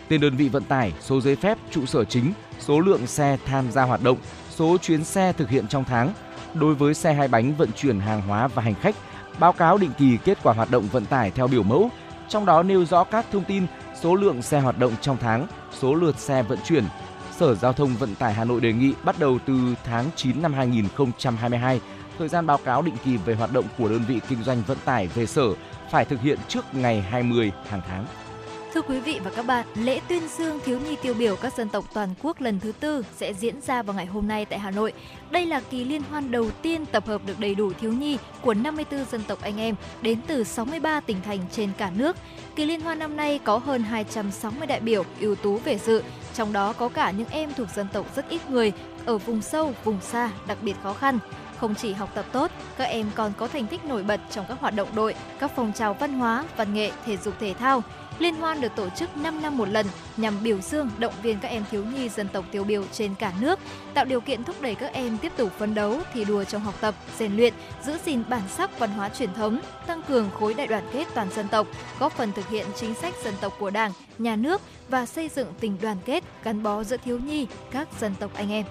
tên 0.08 0.20
đơn 0.20 0.36
vị 0.36 0.48
vận 0.48 0.64
tải, 0.64 0.92
số 1.00 1.20
giấy 1.20 1.36
phép, 1.36 1.58
trụ 1.70 1.86
sở 1.86 2.04
chính, 2.04 2.32
số 2.60 2.80
lượng 2.80 3.06
xe 3.06 3.38
tham 3.44 3.70
gia 3.70 3.82
hoạt 3.82 4.02
động, 4.02 4.18
số 4.50 4.76
chuyến 4.82 5.04
xe 5.04 5.32
thực 5.32 5.50
hiện 5.50 5.68
trong 5.68 5.84
tháng. 5.84 6.12
Đối 6.54 6.74
với 6.74 6.94
xe 6.94 7.14
hai 7.14 7.28
bánh 7.28 7.54
vận 7.54 7.72
chuyển 7.72 8.00
hàng 8.00 8.22
hóa 8.22 8.48
và 8.48 8.62
hành 8.62 8.74
khách, 8.74 8.96
báo 9.38 9.52
cáo 9.52 9.78
định 9.78 9.92
kỳ 9.98 10.18
kết 10.24 10.38
quả 10.42 10.54
hoạt 10.54 10.70
động 10.70 10.88
vận 10.92 11.06
tải 11.06 11.30
theo 11.30 11.46
biểu 11.46 11.62
mẫu, 11.62 11.90
trong 12.28 12.46
đó 12.46 12.62
nêu 12.62 12.84
rõ 12.84 13.04
các 13.04 13.26
thông 13.32 13.44
tin 13.44 13.66
số 14.00 14.14
lượng 14.14 14.42
xe 14.42 14.60
hoạt 14.60 14.78
động 14.78 14.92
trong 15.00 15.16
tháng, 15.20 15.46
số 15.78 15.94
lượt 15.94 16.18
xe 16.18 16.42
vận 16.42 16.58
chuyển, 16.64 16.84
Sở 17.36 17.54
Giao 17.54 17.72
thông 17.72 17.96
Vận 17.96 18.14
tải 18.14 18.34
Hà 18.34 18.44
Nội 18.44 18.60
đề 18.60 18.72
nghị 18.72 18.94
bắt 19.04 19.18
đầu 19.18 19.38
từ 19.46 19.74
tháng 19.84 20.04
9 20.16 20.42
năm 20.42 20.52
2022, 20.52 21.80
thời 22.18 22.28
gian 22.28 22.46
báo 22.46 22.58
cáo 22.58 22.82
định 22.82 22.96
kỳ 23.04 23.16
về 23.16 23.34
hoạt 23.34 23.52
động 23.52 23.64
của 23.78 23.88
đơn 23.88 24.04
vị 24.08 24.20
kinh 24.28 24.42
doanh 24.42 24.62
vận 24.66 24.78
tải 24.84 25.06
về 25.06 25.26
sở 25.26 25.46
phải 25.90 26.04
thực 26.04 26.20
hiện 26.20 26.38
trước 26.48 26.64
ngày 26.72 27.00
20 27.00 27.52
hàng 27.68 27.80
tháng. 27.88 28.06
Thưa 28.76 28.82
quý 28.82 29.00
vị 29.00 29.20
và 29.24 29.30
các 29.30 29.46
bạn, 29.46 29.66
lễ 29.74 30.00
tuyên 30.08 30.22
dương 30.28 30.60
thiếu 30.64 30.80
nhi 30.80 30.96
tiêu 31.02 31.14
biểu 31.14 31.36
các 31.36 31.56
dân 31.56 31.68
tộc 31.68 31.84
toàn 31.94 32.08
quốc 32.22 32.40
lần 32.40 32.60
thứ 32.60 32.72
tư 32.80 33.04
sẽ 33.16 33.34
diễn 33.34 33.60
ra 33.60 33.82
vào 33.82 33.96
ngày 33.96 34.06
hôm 34.06 34.28
nay 34.28 34.44
tại 34.44 34.58
Hà 34.58 34.70
Nội. 34.70 34.92
Đây 35.30 35.46
là 35.46 35.60
kỳ 35.60 35.84
liên 35.84 36.02
hoan 36.10 36.30
đầu 36.30 36.50
tiên 36.62 36.86
tập 36.86 37.06
hợp 37.06 37.20
được 37.26 37.40
đầy 37.40 37.54
đủ 37.54 37.72
thiếu 37.80 37.92
nhi 37.92 38.18
của 38.42 38.54
54 38.54 39.04
dân 39.04 39.22
tộc 39.28 39.38
anh 39.42 39.60
em 39.60 39.74
đến 40.02 40.18
từ 40.26 40.44
63 40.44 41.00
tỉnh 41.00 41.16
thành 41.24 41.38
trên 41.52 41.70
cả 41.78 41.90
nước. 41.96 42.16
Kỳ 42.56 42.64
liên 42.64 42.80
hoan 42.80 42.98
năm 42.98 43.16
nay 43.16 43.40
có 43.44 43.58
hơn 43.58 43.82
260 43.82 44.66
đại 44.66 44.80
biểu 44.80 45.04
ưu 45.20 45.34
tú 45.34 45.58
về 45.58 45.78
dự, 45.78 46.02
trong 46.34 46.52
đó 46.52 46.72
có 46.72 46.88
cả 46.88 47.10
những 47.10 47.28
em 47.30 47.50
thuộc 47.56 47.68
dân 47.74 47.86
tộc 47.92 48.16
rất 48.16 48.28
ít 48.28 48.50
người, 48.50 48.72
ở 49.06 49.18
vùng 49.18 49.42
sâu, 49.42 49.74
vùng 49.84 50.00
xa, 50.00 50.30
đặc 50.46 50.58
biệt 50.62 50.76
khó 50.82 50.92
khăn. 50.92 51.18
Không 51.60 51.74
chỉ 51.74 51.92
học 51.92 52.10
tập 52.14 52.24
tốt, 52.32 52.50
các 52.78 52.84
em 52.84 53.06
còn 53.14 53.32
có 53.36 53.48
thành 53.48 53.66
tích 53.66 53.84
nổi 53.84 54.02
bật 54.02 54.20
trong 54.30 54.44
các 54.48 54.60
hoạt 54.60 54.74
động 54.74 54.88
đội, 54.94 55.14
các 55.38 55.50
phong 55.56 55.72
trào 55.72 55.94
văn 55.94 56.12
hóa, 56.12 56.44
văn 56.56 56.74
nghệ, 56.74 56.90
thể 57.06 57.16
dục 57.16 57.34
thể 57.40 57.54
thao. 57.54 57.82
Liên 58.18 58.34
hoan 58.34 58.60
được 58.60 58.72
tổ 58.76 58.88
chức 58.88 59.16
5 59.16 59.42
năm 59.42 59.58
một 59.58 59.68
lần 59.68 59.86
nhằm 60.16 60.42
biểu 60.42 60.60
dương, 60.60 60.90
động 60.98 61.12
viên 61.22 61.38
các 61.38 61.48
em 61.48 61.64
thiếu 61.70 61.84
nhi 61.84 62.08
dân 62.08 62.28
tộc 62.28 62.44
tiêu 62.50 62.64
biểu 62.64 62.84
trên 62.92 63.14
cả 63.14 63.32
nước, 63.40 63.58
tạo 63.94 64.04
điều 64.04 64.20
kiện 64.20 64.44
thúc 64.44 64.56
đẩy 64.60 64.74
các 64.74 64.92
em 64.92 65.18
tiếp 65.18 65.32
tục 65.36 65.52
phấn 65.58 65.74
đấu, 65.74 65.98
thi 66.14 66.24
đua 66.24 66.44
trong 66.44 66.62
học 66.62 66.74
tập, 66.80 66.94
rèn 67.18 67.36
luyện, 67.36 67.54
giữ 67.84 67.98
gìn 68.04 68.22
bản 68.28 68.42
sắc 68.48 68.78
văn 68.78 68.90
hóa 68.90 69.08
truyền 69.08 69.34
thống, 69.34 69.60
tăng 69.86 70.02
cường 70.02 70.30
khối 70.30 70.54
đại 70.54 70.66
đoàn 70.66 70.88
kết 70.92 71.06
toàn 71.14 71.30
dân 71.30 71.48
tộc, 71.48 71.66
góp 71.98 72.12
phần 72.12 72.32
thực 72.32 72.48
hiện 72.48 72.66
chính 72.76 72.94
sách 72.94 73.14
dân 73.24 73.34
tộc 73.40 73.52
của 73.58 73.70
Đảng, 73.70 73.92
nhà 74.18 74.36
nước 74.36 74.62
và 74.88 75.06
xây 75.06 75.28
dựng 75.28 75.52
tình 75.60 75.76
đoàn 75.82 75.96
kết 76.04 76.24
gắn 76.44 76.62
bó 76.62 76.82
giữa 76.82 76.96
thiếu 76.96 77.18
nhi 77.18 77.46
các 77.70 77.88
dân 78.00 78.14
tộc 78.20 78.30
anh 78.34 78.50
em. 78.50 78.64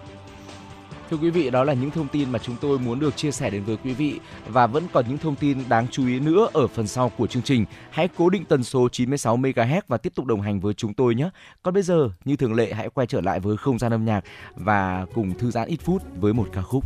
Thưa 1.09 1.17
quý 1.17 1.29
vị, 1.29 1.49
đó 1.49 1.63
là 1.63 1.73
những 1.73 1.91
thông 1.91 2.07
tin 2.07 2.31
mà 2.31 2.39
chúng 2.39 2.55
tôi 2.61 2.79
muốn 2.79 2.99
được 2.99 3.17
chia 3.17 3.31
sẻ 3.31 3.49
đến 3.49 3.63
với 3.63 3.77
quý 3.83 3.93
vị 3.93 4.19
và 4.47 4.67
vẫn 4.67 4.83
còn 4.93 5.05
những 5.07 5.17
thông 5.17 5.35
tin 5.35 5.57
đáng 5.69 5.87
chú 5.91 6.07
ý 6.07 6.19
nữa 6.19 6.47
ở 6.53 6.67
phần 6.67 6.87
sau 6.87 7.09
của 7.17 7.27
chương 7.27 7.43
trình. 7.43 7.65
Hãy 7.89 8.09
cố 8.17 8.29
định 8.29 8.45
tần 8.45 8.63
số 8.63 8.89
96 8.89 9.37
MHz 9.37 9.81
và 9.87 9.97
tiếp 9.97 10.13
tục 10.15 10.25
đồng 10.25 10.41
hành 10.41 10.59
với 10.59 10.73
chúng 10.73 10.93
tôi 10.93 11.15
nhé. 11.15 11.29
Còn 11.63 11.73
bây 11.73 11.83
giờ, 11.83 12.09
như 12.25 12.35
thường 12.35 12.53
lệ 12.53 12.73
hãy 12.73 12.89
quay 12.89 13.07
trở 13.07 13.21
lại 13.21 13.39
với 13.39 13.57
không 13.57 13.79
gian 13.79 13.93
âm 13.93 14.05
nhạc 14.05 14.23
và 14.55 15.05
cùng 15.13 15.37
thư 15.37 15.51
giãn 15.51 15.67
ít 15.67 15.79
phút 15.81 16.01
với 16.19 16.33
một 16.33 16.49
ca 16.53 16.61
khúc. 16.61 16.83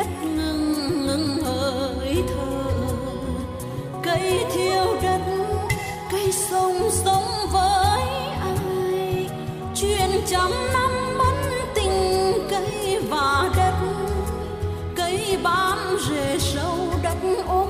đất 0.00 0.22
ngừng 0.22 1.06
ngừng 1.06 1.42
hơi 1.44 2.24
thở. 2.28 2.72
Cây 4.02 4.44
thiêu 4.52 4.96
đất, 5.02 5.20
cây 6.12 6.32
sông 6.32 6.90
sống 6.90 7.28
với 7.52 8.00
ai? 8.40 9.28
Chuyện 9.74 10.10
trăm 10.26 10.50
năm 10.72 11.18
mẫn 11.18 11.34
tình 11.74 12.32
cây 12.50 13.00
và 13.10 13.50
đất, 13.56 13.74
cây 14.96 15.38
bám 15.42 15.78
rễ 16.10 16.38
sâu 16.38 16.76
đất 17.02 17.18
ôm 17.46 17.69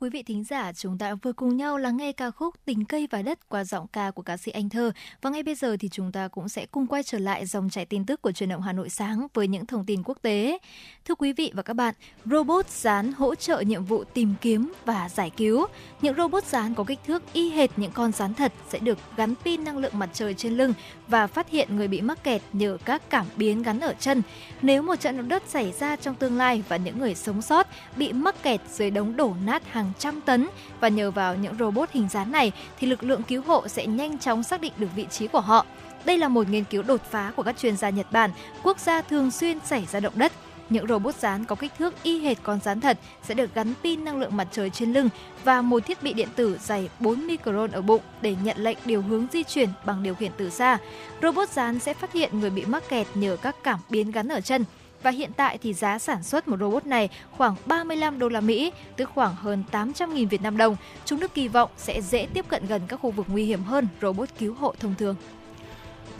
Quý 0.00 0.10
vị 0.10 0.22
thính 0.22 0.44
giả, 0.44 0.72
chúng 0.72 0.98
ta 0.98 1.14
vừa 1.14 1.32
cùng 1.32 1.56
nhau 1.56 1.78
lắng 1.78 1.96
nghe 1.96 2.12
ca 2.12 2.30
khúc 2.30 2.54
Tình 2.64 2.84
cây 2.84 3.08
và 3.10 3.22
đất 3.22 3.48
qua 3.48 3.64
giọng 3.64 3.86
ca 3.86 4.10
của 4.10 4.22
ca 4.22 4.36
sĩ 4.36 4.52
Anh 4.52 4.68
Thơ. 4.68 4.92
Và 5.22 5.30
ngay 5.30 5.42
bây 5.42 5.54
giờ 5.54 5.76
thì 5.80 5.88
chúng 5.88 6.12
ta 6.12 6.28
cũng 6.28 6.48
sẽ 6.48 6.66
cùng 6.66 6.86
quay 6.86 7.02
trở 7.02 7.18
lại 7.18 7.46
dòng 7.46 7.70
chảy 7.70 7.86
tin 7.86 8.04
tức 8.04 8.22
của 8.22 8.32
truyền 8.32 8.48
động 8.48 8.62
Hà 8.62 8.72
Nội 8.72 8.88
sáng 8.88 9.26
với 9.34 9.48
những 9.48 9.66
thông 9.66 9.86
tin 9.86 10.02
quốc 10.04 10.18
tế. 10.22 10.58
Thưa 11.04 11.14
quý 11.14 11.32
vị 11.32 11.52
và 11.54 11.62
các 11.62 11.74
bạn, 11.74 11.94
robot 12.24 12.68
dán 12.68 13.12
hỗ 13.12 13.34
trợ 13.34 13.60
nhiệm 13.60 13.84
vụ 13.84 14.04
tìm 14.04 14.34
kiếm 14.40 14.72
và 14.84 15.08
giải 15.08 15.30
cứu. 15.30 15.66
Những 16.02 16.16
robot 16.16 16.44
dán 16.44 16.74
có 16.74 16.84
kích 16.84 16.98
thước 17.06 17.32
y 17.32 17.50
hệt 17.50 17.70
những 17.76 17.92
con 17.92 18.12
rán 18.12 18.34
thật 18.34 18.52
sẽ 18.68 18.78
được 18.78 18.98
gắn 19.16 19.34
pin 19.44 19.64
năng 19.64 19.78
lượng 19.78 19.98
mặt 19.98 20.10
trời 20.12 20.34
trên 20.34 20.56
lưng 20.56 20.74
và 21.08 21.26
phát 21.26 21.50
hiện 21.50 21.76
người 21.76 21.88
bị 21.88 22.00
mắc 22.00 22.24
kẹt 22.24 22.42
nhờ 22.52 22.78
các 22.84 23.10
cảm 23.10 23.26
biến 23.36 23.62
gắn 23.62 23.80
ở 23.80 23.94
chân. 24.00 24.22
Nếu 24.62 24.82
một 24.82 24.96
trận 24.96 25.16
động 25.16 25.28
đất 25.28 25.42
xảy 25.48 25.72
ra 25.72 25.96
trong 25.96 26.14
tương 26.14 26.36
lai 26.36 26.62
và 26.68 26.76
những 26.76 26.98
người 26.98 27.14
sống 27.14 27.42
sót 27.42 27.66
bị 27.96 28.12
mắc 28.12 28.42
kẹt 28.42 28.60
dưới 28.70 28.90
đống 28.90 29.16
đổ 29.16 29.34
nát 29.44 29.72
hàng 29.72 29.89
trăm 29.98 30.20
tấn 30.20 30.48
và 30.80 30.88
nhờ 30.88 31.10
vào 31.10 31.36
những 31.36 31.54
robot 31.58 31.90
hình 31.92 32.08
dáng 32.08 32.32
này 32.32 32.52
thì 32.78 32.86
lực 32.86 33.02
lượng 33.02 33.22
cứu 33.22 33.42
hộ 33.42 33.68
sẽ 33.68 33.86
nhanh 33.86 34.18
chóng 34.18 34.42
xác 34.42 34.60
định 34.60 34.72
được 34.76 34.88
vị 34.96 35.06
trí 35.10 35.26
của 35.26 35.40
họ. 35.40 35.66
Đây 36.04 36.18
là 36.18 36.28
một 36.28 36.48
nghiên 36.48 36.64
cứu 36.64 36.82
đột 36.82 37.00
phá 37.10 37.32
của 37.36 37.42
các 37.42 37.58
chuyên 37.58 37.76
gia 37.76 37.90
Nhật 37.90 38.12
Bản, 38.12 38.30
quốc 38.62 38.78
gia 38.78 39.02
thường 39.02 39.30
xuyên 39.30 39.58
xảy 39.64 39.86
ra 39.86 40.00
động 40.00 40.14
đất. 40.16 40.32
Những 40.70 40.86
robot 40.86 41.14
dán 41.14 41.44
có 41.44 41.56
kích 41.56 41.72
thước 41.78 42.02
y 42.02 42.20
hệt 42.20 42.38
con 42.42 42.60
rán 42.64 42.80
thật 42.80 42.98
sẽ 43.22 43.34
được 43.34 43.54
gắn 43.54 43.74
pin 43.82 44.04
năng 44.04 44.18
lượng 44.20 44.36
mặt 44.36 44.48
trời 44.52 44.70
trên 44.70 44.92
lưng 44.92 45.08
và 45.44 45.62
một 45.62 45.86
thiết 45.86 46.02
bị 46.02 46.12
điện 46.12 46.28
tử 46.36 46.58
dày 46.62 46.88
4 47.00 47.26
micron 47.26 47.70
ở 47.70 47.82
bụng 47.82 48.02
để 48.22 48.36
nhận 48.42 48.56
lệnh 48.58 48.78
điều 48.84 49.02
hướng 49.02 49.26
di 49.32 49.42
chuyển 49.42 49.68
bằng 49.84 50.02
điều 50.02 50.14
khiển 50.14 50.32
từ 50.36 50.50
xa. 50.50 50.78
Robot 51.22 51.48
dán 51.48 51.78
sẽ 51.78 51.94
phát 51.94 52.12
hiện 52.12 52.40
người 52.40 52.50
bị 52.50 52.64
mắc 52.64 52.88
kẹt 52.88 53.06
nhờ 53.14 53.36
các 53.42 53.56
cảm 53.62 53.80
biến 53.90 54.10
gắn 54.10 54.28
ở 54.28 54.40
chân 54.40 54.64
và 55.02 55.10
hiện 55.10 55.30
tại 55.36 55.58
thì 55.62 55.74
giá 55.74 55.98
sản 55.98 56.22
xuất 56.22 56.48
một 56.48 56.56
robot 56.60 56.86
này 56.86 57.08
khoảng 57.30 57.54
35 57.66 58.18
đô 58.18 58.28
la 58.28 58.40
Mỹ, 58.40 58.72
tức 58.96 59.10
khoảng 59.14 59.34
hơn 59.34 59.64
800.000 59.72 60.28
Việt 60.28 60.42
Nam 60.42 60.56
đồng. 60.56 60.76
Chúng 61.04 61.20
được 61.20 61.34
kỳ 61.34 61.48
vọng 61.48 61.70
sẽ 61.76 62.00
dễ 62.00 62.26
tiếp 62.34 62.44
cận 62.48 62.66
gần 62.66 62.82
các 62.88 63.00
khu 63.00 63.10
vực 63.10 63.26
nguy 63.28 63.44
hiểm 63.44 63.62
hơn 63.62 63.88
robot 64.02 64.28
cứu 64.38 64.54
hộ 64.54 64.74
thông 64.80 64.94
thường. 64.94 65.16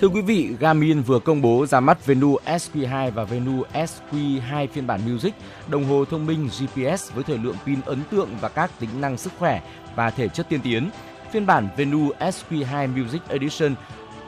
Thưa 0.01 0.09
quý 0.09 0.21
vị, 0.21 0.49
Garmin 0.61 1.03
vừa 1.03 1.19
công 1.19 1.43
bố 1.43 1.67
ra 1.67 1.81
mắt 1.81 2.07
Venu 2.07 2.37
SQ2 2.47 3.11
và 3.11 3.25
Venu 3.25 3.63
SQ2 3.75 4.67
phiên 4.73 4.87
bản 4.87 5.01
Music, 5.13 5.35
đồng 5.69 5.85
hồ 5.85 6.05
thông 6.05 6.27
minh 6.27 6.49
GPS 6.49 7.13
với 7.15 7.25
thời 7.25 7.39
lượng 7.39 7.57
pin 7.67 7.81
ấn 7.87 8.03
tượng 8.11 8.29
và 8.41 8.49
các 8.49 8.71
tính 8.81 8.91
năng 9.01 9.17
sức 9.17 9.33
khỏe 9.39 9.63
và 9.97 10.11
thể 10.11 10.29
chất 10.29 10.49
tiên 10.49 10.61
tiến. 10.63 10.91
Phiên 11.33 11.47
bản 11.47 11.69
Venu 11.77 12.11
SQ2 12.21 12.89
Music 12.89 13.29
Edition 13.29 13.75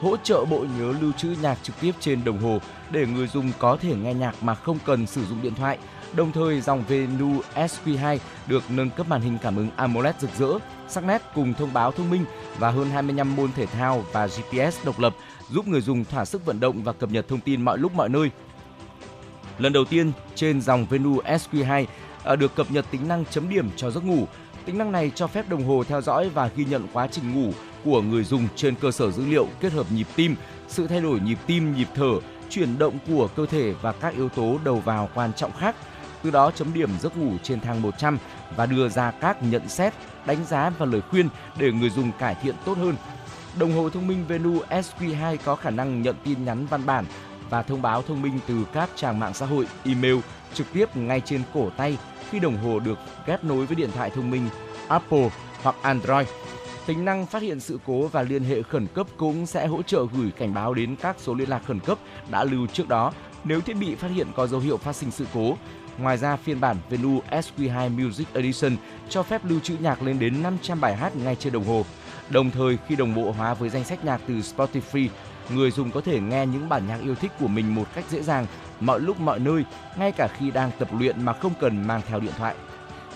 hỗ 0.03 0.17
trợ 0.17 0.45
bộ 0.45 0.65
nhớ 0.79 0.93
lưu 1.01 1.11
trữ 1.11 1.35
nhạc 1.41 1.57
trực 1.63 1.79
tiếp 1.81 1.91
trên 1.99 2.23
đồng 2.23 2.37
hồ 2.37 2.59
để 2.91 3.05
người 3.05 3.27
dùng 3.27 3.51
có 3.59 3.77
thể 3.81 3.95
nghe 3.95 4.13
nhạc 4.13 4.43
mà 4.43 4.55
không 4.55 4.77
cần 4.85 5.07
sử 5.07 5.25
dụng 5.25 5.41
điện 5.41 5.55
thoại. 5.55 5.77
Đồng 6.15 6.31
thời, 6.31 6.61
dòng 6.61 6.83
Venu 6.87 7.41
SQ2 7.55 8.17
được 8.47 8.63
nâng 8.69 8.89
cấp 8.89 9.07
màn 9.09 9.21
hình 9.21 9.37
cảm 9.41 9.55
ứng 9.55 9.69
AMOLED 9.75 10.15
rực 10.19 10.29
rỡ, 10.37 10.47
sắc 10.87 11.03
nét 11.03 11.21
cùng 11.35 11.53
thông 11.53 11.73
báo 11.73 11.91
thông 11.91 12.09
minh 12.09 12.25
và 12.59 12.71
hơn 12.71 12.89
25 12.89 13.35
môn 13.35 13.51
thể 13.55 13.65
thao 13.65 14.05
và 14.11 14.27
GPS 14.27 14.85
độc 14.85 14.99
lập 14.99 15.15
giúp 15.49 15.67
người 15.67 15.81
dùng 15.81 16.05
thỏa 16.05 16.25
sức 16.25 16.45
vận 16.45 16.59
động 16.59 16.83
và 16.83 16.93
cập 16.93 17.11
nhật 17.11 17.27
thông 17.27 17.39
tin 17.39 17.61
mọi 17.61 17.77
lúc 17.77 17.95
mọi 17.95 18.09
nơi. 18.09 18.31
Lần 19.57 19.73
đầu 19.73 19.85
tiên 19.85 20.11
trên 20.35 20.61
dòng 20.61 20.85
Venu 20.85 21.21
SQ2 21.21 21.85
à, 22.23 22.35
được 22.35 22.55
cập 22.55 22.71
nhật 22.71 22.85
tính 22.91 23.07
năng 23.07 23.25
chấm 23.25 23.49
điểm 23.49 23.69
cho 23.75 23.91
giấc 23.91 24.03
ngủ. 24.03 24.27
Tính 24.65 24.77
năng 24.77 24.91
này 24.91 25.11
cho 25.15 25.27
phép 25.27 25.49
đồng 25.49 25.63
hồ 25.63 25.83
theo 25.87 26.01
dõi 26.01 26.29
và 26.29 26.49
ghi 26.55 26.65
nhận 26.65 26.87
quá 26.93 27.07
trình 27.07 27.33
ngủ 27.33 27.53
của 27.85 28.01
người 28.01 28.23
dùng 28.23 28.47
trên 28.55 28.75
cơ 28.75 28.91
sở 28.91 29.11
dữ 29.11 29.25
liệu 29.25 29.47
kết 29.59 29.73
hợp 29.73 29.91
nhịp 29.91 30.07
tim, 30.15 30.35
sự 30.67 30.87
thay 30.87 31.01
đổi 31.01 31.19
nhịp 31.19 31.37
tim, 31.47 31.75
nhịp 31.75 31.87
thở, 31.95 32.11
chuyển 32.49 32.77
động 32.77 32.97
của 33.07 33.27
cơ 33.35 33.45
thể 33.45 33.73
và 33.81 33.91
các 33.91 34.15
yếu 34.15 34.29
tố 34.29 34.59
đầu 34.63 34.79
vào 34.79 35.09
quan 35.13 35.33
trọng 35.33 35.51
khác. 35.53 35.75
Từ 36.23 36.31
đó 36.31 36.51
chấm 36.51 36.73
điểm 36.73 36.89
giấc 37.01 37.17
ngủ 37.17 37.33
trên 37.43 37.59
thang 37.59 37.81
100 37.81 38.17
và 38.55 38.65
đưa 38.65 38.89
ra 38.89 39.11
các 39.11 39.43
nhận 39.43 39.69
xét, 39.69 39.93
đánh 40.25 40.45
giá 40.45 40.69
và 40.77 40.85
lời 40.85 41.01
khuyên 41.01 41.29
để 41.57 41.71
người 41.71 41.89
dùng 41.89 42.11
cải 42.19 42.35
thiện 42.43 42.55
tốt 42.65 42.77
hơn. 42.77 42.95
Đồng 43.59 43.71
hồ 43.71 43.89
thông 43.89 44.07
minh 44.07 44.25
Venu 44.27 44.59
SQ2 44.69 45.37
có 45.45 45.55
khả 45.55 45.69
năng 45.69 46.01
nhận 46.01 46.15
tin 46.23 46.45
nhắn 46.45 46.65
văn 46.65 46.85
bản 46.85 47.05
và 47.49 47.61
thông 47.61 47.81
báo 47.81 48.01
thông 48.01 48.21
minh 48.21 48.39
từ 48.47 48.65
các 48.73 48.89
trang 48.95 49.19
mạng 49.19 49.33
xã 49.33 49.45
hội, 49.45 49.67
email 49.83 50.17
trực 50.53 50.67
tiếp 50.73 50.97
ngay 50.97 51.21
trên 51.25 51.41
cổ 51.53 51.69
tay 51.77 51.97
khi 52.29 52.39
đồng 52.39 52.57
hồ 52.57 52.79
được 52.79 52.97
ghép 53.25 53.43
nối 53.43 53.65
với 53.65 53.75
điện 53.75 53.89
thoại 53.91 54.09
thông 54.09 54.31
minh 54.31 54.49
Apple 54.87 55.29
hoặc 55.63 55.75
Android. 55.81 56.27
Tính 56.85 57.05
năng 57.05 57.25
phát 57.25 57.41
hiện 57.41 57.59
sự 57.59 57.79
cố 57.85 58.07
và 58.07 58.21
liên 58.21 58.43
hệ 58.43 58.61
khẩn 58.61 58.87
cấp 58.87 59.07
cũng 59.17 59.45
sẽ 59.45 59.67
hỗ 59.67 59.81
trợ 59.81 60.05
gửi 60.17 60.31
cảnh 60.31 60.53
báo 60.53 60.73
đến 60.73 60.95
các 60.95 61.15
số 61.19 61.33
liên 61.33 61.49
lạc 61.49 61.61
khẩn 61.65 61.79
cấp 61.79 61.97
đã 62.31 62.43
lưu 62.43 62.67
trước 62.67 62.87
đó 62.87 63.13
nếu 63.43 63.61
thiết 63.61 63.73
bị 63.73 63.95
phát 63.95 64.11
hiện 64.11 64.27
có 64.35 64.47
dấu 64.47 64.59
hiệu 64.59 64.77
phát 64.77 64.95
sinh 64.95 65.11
sự 65.11 65.25
cố. 65.33 65.57
Ngoài 65.97 66.17
ra, 66.17 66.35
phiên 66.35 66.59
bản 66.59 66.77
Venu 66.89 67.21
SQ2 67.31 67.89
Music 67.89 68.33
Edition 68.33 68.75
cho 69.09 69.23
phép 69.23 69.41
lưu 69.45 69.59
trữ 69.59 69.75
nhạc 69.79 70.03
lên 70.03 70.19
đến 70.19 70.43
500 70.43 70.81
bài 70.81 70.95
hát 70.95 71.15
ngay 71.15 71.35
trên 71.35 71.53
đồng 71.53 71.63
hồ. 71.63 71.85
Đồng 72.29 72.51
thời, 72.51 72.77
khi 72.87 72.95
đồng 72.95 73.15
bộ 73.15 73.31
hóa 73.31 73.53
với 73.53 73.69
danh 73.69 73.83
sách 73.83 74.05
nhạc 74.05 74.21
từ 74.27 74.33
Spotify, 74.33 75.07
người 75.49 75.71
dùng 75.71 75.91
có 75.91 76.01
thể 76.01 76.19
nghe 76.19 76.45
những 76.45 76.69
bản 76.69 76.87
nhạc 76.87 76.99
yêu 77.03 77.15
thích 77.15 77.31
của 77.39 77.47
mình 77.47 77.75
một 77.75 77.85
cách 77.95 78.05
dễ 78.09 78.21
dàng, 78.21 78.45
mọi 78.79 78.99
lúc 78.99 79.19
mọi 79.19 79.39
nơi, 79.39 79.63
ngay 79.97 80.11
cả 80.11 80.27
khi 80.37 80.51
đang 80.51 80.71
tập 80.79 80.89
luyện 80.99 81.25
mà 81.25 81.33
không 81.33 81.53
cần 81.59 81.87
mang 81.87 82.01
theo 82.07 82.19
điện 82.19 82.33
thoại. 82.37 82.55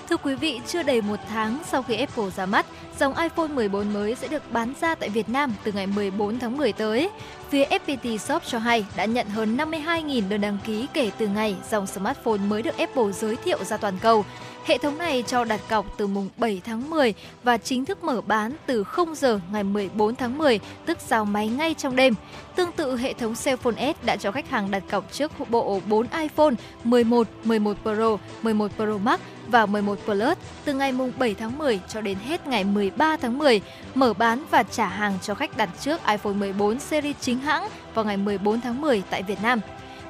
Thưa 0.10 0.18
quý 0.18 0.36
vị, 0.36 0.60
chưa 0.68 0.84
đầy 0.84 1.02
một 1.02 1.20
tháng 1.30 1.58
sau 1.66 1.84
khi 1.84 1.96
Apple 1.96 2.30
ra 2.30 2.46
mắt, 2.46 2.66
dòng 3.00 3.18
iPhone 3.18 3.48
14 3.48 3.94
mới 3.94 4.16
sẽ 4.16 4.28
được 4.28 4.52
bán 4.52 4.74
ra 4.82 4.96
tại 4.96 5.10
Việt 5.10 5.30
Nam 5.30 5.54
từ 5.64 5.72
ngày 5.72 5.88
14 5.88 6.40
tháng 6.40 6.58
10 6.58 6.74
tới. 6.74 7.10
Phía 7.50 7.66
FPT 7.66 8.18
Shop 8.18 8.44
cho 8.46 8.60
hay 8.60 8.86
đã 8.96 9.06
nhận 9.06 9.28
hơn 9.28 9.58
52.000 9.58 10.30
đơn 10.30 10.42
đăng 10.42 10.58
ký 10.66 10.88
kể 10.94 11.12
từ 11.18 11.28
ngày 11.28 11.56
dòng 11.72 11.88
smartphone 11.88 12.38
mới 12.38 12.62
được 12.62 12.78
Apple 12.78 13.12
giới 13.12 13.36
thiệu 13.36 13.64
ra 13.64 13.78
toàn 13.78 13.98
cầu. 14.02 14.26
Hệ 14.68 14.78
thống 14.78 14.98
này 14.98 15.24
cho 15.28 15.44
đặt 15.44 15.62
cọc 15.70 15.98
từ 15.98 16.08
mùng 16.08 16.30
7 16.38 16.62
tháng 16.66 16.90
10 16.90 17.14
và 17.44 17.58
chính 17.58 17.86
thức 17.86 18.04
mở 18.04 18.22
bán 18.22 18.52
từ 18.66 18.84
0 18.84 19.16
giờ 19.16 19.40
ngày 19.52 19.64
14 19.64 20.16
tháng 20.16 20.38
10, 20.38 20.60
tức 20.86 20.98
giao 21.08 21.26
máy 21.26 21.48
ngay 21.48 21.74
trong 21.74 21.96
đêm. 21.96 22.14
Tương 22.56 22.72
tự, 22.72 22.98
hệ 22.98 23.14
thống 23.14 23.34
Cellphone 23.44 23.94
S 23.94 24.06
đã 24.06 24.16
cho 24.16 24.32
khách 24.32 24.50
hàng 24.50 24.72
đặt 24.72 24.84
cọc 24.92 25.14
trước 25.14 25.50
bộ 25.50 25.82
4 25.88 26.08
iPhone 26.22 26.54
11, 26.84 27.28
11 27.44 27.78
Pro, 27.84 28.18
11 28.42 28.72
Pro 28.76 28.98
Max 28.98 29.20
và 29.48 29.66
11 29.66 29.98
Plus 30.06 30.38
từ 30.66 30.74
ngày 30.74 30.92
mùng 30.92 31.12
7 31.18 31.34
tháng 31.34 31.58
10 31.58 31.80
cho 31.88 32.02
đến 32.02 32.18
hết 32.26 32.48
ngày 32.48 32.64
13 32.64 33.18
tháng 33.18 33.38
10, 33.38 33.62
mở 33.96 34.14
bán 34.14 34.44
và 34.52 34.64
trả 34.64 34.88
hàng 34.88 35.14
cho 35.22 35.36
khách 35.36 35.58
đặt 35.58 35.70
trước 35.82 36.00
iPhone 36.08 36.34
14 36.34 36.80
series 36.80 37.16
chính 37.22 37.40
hãng 37.40 37.68
vào 37.94 38.06
ngày 38.06 38.18
14 38.18 38.62
tháng 38.62 38.82
10 38.82 39.04
tại 39.10 39.24
Việt 39.24 39.42
Nam. 39.44 39.60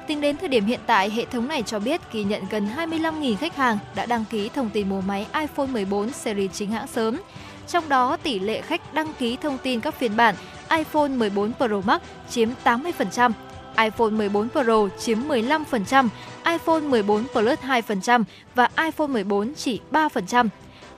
Tính 0.08 0.20
đến 0.20 0.36
thời 0.36 0.48
điểm 0.48 0.66
hiện 0.66 0.80
tại, 0.86 1.10
hệ 1.10 1.24
thống 1.24 1.48
này 1.48 1.62
cho 1.62 1.78
biết 1.78 2.00
ghi 2.12 2.24
nhận 2.24 2.42
gần 2.50 2.68
25.000 2.76 3.36
khách 3.36 3.56
hàng 3.56 3.78
đã 3.94 4.06
đăng 4.06 4.24
ký 4.30 4.48
thông 4.48 4.70
tin 4.70 4.88
mua 4.88 5.00
máy 5.00 5.26
iPhone 5.40 5.66
14 5.66 6.12
series 6.12 6.52
chính 6.52 6.70
hãng 6.70 6.86
sớm. 6.86 7.20
Trong 7.68 7.88
đó, 7.88 8.16
tỷ 8.16 8.38
lệ 8.38 8.60
khách 8.60 8.94
đăng 8.94 9.12
ký 9.18 9.36
thông 9.36 9.58
tin 9.58 9.80
các 9.80 9.94
phiên 9.94 10.16
bản 10.16 10.34
iPhone 10.70 11.08
14 11.08 11.52
Pro 11.52 11.80
Max 11.84 12.00
chiếm 12.30 12.48
80%, 12.64 13.32
iPhone 13.78 14.10
14 14.10 14.48
Pro 14.48 14.88
chiếm 14.98 15.18
15%, 15.28 16.08
iPhone 16.44 16.80
14 16.80 17.24
Plus 17.32 17.58
2% 17.58 18.24
và 18.54 18.68
iPhone 18.84 19.06
14 19.06 19.54
chỉ 19.54 19.80
3%. 19.92 20.48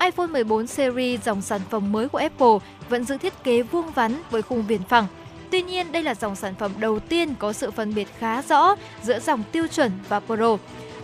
iPhone 0.00 0.26
14 0.26 0.66
series 0.66 1.24
dòng 1.24 1.42
sản 1.42 1.60
phẩm 1.70 1.92
mới 1.92 2.08
của 2.08 2.18
Apple 2.18 2.58
vẫn 2.88 3.04
giữ 3.04 3.16
thiết 3.18 3.44
kế 3.44 3.62
vuông 3.62 3.90
vắn 3.90 4.14
với 4.30 4.42
khung 4.42 4.66
viền 4.66 4.82
phẳng. 4.82 5.06
Tuy 5.50 5.62
nhiên, 5.62 5.92
đây 5.92 6.02
là 6.02 6.14
dòng 6.14 6.36
sản 6.36 6.54
phẩm 6.54 6.72
đầu 6.78 6.98
tiên 6.98 7.34
có 7.38 7.52
sự 7.52 7.70
phân 7.70 7.94
biệt 7.94 8.08
khá 8.18 8.42
rõ 8.42 8.76
giữa 9.02 9.20
dòng 9.20 9.42
tiêu 9.52 9.66
chuẩn 9.66 9.90
và 10.08 10.20
Pro. 10.20 10.56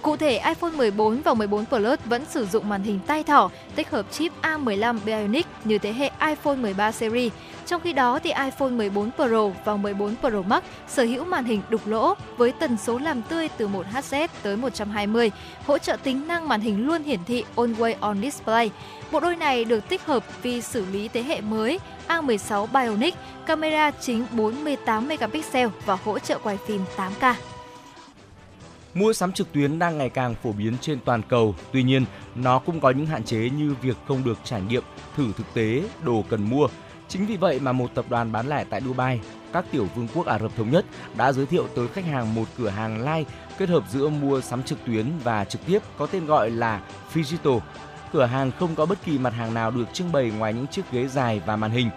Cụ 0.07 0.17
thể, 0.17 0.39
iPhone 0.39 0.71
14 0.71 1.23
và 1.23 1.35
14 1.35 1.65
Plus 1.65 1.99
vẫn 2.05 2.25
sử 2.25 2.47
dụng 2.47 2.69
màn 2.69 2.83
hình 2.83 2.99
tay 3.07 3.23
thỏ 3.23 3.51
tích 3.75 3.91
hợp 3.91 4.13
chip 4.13 4.33
A15 4.43 4.99
Bionic 5.05 5.47
như 5.65 5.79
thế 5.79 5.93
hệ 5.93 6.11
iPhone 6.29 6.55
13 6.55 6.93
series. 6.93 7.33
Trong 7.67 7.81
khi 7.81 7.93
đó, 7.93 8.19
thì 8.19 8.31
iPhone 8.31 8.69
14 8.69 9.11
Pro 9.17 9.49
và 9.65 9.77
14 9.77 10.15
Pro 10.21 10.43
Max 10.43 10.63
sở 10.89 11.05
hữu 11.05 11.25
màn 11.25 11.45
hình 11.45 11.63
đục 11.69 11.87
lỗ 11.87 12.15
với 12.37 12.53
tần 12.53 12.77
số 12.77 12.99
làm 12.99 13.23
tươi 13.23 13.49
từ 13.57 13.69
1 13.69 13.87
Hz 13.93 14.29
tới 14.43 14.57
120, 14.57 15.31
hỗ 15.67 15.79
trợ 15.79 15.97
tính 16.03 16.29
năng 16.29 16.49
màn 16.49 16.61
hình 16.61 16.87
luôn 16.87 17.03
hiển 17.03 17.21
thị 17.27 17.45
Always 17.57 17.95
On 18.01 18.21
Display. 18.23 18.71
Bộ 19.13 19.21
đôi 19.21 19.37
này 19.37 19.65
được 19.65 19.89
tích 19.89 20.07
hợp 20.07 20.25
vì 20.43 20.63
xử 20.63 20.85
lý 20.93 21.09
thế 21.09 21.23
hệ 21.23 21.41
mới 21.41 21.81
A16 22.09 22.67
Bionic, 22.67 23.15
camera 23.47 23.91
chính 23.91 24.27
48 24.33 25.09
megapixel 25.09 25.69
và 25.87 25.99
hỗ 26.05 26.19
trợ 26.19 26.39
quay 26.43 26.59
phim 26.67 26.81
8K. 26.97 27.56
Mua 28.97 29.13
sắm 29.13 29.33
trực 29.33 29.53
tuyến 29.53 29.79
đang 29.79 29.99
ngày 29.99 30.11
càng 30.11 30.35
phổ 30.35 30.53
biến 30.53 30.77
trên 30.81 30.99
toàn 31.05 31.23
cầu, 31.29 31.55
tuy 31.73 31.83
nhiên 31.83 32.05
nó 32.35 32.59
cũng 32.59 32.81
có 32.81 32.91
những 32.91 33.07
hạn 33.07 33.25
chế 33.25 33.51
như 33.51 33.75
việc 33.83 33.97
không 34.09 34.25
được 34.25 34.39
trải 34.45 34.63
nghiệm, 34.63 34.83
thử 35.17 35.33
thực 35.37 35.55
tế 35.55 35.83
đồ 36.05 36.25
cần 36.29 36.51
mua. 36.51 36.69
Chính 37.09 37.27
vì 37.27 37.37
vậy 37.37 37.61
mà 37.61 37.73
một 37.73 37.91
tập 37.95 38.05
đoàn 38.09 38.33
bán 38.33 38.49
lẻ 38.49 38.65
tại 38.71 38.81
Dubai, 38.81 39.21
các 39.53 39.65
tiểu 39.73 39.87
vương 39.95 40.09
quốc 40.15 40.27
Ả 40.27 40.39
Rập 40.39 40.57
Thống 40.57 40.71
Nhất 40.71 40.85
đã 41.17 41.33
giới 41.33 41.47
thiệu 41.47 41.67
tới 41.75 41.89
khách 41.89 42.05
hàng 42.05 42.35
một 42.35 42.45
cửa 42.59 42.69
hàng 42.69 42.99
live 42.99 43.31
kết 43.59 43.69
hợp 43.69 43.85
giữa 43.91 44.09
mua 44.09 44.41
sắm 44.41 44.63
trực 44.63 44.79
tuyến 44.87 45.07
và 45.25 45.45
trực 45.45 45.67
tiếp 45.67 45.79
có 45.99 46.07
tên 46.07 46.27
gọi 46.27 46.51
là 46.51 46.81
Phygital. 47.11 47.59
Cửa 48.13 48.25
hàng 48.25 48.51
không 48.59 48.75
có 48.75 48.87
bất 48.87 48.99
kỳ 49.05 49.19
mặt 49.19 49.33
hàng 49.33 49.55
nào 49.55 49.71
được 49.71 49.93
trưng 49.93 50.13
bày 50.13 50.33
ngoài 50.39 50.55
những 50.55 50.67
chiếc 50.67 50.83
ghế 50.93 51.07
dài 51.07 51.43
và 51.47 51.57
màn 51.57 51.71
hình. 51.71 51.91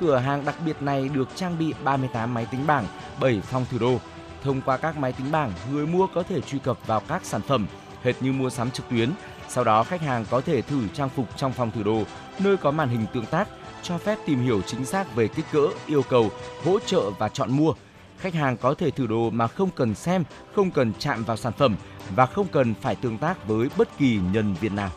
Cửa 0.00 0.16
hàng 0.16 0.44
đặc 0.44 0.54
biệt 0.66 0.82
này 0.82 1.08
được 1.08 1.28
trang 1.34 1.58
bị 1.58 1.74
38 1.84 2.34
máy 2.34 2.46
tính 2.50 2.66
bảng, 2.66 2.84
7 3.20 3.40
phòng 3.40 3.64
thủ 3.70 3.78
đô. 3.78 3.98
Thông 4.46 4.60
qua 4.60 4.76
các 4.76 4.98
máy 4.98 5.12
tính 5.12 5.32
bảng, 5.32 5.52
người 5.72 5.86
mua 5.86 6.06
có 6.06 6.22
thể 6.22 6.40
truy 6.40 6.58
cập 6.58 6.86
vào 6.86 7.00
các 7.08 7.24
sản 7.24 7.40
phẩm 7.42 7.66
hệt 8.02 8.22
như 8.22 8.32
mua 8.32 8.50
sắm 8.50 8.70
trực 8.70 8.88
tuyến. 8.88 9.10
Sau 9.48 9.64
đó 9.64 9.82
khách 9.84 10.00
hàng 10.00 10.24
có 10.30 10.40
thể 10.40 10.62
thử 10.62 10.88
trang 10.94 11.08
phục 11.08 11.36
trong 11.36 11.52
phòng 11.52 11.70
thử 11.70 11.82
đồ, 11.82 12.02
nơi 12.38 12.56
có 12.56 12.70
màn 12.70 12.88
hình 12.88 13.06
tương 13.14 13.26
tác, 13.26 13.48
cho 13.82 13.98
phép 13.98 14.18
tìm 14.26 14.42
hiểu 14.42 14.62
chính 14.62 14.84
xác 14.84 15.14
về 15.14 15.28
kích 15.28 15.44
cỡ, 15.52 15.68
yêu 15.86 16.02
cầu, 16.02 16.30
hỗ 16.64 16.78
trợ 16.78 17.10
và 17.10 17.28
chọn 17.28 17.52
mua. 17.52 17.72
Khách 18.18 18.34
hàng 18.34 18.56
có 18.56 18.74
thể 18.74 18.90
thử 18.90 19.06
đồ 19.06 19.30
mà 19.30 19.46
không 19.46 19.70
cần 19.70 19.94
xem, 19.94 20.24
không 20.54 20.70
cần 20.70 20.92
chạm 20.98 21.24
vào 21.24 21.36
sản 21.36 21.52
phẩm 21.52 21.76
và 22.16 22.26
không 22.26 22.46
cần 22.52 22.74
phải 22.74 22.96
tương 22.96 23.18
tác 23.18 23.48
với 23.48 23.68
bất 23.76 23.98
kỳ 23.98 24.20
nhân 24.32 24.54
viên 24.60 24.76
nào. 24.76 24.90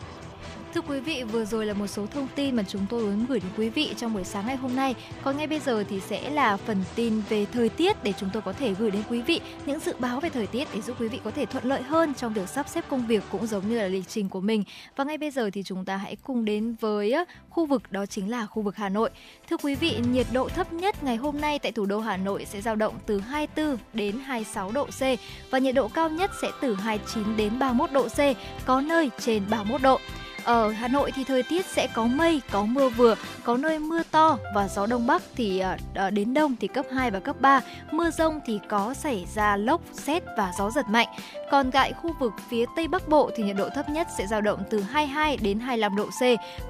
Thưa 0.74 0.82
quý 0.82 1.00
vị, 1.00 1.24
vừa 1.24 1.46
rồi 1.46 1.66
là 1.66 1.74
một 1.74 1.88
số 1.88 2.06
thông 2.06 2.28
tin 2.36 2.56
mà 2.56 2.64
chúng 2.68 2.86
tôi 2.90 3.04
muốn 3.04 3.26
gửi 3.30 3.40
đến 3.40 3.52
quý 3.58 3.70
vị 3.70 3.94
trong 3.98 4.14
buổi 4.14 4.24
sáng 4.24 4.48
ngày 4.48 4.56
hôm 4.56 4.76
nay. 4.76 4.96
Còn 5.24 5.38
ngay 5.38 5.48
bây 5.48 5.60
giờ 5.60 5.84
thì 5.90 6.00
sẽ 6.00 6.30
là 6.30 6.58
phần 6.58 6.84
tin 6.96 7.22
về 7.30 7.46
thời 7.46 7.70
tiết 7.70 8.04
để 8.04 8.14
chúng 8.20 8.30
tôi 8.34 8.42
có 8.42 8.54
thể 8.54 8.74
gửi 8.74 8.92
đến 8.92 9.02
quý 9.10 9.22
vị 9.22 9.42
những 9.66 9.80
dự 9.80 9.94
báo 10.00 10.20
về 10.20 10.30
thời 10.30 10.48
tiết 10.48 10.68
để 10.74 10.82
giúp 10.82 10.96
quý 11.00 11.08
vị 11.08 11.20
có 11.24 11.32
thể 11.32 11.46
thuận 11.46 11.66
lợi 11.66 11.82
hơn 11.82 12.14
trong 12.14 12.34
việc 12.34 12.50
sắp 12.50 12.70
xếp 12.70 12.86
công 12.90 13.08
việc 13.08 13.24
cũng 13.32 13.48
giống 13.48 13.70
như 13.70 13.78
là 13.78 13.88
lịch 13.88 14.08
trình 14.08 14.30
của 14.30 14.42
mình. 14.42 14.64
Và 14.96 15.04
ngay 15.04 15.18
bây 15.18 15.32
giờ 15.32 15.50
thì 15.54 15.64
chúng 15.64 15.86
ta 15.86 15.98
hãy 15.98 16.16
cùng 16.16 16.46
đến 16.46 16.76
với 16.80 17.16
khu 17.50 17.66
vực 17.66 17.92
đó 17.92 18.06
chính 18.06 18.32
là 18.32 18.46
khu 18.46 18.62
vực 18.62 18.76
Hà 18.76 18.90
Nội. 18.90 19.10
Thưa 19.50 19.58
quý 19.58 19.76
vị, 19.76 20.00
nhiệt 20.12 20.28
độ 20.34 20.50
thấp 20.50 20.74
nhất 20.74 21.04
ngày 21.04 21.16
hôm 21.16 21.42
nay 21.42 21.60
tại 21.60 21.72
thủ 21.72 21.86
đô 21.86 22.00
Hà 22.00 22.18
Nội 22.18 22.46
sẽ 22.46 22.62
dao 22.62 22.76
động 22.76 22.94
từ 23.06 23.20
24 23.20 23.78
đến 23.94 24.20
26 24.26 24.72
độ 24.72 24.86
C 24.86 25.02
và 25.50 25.60
nhiệt 25.60 25.76
độ 25.76 25.88
cao 25.88 26.10
nhất 26.10 26.32
sẽ 26.42 26.52
từ 26.62 26.76
29 26.76 27.38
đến 27.38 27.60
31 27.60 27.92
độ 27.92 28.08
C, 28.08 28.20
có 28.66 28.82
nơi 28.82 29.10
trên 29.20 29.44
31 29.50 29.82
độ. 29.82 30.00
Ở 30.44 30.72
Hà 30.72 30.88
Nội 30.88 31.12
thì 31.16 31.24
thời 31.24 31.44
tiết 31.44 31.66
sẽ 31.66 31.88
có 31.94 32.06
mây, 32.06 32.42
có 32.52 32.64
mưa 32.64 32.90
vừa, 32.90 33.16
có 33.44 33.58
nơi 33.58 33.80
mưa 33.80 34.04
to 34.12 34.38
và 34.56 34.68
gió 34.68 34.86
đông 34.86 35.08
bắc 35.08 35.22
thì 35.36 35.60
ờ, 35.60 35.78
ờ, 35.96 36.10
đến 36.10 36.34
đông 36.34 36.56
thì 36.60 36.68
cấp 36.68 36.86
2 36.92 37.12
và 37.12 37.20
cấp 37.20 37.36
3. 37.42 37.62
Mưa 37.92 38.12
rông 38.12 38.40
thì 38.46 38.60
có 38.70 38.94
xảy 38.94 39.26
ra 39.36 39.58
lốc, 39.58 39.82
xét 39.94 40.24
và 40.38 40.52
gió 40.58 40.70
giật 40.72 40.86
mạnh. 40.90 41.08
Còn 41.52 41.72
tại 41.72 41.94
khu 41.94 42.14
vực 42.20 42.34
phía 42.50 42.66
Tây 42.76 42.88
Bắc 42.88 43.08
Bộ 43.10 43.32
thì 43.36 43.44
nhiệt 43.44 43.56
độ 43.56 43.70
thấp 43.70 43.90
nhất 43.90 44.08
sẽ 44.18 44.28
dao 44.28 44.42
động 44.42 44.64
từ 44.70 44.82
22 44.82 45.38
đến 45.38 45.60
25 45.60 45.96
độ 45.96 46.06
C, 46.06 46.22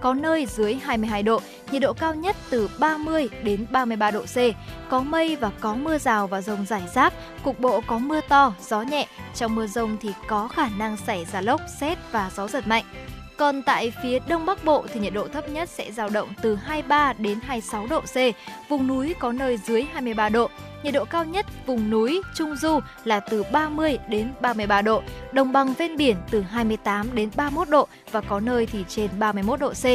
có 0.02 0.14
nơi 0.14 0.46
dưới 0.46 0.74
22 0.74 1.24
độ. 1.24 1.42
Nhiệt 1.72 1.82
độ 1.82 1.94
cao 1.94 2.16
nhất 2.16 2.36
từ 2.50 2.70
30 2.80 3.30
đến 3.44 3.66
33 3.72 4.12
độ 4.12 4.22
C. 4.22 4.38
Có 4.90 5.02
mây 5.02 5.36
và 5.36 5.52
có 5.60 5.76
mưa 5.76 5.98
rào 5.98 6.28
và 6.28 6.42
rông 6.42 6.66
rải 6.66 6.84
rác, 6.96 7.14
cục 7.44 7.60
bộ 7.60 7.82
có 7.88 7.98
mưa 7.98 8.22
to, 8.30 8.54
gió 8.70 8.82
nhẹ. 8.82 9.08
Trong 9.36 9.56
mưa 9.56 9.68
rông 9.68 9.98
thì 10.02 10.10
có 10.28 10.48
khả 10.48 10.70
năng 10.78 10.98
xảy 10.98 11.26
ra 11.26 11.42
lốc, 11.42 11.62
xét 11.80 11.98
và 12.12 12.32
gió 12.36 12.48
giật 12.48 12.68
mạnh. 12.68 12.86
Còn 13.40 13.62
tại 13.62 13.94
phía 14.04 14.20
Đông 14.28 14.46
Bắc 14.46 14.66
Bộ 14.66 14.86
thì 14.94 15.00
nhiệt 15.00 15.14
độ 15.14 15.28
thấp 15.28 15.50
nhất 15.50 15.70
sẽ 15.70 15.92
dao 15.92 16.10
động 16.10 16.30
từ 16.42 16.56
23 16.56 17.14
đến 17.18 17.40
26 17.44 17.88
độ 17.88 18.02
C, 18.02 18.16
vùng 18.70 18.88
núi 18.88 19.16
có 19.20 19.32
nơi 19.32 19.58
dưới 19.58 19.84
23 19.94 20.30
độ. 20.30 20.50
Nhiệt 20.84 20.94
độ 20.94 21.06
cao 21.06 21.26
nhất 21.26 21.46
vùng 21.66 21.90
núi 21.90 22.22
Trung 22.36 22.56
Du 22.56 22.80
là 23.04 23.20
từ 23.20 23.44
30 23.52 23.98
đến 24.10 24.34
33 24.42 24.82
độ, 24.82 25.02
đồng 25.32 25.52
bằng 25.52 25.74
ven 25.74 25.98
biển 25.98 26.18
từ 26.32 26.42
28 26.42 27.16
đến 27.16 27.30
31 27.36 27.70
độ 27.70 27.88
và 28.12 28.22
có 28.22 28.40
nơi 28.40 28.66
thì 28.66 28.86
trên 28.88 29.10
31 29.20 29.60
độ 29.60 29.70
C. 29.70 29.86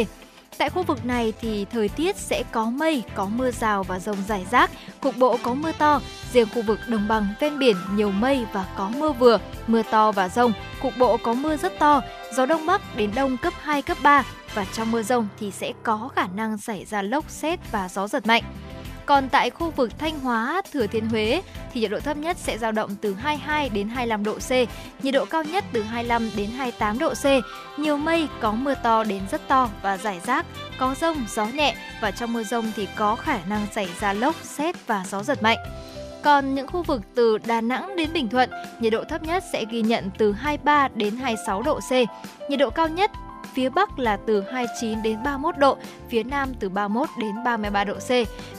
Tại 0.58 0.70
khu 0.70 0.82
vực 0.82 1.06
này 1.06 1.32
thì 1.40 1.64
thời 1.64 1.88
tiết 1.88 2.16
sẽ 2.16 2.42
có 2.52 2.64
mây, 2.64 3.02
có 3.14 3.26
mưa 3.26 3.50
rào 3.50 3.82
và 3.82 3.98
rông 3.98 4.16
rải 4.28 4.46
rác, 4.50 4.70
cục 5.00 5.16
bộ 5.16 5.38
có 5.42 5.54
mưa 5.54 5.72
to. 5.78 6.00
Riêng 6.32 6.48
khu 6.54 6.62
vực 6.62 6.78
đồng 6.88 7.08
bằng 7.08 7.26
ven 7.40 7.58
biển 7.58 7.76
nhiều 7.94 8.10
mây 8.10 8.46
và 8.52 8.66
có 8.76 8.90
mưa 8.98 9.12
vừa, 9.12 9.38
mưa 9.66 9.82
to 9.90 10.12
và 10.12 10.28
rông, 10.28 10.52
cục 10.82 10.92
bộ 10.98 11.16
có 11.16 11.34
mưa 11.34 11.56
rất 11.56 11.78
to, 11.78 12.00
gió 12.36 12.46
đông 12.46 12.66
bắc 12.66 12.96
đến 12.96 13.10
đông 13.14 13.36
cấp 13.36 13.52
2, 13.60 13.82
cấp 13.82 13.98
3 14.02 14.24
và 14.54 14.64
trong 14.72 14.90
mưa 14.90 15.02
rông 15.02 15.28
thì 15.40 15.50
sẽ 15.50 15.72
có 15.82 16.08
khả 16.16 16.26
năng 16.26 16.58
xảy 16.58 16.84
ra 16.84 17.02
lốc 17.02 17.30
xét 17.30 17.58
và 17.72 17.88
gió 17.88 18.08
giật 18.08 18.26
mạnh. 18.26 18.42
Còn 19.06 19.28
tại 19.28 19.50
khu 19.50 19.70
vực 19.70 19.98
Thanh 19.98 20.20
Hóa, 20.20 20.62
Thừa 20.72 20.86
Thiên 20.86 21.08
Huế 21.08 21.42
thì 21.72 21.80
nhiệt 21.80 21.90
độ 21.90 22.00
thấp 22.00 22.16
nhất 22.16 22.36
sẽ 22.36 22.58
dao 22.58 22.72
động 22.72 22.90
từ 23.00 23.14
22 23.14 23.68
đến 23.68 23.88
25 23.88 24.24
độ 24.24 24.34
C, 24.34 24.50
nhiệt 25.02 25.14
độ 25.14 25.24
cao 25.24 25.44
nhất 25.44 25.64
từ 25.72 25.82
25 25.82 26.30
đến 26.36 26.50
28 26.50 26.98
độ 26.98 27.14
C. 27.14 27.24
Nhiều 27.78 27.96
mây, 27.96 28.28
có 28.40 28.52
mưa 28.52 28.74
to 28.82 29.04
đến 29.04 29.22
rất 29.30 29.48
to 29.48 29.70
và 29.82 29.96
rải 29.96 30.20
rác, 30.26 30.46
có 30.78 30.94
rông, 31.00 31.24
gió 31.28 31.46
nhẹ 31.46 31.74
và 32.00 32.10
trong 32.10 32.32
mưa 32.32 32.42
rông 32.42 32.72
thì 32.76 32.88
có 32.96 33.16
khả 33.16 33.38
năng 33.48 33.66
xảy 33.72 33.88
ra 34.00 34.12
lốc, 34.12 34.34
xét 34.42 34.86
và 34.86 35.04
gió 35.08 35.22
giật 35.22 35.42
mạnh. 35.42 35.58
Còn 36.22 36.54
những 36.54 36.66
khu 36.66 36.82
vực 36.82 37.00
từ 37.14 37.38
Đà 37.38 37.60
Nẵng 37.60 37.96
đến 37.96 38.12
Bình 38.12 38.28
Thuận, 38.28 38.50
nhiệt 38.80 38.92
độ 38.92 39.04
thấp 39.04 39.22
nhất 39.22 39.44
sẽ 39.52 39.64
ghi 39.70 39.82
nhận 39.82 40.10
từ 40.18 40.32
23 40.32 40.88
đến 40.94 41.16
26 41.16 41.62
độ 41.62 41.80
C. 41.80 41.92
Nhiệt 42.50 42.58
độ 42.58 42.70
cao 42.70 42.88
nhất 42.88 43.10
phía 43.54 43.68
Bắc 43.68 43.98
là 43.98 44.16
từ 44.16 44.44
29 44.52 45.02
đến 45.02 45.22
31 45.24 45.58
độ, 45.58 45.76
phía 46.08 46.22
Nam 46.22 46.54
từ 46.60 46.68
31 46.68 47.08
đến 47.18 47.34
33 47.44 47.84
độ 47.84 47.94
C. 47.94 48.10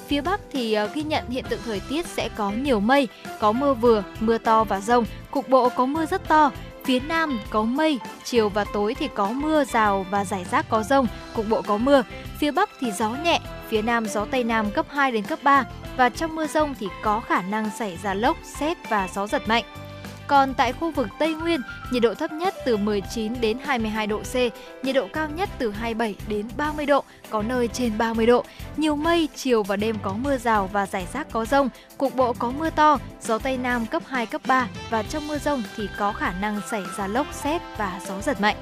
Phía 0.08 0.22
Bắc 0.22 0.42
thì 0.52 0.74
ờ, 0.74 0.90
ghi 0.94 1.04
nhận 1.04 1.30
hiện 1.30 1.46
tượng 1.50 1.60
thời 1.66 1.82
tiết 1.90 2.06
sẽ 2.06 2.30
có 2.36 2.52
nhiều 2.52 2.80
mây, 2.80 3.08
có 3.40 3.52
mưa 3.52 3.74
vừa, 3.74 4.04
mưa 4.20 4.38
to 4.38 4.64
và 4.64 4.82
rông, 4.82 5.06
cục 5.32 5.50
bộ 5.50 5.70
có 5.70 5.86
mưa 5.86 6.06
rất 6.06 6.28
to. 6.28 6.52
Phía 6.84 7.00
Nam 7.00 7.40
có 7.50 7.64
mây, 7.64 8.00
chiều 8.24 8.50
và 8.50 8.66
tối 8.74 8.94
thì 8.94 9.08
có 9.16 9.30
mưa 9.30 9.64
rào 9.64 10.06
và 10.12 10.26
rải 10.26 10.46
rác 10.52 10.70
có 10.70 10.84
rông, 10.84 11.08
cục 11.36 11.50
bộ 11.50 11.62
có 11.62 11.78
mưa. 11.78 12.04
Phía 12.40 12.52
Bắc 12.52 12.70
thì 12.80 12.92
gió 12.92 13.10
nhẹ, 13.10 13.40
phía 13.68 13.82
Nam 13.82 14.06
gió 14.06 14.26
Tây 14.26 14.44
Nam 14.44 14.72
cấp 14.72 14.86
2 14.90 15.12
đến 15.12 15.24
cấp 15.24 15.40
3 15.44 15.66
và 15.98 16.10
trong 16.10 16.36
mưa 16.36 16.48
rông 16.48 16.76
thì 16.80 16.88
có 17.04 17.20
khả 17.20 17.42
năng 17.42 17.70
xảy 17.70 17.98
ra 18.04 18.14
lốc, 18.14 18.38
xét 18.44 18.90
và 18.90 19.08
gió 19.14 19.28
giật 19.28 19.48
mạnh. 19.48 19.64
Còn 20.28 20.54
tại 20.54 20.74
khu 20.74 20.92
vực 20.92 21.08
Tây 21.20 21.34
Nguyên, 21.34 21.62
nhiệt 21.92 22.04
độ 22.04 22.14
thấp 22.14 22.32
nhất 22.32 22.56
từ 22.66 22.78
19 22.78 23.42
đến 23.42 23.58
22 23.66 24.08
độ 24.08 24.20
C, 24.20 24.36
nhiệt 24.86 24.96
độ 24.96 25.08
cao 25.14 25.30
nhất 25.30 25.50
từ 25.58 25.72
27 25.72 26.16
đến 26.28 26.48
30 26.58 26.86
độ, 26.86 27.04
có 27.30 27.42
nơi 27.42 27.68
trên 27.68 27.98
30 27.98 28.26
độ. 28.26 28.44
Nhiều 28.78 28.96
mây, 28.96 29.30
chiều 29.36 29.64
và 29.64 29.76
đêm 29.76 29.96
có 30.02 30.14
mưa 30.14 30.38
rào 30.38 30.70
và 30.74 30.86
rải 30.86 31.08
rác 31.14 31.32
có 31.32 31.46
rông, 31.46 31.70
cục 31.98 32.16
bộ 32.16 32.34
có 32.34 32.52
mưa 32.52 32.70
to, 32.70 32.98
gió 33.22 33.38
Tây 33.38 33.58
Nam 33.58 33.86
cấp 33.86 34.04
2, 34.06 34.26
cấp 34.26 34.42
3 34.48 34.68
và 34.90 35.04
trong 35.04 35.28
mưa 35.28 35.38
rông 35.38 35.64
thì 35.76 35.88
có 35.98 36.12
khả 36.12 36.34
năng 36.42 36.62
xảy 36.72 36.84
ra 36.98 37.08
lốc, 37.08 37.34
xét 37.34 37.62
và 37.78 38.00
gió 38.08 38.22
giật 38.22 38.42
mạnh. 38.42 38.58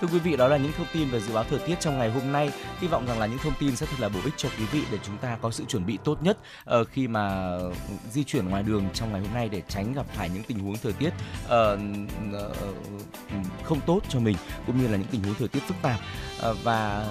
Thưa 0.00 0.08
quý 0.12 0.18
vị, 0.18 0.36
đó 0.36 0.48
là 0.48 0.56
những 0.56 0.72
thông 0.72 0.86
tin 0.92 1.08
về 1.10 1.20
dự 1.20 1.34
báo 1.34 1.44
thời 1.44 1.58
tiết 1.58 1.80
trong 1.80 1.98
ngày 1.98 2.10
hôm 2.10 2.32
nay. 2.32 2.50
Hy 2.80 2.88
vọng 2.88 3.06
rằng 3.06 3.18
là 3.18 3.26
những 3.26 3.38
thông 3.38 3.52
tin 3.60 3.76
sẽ 3.76 3.86
thật 3.86 3.96
là 4.00 4.08
bổ 4.08 4.20
ích 4.24 4.34
cho 4.36 4.48
quý 4.58 4.64
vị 4.72 4.82
để 4.92 4.98
chúng 5.02 5.16
ta 5.16 5.38
có 5.42 5.50
sự 5.50 5.64
chuẩn 5.64 5.86
bị 5.86 5.98
tốt 6.04 6.22
nhất 6.22 6.38
uh, 6.80 6.88
khi 6.88 7.08
mà 7.08 7.56
di 8.10 8.24
chuyển 8.24 8.48
ngoài 8.48 8.62
đường 8.62 8.84
trong 8.94 9.12
ngày 9.12 9.20
hôm 9.20 9.34
nay 9.34 9.48
để 9.48 9.62
tránh 9.68 9.92
gặp 9.92 10.06
phải 10.14 10.28
những 10.28 10.42
tình 10.42 10.58
huống 10.58 10.76
thời 10.76 10.92
tiết 10.92 11.10
uh, 11.46 11.52
uh, 12.36 12.56
không 13.64 13.80
tốt 13.86 14.00
cho 14.08 14.20
mình 14.20 14.36
cũng 14.66 14.82
như 14.82 14.88
là 14.88 14.96
những 14.96 15.08
tình 15.10 15.22
huống 15.22 15.34
thời 15.34 15.48
tiết 15.48 15.60
phức 15.60 15.76
tạp. 15.82 16.00
Và 16.62 17.06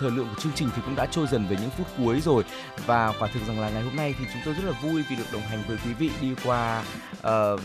thời 0.00 0.10
lượng 0.10 0.28
của 0.34 0.40
chương 0.40 0.52
trình 0.54 0.68
thì 0.76 0.82
cũng 0.84 0.96
đã 0.96 1.06
trôi 1.06 1.26
dần 1.26 1.46
về 1.48 1.56
những 1.60 1.70
phút 1.70 1.86
cuối 1.98 2.20
rồi 2.20 2.44
và 2.86 3.12
quả 3.18 3.28
thực 3.34 3.46
rằng 3.46 3.60
là 3.60 3.70
ngày 3.70 3.82
hôm 3.82 3.96
nay 3.96 4.14
thì 4.18 4.24
chúng 4.32 4.42
tôi 4.44 4.54
rất 4.54 4.64
là 4.64 4.80
vui 4.82 5.02
vì 5.10 5.16
được 5.16 5.24
đồng 5.32 5.42
hành 5.42 5.62
với 5.68 5.76
quý 5.84 5.92
vị 5.92 6.10
đi 6.20 6.34
qua 6.44 6.82
uh, 7.18 7.60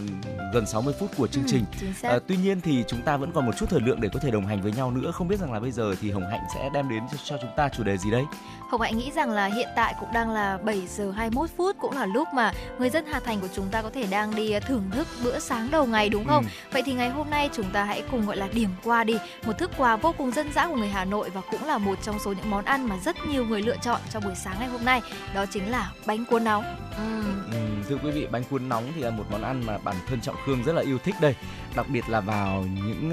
gần 0.54 0.66
60 0.66 0.94
phút 1.00 1.12
của 1.18 1.28
chương 1.28 1.44
trình. 1.48 1.66
Ừ, 2.04 2.16
uh, 2.16 2.24
tuy 2.28 2.38
nhiên 2.38 2.62
thì 2.62 2.84
chúng 2.88 3.02
ta 3.02 3.18
vẫn 3.18 3.32
còn 3.32 3.46
một 3.46 3.58
chút 3.58 3.66
thời 3.70 3.82
lượng 3.82 4.02
để 4.02 4.10
có 4.14 4.20
thể 4.20 4.32
đồng 4.32 4.46
hành 4.46 4.62
với 4.62 4.67
với 4.68 4.78
nhau 4.78 4.92
nữa. 4.92 5.12
Không 5.12 5.28
biết 5.28 5.40
rằng 5.40 5.54
là 5.54 5.60
bây 5.60 5.72
giờ 5.72 5.96
thì 6.02 6.12
Hồng 6.12 6.30
Hạnh 6.32 6.44
sẽ 6.56 6.70
đem 6.74 6.90
đến 6.90 7.04
cho, 7.12 7.18
cho 7.24 7.38
chúng 7.42 7.52
ta 7.58 7.70
chủ 7.70 7.84
đề 7.84 7.98
gì 7.98 8.12
đây? 8.12 8.24
Hồng 8.70 8.82
Hạnh 8.82 8.98
nghĩ 8.98 9.12
rằng 9.12 9.32
là 9.32 9.46
hiện 9.46 9.68
tại 9.76 9.96
cũng 10.00 10.10
đang 10.14 10.32
là 10.32 10.58
7 10.58 10.88
giờ 10.88 11.12
21 11.12 11.50
phút 11.58 11.76
cũng 11.80 11.92
là 11.92 12.06
lúc 12.06 12.28
mà 12.34 12.52
người 12.80 12.90
dân 12.90 13.06
Hà 13.06 13.20
Thành 13.20 13.40
của 13.40 13.48
chúng 13.56 13.70
ta 13.72 13.82
có 13.82 13.90
thể 13.94 14.08
đang 14.12 14.36
đi 14.36 14.60
thưởng 14.60 14.84
thức 14.92 15.08
bữa 15.24 15.40
sáng 15.40 15.68
đầu 15.72 15.86
ngày 15.86 16.10
đúng 16.10 16.26
không? 16.26 16.44
Ừ. 16.44 16.50
Vậy 16.72 16.84
thì 16.86 16.94
ngày 16.94 17.10
hôm 17.10 17.30
nay 17.30 17.50
chúng 17.54 17.72
ta 17.74 17.84
hãy 17.84 18.04
cùng 18.12 18.26
gọi 18.26 18.38
là 18.38 18.48
điểm 18.54 18.70
qua 18.84 19.04
đi 19.04 19.18
một 19.46 19.54
thức 19.58 19.72
quà 19.78 19.96
vô 19.96 20.14
cùng 20.18 20.32
dân 20.32 20.54
dã 20.54 20.68
của 20.68 20.76
người 20.76 20.88
Hà 20.88 21.06
Nội 21.06 21.30
và 21.30 21.42
cũng 21.52 21.66
là 21.66 21.78
một 21.78 21.96
trong 22.04 22.20
số 22.20 22.34
những 22.34 22.50
món 22.50 22.66
ăn 22.66 22.90
mà 22.90 22.98
rất 23.06 23.16
nhiều 23.28 23.46
người 23.46 23.62
lựa 23.62 23.78
chọn 23.82 24.02
trong 24.10 24.24
buổi 24.24 24.36
sáng 24.36 24.56
ngày 24.60 24.68
hôm 24.68 24.86
nay. 24.86 25.02
Đó 25.36 25.46
chính 25.46 25.72
là 25.72 25.92
bánh 26.06 26.26
cuốn 26.26 26.44
nóng. 26.44 26.64
Ừ. 26.98 27.24
Ừ, 27.52 27.58
thưa 27.90 27.98
quý 28.04 28.12
vị, 28.12 28.28
bánh 28.32 28.44
cuốn 28.50 28.70
nóng 28.70 28.84
thì 28.96 29.02
là 29.02 29.10
một 29.10 29.24
món 29.32 29.42
ăn 29.42 29.64
mà 29.66 29.78
bản 29.78 29.96
thân 30.08 30.22
Trọng 30.22 30.36
Khương 30.46 30.64
rất 30.64 30.74
là 30.74 30.82
yêu 30.82 30.98
thích 31.04 31.16
đây. 31.22 31.36
Đặc 31.76 31.86
biệt 31.90 32.10
là 32.10 32.22
vào 32.22 32.66
những 32.76 33.12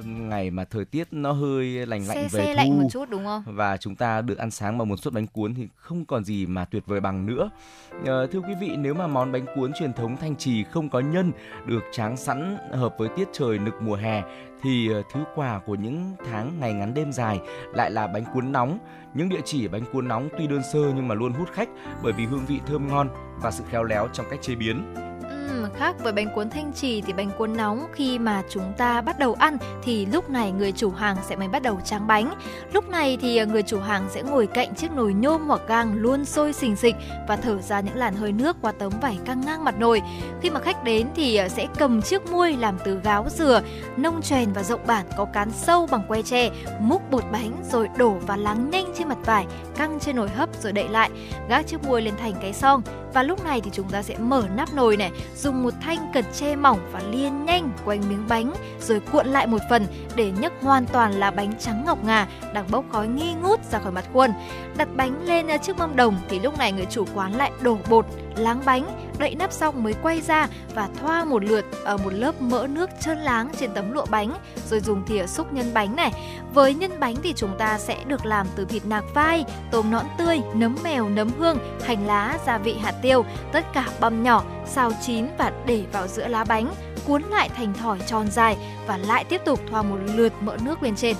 uh, 0.00 0.06
ngày 0.06 0.50
mà 0.50 0.64
thời 0.64 0.84
tiết 0.84 1.08
nó 1.10 1.32
hơi 1.32 1.64
lành 1.86 2.06
lạnh 2.08 2.16
xe, 2.16 2.22
về 2.22 2.28
xe 2.28 2.46
thu 2.46 2.52
lạnh 2.56 2.82
một 2.82 2.88
chút 2.92 3.10
đúng 3.10 3.24
không? 3.24 3.42
Và 3.46 3.76
chúng 3.76 3.96
ta 3.96 4.20
được 4.20 4.38
ăn 4.38 4.50
sáng 4.50 4.75
và 4.78 4.84
một 4.84 4.96
suất 4.96 5.14
bánh 5.14 5.26
cuốn 5.26 5.54
thì 5.54 5.68
không 5.76 6.04
còn 6.04 6.24
gì 6.24 6.46
mà 6.46 6.64
tuyệt 6.64 6.82
vời 6.86 7.00
bằng 7.00 7.26
nữa. 7.26 7.50
À, 8.06 8.14
thưa 8.32 8.40
quý 8.40 8.54
vị, 8.60 8.70
nếu 8.78 8.94
mà 8.94 9.06
món 9.06 9.32
bánh 9.32 9.46
cuốn 9.54 9.72
truyền 9.78 9.92
thống 9.92 10.16
Thanh 10.16 10.36
Trì 10.36 10.64
không 10.64 10.88
có 10.88 11.00
nhân 11.00 11.32
được 11.66 11.82
tráng 11.92 12.16
sẵn 12.16 12.56
hợp 12.72 12.94
với 12.98 13.08
tiết 13.08 13.28
trời 13.32 13.58
nực 13.58 13.74
mùa 13.82 13.96
hè 13.96 14.22
thì 14.62 14.88
ờ, 14.88 15.02
thứ 15.12 15.24
quà 15.34 15.60
của 15.66 15.74
những 15.74 16.12
tháng 16.30 16.60
ngày 16.60 16.72
ngắn 16.72 16.94
đêm 16.94 17.12
dài 17.12 17.40
lại 17.74 17.90
là 17.90 18.06
bánh 18.06 18.24
cuốn 18.34 18.52
nóng. 18.52 18.78
Những 19.14 19.28
địa 19.28 19.40
chỉ 19.44 19.68
bánh 19.68 19.84
cuốn 19.92 20.08
nóng 20.08 20.28
tuy 20.38 20.46
đơn 20.46 20.62
sơ 20.72 20.92
nhưng 20.96 21.08
mà 21.08 21.14
luôn 21.14 21.32
hút 21.32 21.48
khách 21.52 21.68
bởi 22.02 22.12
vì 22.12 22.24
hương 22.24 22.46
vị 22.46 22.60
thơm 22.66 22.88
ngon 22.88 23.08
và 23.42 23.50
sự 23.50 23.64
khéo 23.70 23.84
léo 23.84 24.08
trong 24.12 24.26
cách 24.30 24.42
chế 24.42 24.54
biến 24.54 24.94
khác 25.78 25.96
với 25.98 26.12
bánh 26.12 26.34
cuốn 26.34 26.50
thanh 26.50 26.72
trì 26.72 27.00
thì 27.00 27.12
bánh 27.12 27.30
cuốn 27.38 27.56
nóng 27.56 27.86
khi 27.92 28.18
mà 28.18 28.42
chúng 28.50 28.72
ta 28.76 29.00
bắt 29.00 29.18
đầu 29.18 29.34
ăn 29.34 29.58
thì 29.82 30.06
lúc 30.06 30.30
này 30.30 30.52
người 30.52 30.72
chủ 30.72 30.90
hàng 30.90 31.16
sẽ 31.28 31.36
mới 31.36 31.48
bắt 31.48 31.62
đầu 31.62 31.80
tráng 31.84 32.06
bánh. 32.06 32.34
Lúc 32.72 32.88
này 32.88 33.18
thì 33.20 33.36
à, 33.36 33.44
người 33.44 33.62
chủ 33.62 33.80
hàng 33.80 34.08
sẽ 34.10 34.22
ngồi 34.22 34.46
cạnh 34.46 34.74
chiếc 34.74 34.92
nồi 34.92 35.14
nhôm 35.14 35.46
hoặc 35.46 35.60
gang 35.68 35.94
luôn 35.94 36.24
sôi 36.24 36.52
xình 36.52 36.76
xịch 36.76 36.96
và 37.28 37.36
thở 37.36 37.62
ra 37.62 37.80
những 37.80 37.96
làn 37.96 38.14
hơi 38.14 38.32
nước 38.32 38.56
qua 38.60 38.72
tấm 38.72 38.92
vải 39.02 39.18
căng 39.24 39.40
ngang 39.40 39.64
mặt 39.64 39.78
nồi. 39.78 40.02
Khi 40.42 40.50
mà 40.50 40.60
khách 40.60 40.84
đến 40.84 41.06
thì 41.14 41.36
à, 41.36 41.48
sẽ 41.48 41.66
cầm 41.78 42.02
chiếc 42.02 42.30
muôi 42.30 42.56
làm 42.56 42.78
từ 42.84 43.00
gáo 43.04 43.26
dừa, 43.28 43.62
nông 43.96 44.22
chèn 44.22 44.52
và 44.52 44.62
rộng 44.62 44.86
bản 44.86 45.06
có 45.16 45.24
cán 45.24 45.50
sâu 45.50 45.86
bằng 45.90 46.02
que 46.08 46.22
tre, 46.22 46.50
múc 46.80 47.10
bột 47.10 47.24
bánh 47.32 47.62
rồi 47.72 47.88
đổ 47.96 48.16
và 48.26 48.36
lắng 48.36 48.70
nhanh 48.70 48.92
trên 48.98 49.08
mặt 49.08 49.18
vải, 49.24 49.46
căng 49.76 50.00
trên 50.00 50.16
nồi 50.16 50.28
hấp 50.28 50.48
rồi 50.62 50.72
đậy 50.72 50.88
lại, 50.88 51.10
gác 51.48 51.66
chiếc 51.66 51.84
muôi 51.84 52.02
lên 52.02 52.14
thành 52.16 52.34
cái 52.40 52.52
song 52.52 52.82
và 53.16 53.22
lúc 53.22 53.44
này 53.44 53.60
thì 53.60 53.70
chúng 53.72 53.88
ta 53.88 54.02
sẽ 54.02 54.16
mở 54.18 54.42
nắp 54.56 54.74
nồi 54.74 54.96
này 54.96 55.10
dùng 55.36 55.62
một 55.62 55.74
thanh 55.80 56.10
cật 56.14 56.24
tre 56.32 56.56
mỏng 56.56 56.78
và 56.92 57.00
liên 57.10 57.44
nhanh 57.44 57.70
quanh 57.84 58.08
miếng 58.08 58.24
bánh, 58.28 58.54
rồi 58.80 59.00
cuộn 59.12 59.26
lại 59.26 59.46
một 59.46 59.60
phần 59.70 59.86
để 60.14 60.32
nhấc 60.40 60.52
hoàn 60.62 60.86
toàn 60.86 61.12
là 61.12 61.30
bánh 61.30 61.52
trắng 61.58 61.82
ngọc 61.86 62.04
ngà 62.04 62.26
đang 62.54 62.66
bốc 62.70 62.84
khói 62.92 63.08
nghi 63.08 63.34
ngút 63.34 63.60
ra 63.70 63.78
khỏi 63.78 63.92
mặt 63.92 64.04
khuôn. 64.12 64.30
Đặt 64.76 64.88
bánh 64.96 65.24
lên 65.24 65.46
chiếc 65.62 65.78
mâm 65.78 65.96
đồng 65.96 66.16
thì 66.28 66.38
lúc 66.38 66.58
này 66.58 66.72
người 66.72 66.86
chủ 66.90 67.04
quán 67.14 67.36
lại 67.36 67.50
đổ 67.62 67.78
bột 67.88 68.06
láng 68.38 68.62
bánh, 68.64 69.10
đậy 69.18 69.34
nắp 69.34 69.52
xong 69.52 69.82
mới 69.82 69.94
quay 70.02 70.20
ra 70.20 70.48
và 70.74 70.88
thoa 71.00 71.24
một 71.24 71.44
lượt 71.44 71.64
ở 71.84 71.96
một 71.96 72.12
lớp 72.12 72.40
mỡ 72.40 72.66
nước 72.66 72.90
trơn 73.00 73.18
láng 73.18 73.50
trên 73.60 73.70
tấm 73.74 73.92
lụa 73.92 74.06
bánh, 74.10 74.32
rồi 74.70 74.80
dùng 74.80 75.06
thìa 75.06 75.26
xúc 75.26 75.52
nhân 75.52 75.74
bánh 75.74 75.96
này. 75.96 76.12
Với 76.54 76.74
nhân 76.74 77.00
bánh 77.00 77.16
thì 77.22 77.32
chúng 77.36 77.58
ta 77.58 77.78
sẽ 77.78 78.04
được 78.06 78.26
làm 78.26 78.46
từ 78.56 78.64
thịt 78.64 78.86
nạc 78.86 79.04
vai, 79.14 79.44
tôm 79.70 79.90
nõn 79.90 80.04
tươi, 80.18 80.40
nấm 80.54 80.76
mèo, 80.84 81.08
nấm 81.08 81.30
hương, 81.38 81.58
hành 81.84 82.06
lá, 82.06 82.38
gia 82.46 82.58
vị, 82.58 82.76
hạt 82.82 82.94
tiêu, 83.02 83.24
tất 83.52 83.72
cả 83.72 83.88
băm 84.00 84.22
nhỏ, 84.22 84.44
xào 84.66 84.92
chín 85.06 85.26
và 85.38 85.52
để 85.66 85.84
vào 85.92 86.06
giữa 86.06 86.28
lá 86.28 86.44
bánh, 86.44 86.74
cuốn 87.06 87.22
lại 87.22 87.48
thành 87.56 87.74
thỏi 87.74 87.98
tròn 88.06 88.30
dài 88.30 88.56
và 88.86 88.96
lại 88.96 89.24
tiếp 89.24 89.40
tục 89.44 89.60
thoa 89.70 89.82
một 89.82 89.98
lượt 90.14 90.32
mỡ 90.40 90.56
nước 90.62 90.82
lên 90.82 90.96
trên. 90.96 91.16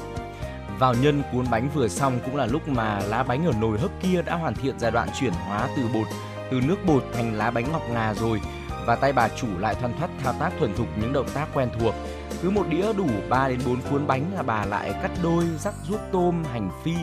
Vào 0.78 0.94
nhân 0.94 1.22
cuốn 1.32 1.46
bánh 1.50 1.68
vừa 1.74 1.88
xong 1.88 2.18
cũng 2.24 2.36
là 2.36 2.46
lúc 2.46 2.68
mà 2.68 3.00
lá 3.06 3.22
bánh 3.22 3.46
ở 3.46 3.52
nồi 3.60 3.78
hấp 3.78 3.90
kia 4.02 4.22
đã 4.22 4.34
hoàn 4.34 4.54
thiện 4.54 4.74
giai 4.78 4.90
đoạn 4.90 5.08
chuyển 5.20 5.32
hóa 5.32 5.68
từ 5.76 5.82
bột 5.94 6.06
từ 6.50 6.60
nước 6.60 6.76
bột 6.86 7.04
thành 7.12 7.34
lá 7.34 7.50
bánh 7.50 7.72
ngọc 7.72 7.82
ngà 7.90 8.14
rồi 8.14 8.40
và 8.86 8.96
tay 8.96 9.12
bà 9.12 9.28
chủ 9.28 9.46
lại 9.58 9.74
thoăn 9.74 9.92
thoắt 9.98 10.10
thao 10.22 10.32
tác 10.40 10.50
thuần 10.58 10.74
thục 10.74 10.86
những 11.00 11.12
động 11.12 11.26
tác 11.34 11.48
quen 11.54 11.68
thuộc. 11.78 11.94
Cứ 12.42 12.50
một 12.50 12.68
đĩa 12.68 12.92
đủ 12.92 13.06
3 13.28 13.48
đến 13.48 13.60
4 13.66 13.80
cuốn 13.90 14.06
bánh 14.06 14.34
là 14.34 14.42
bà 14.42 14.64
lại 14.64 14.92
cắt 15.02 15.10
đôi, 15.22 15.44
rắc 15.58 15.74
ruốc 15.88 16.00
tôm, 16.12 16.44
hành 16.52 16.70
phi 16.84 16.94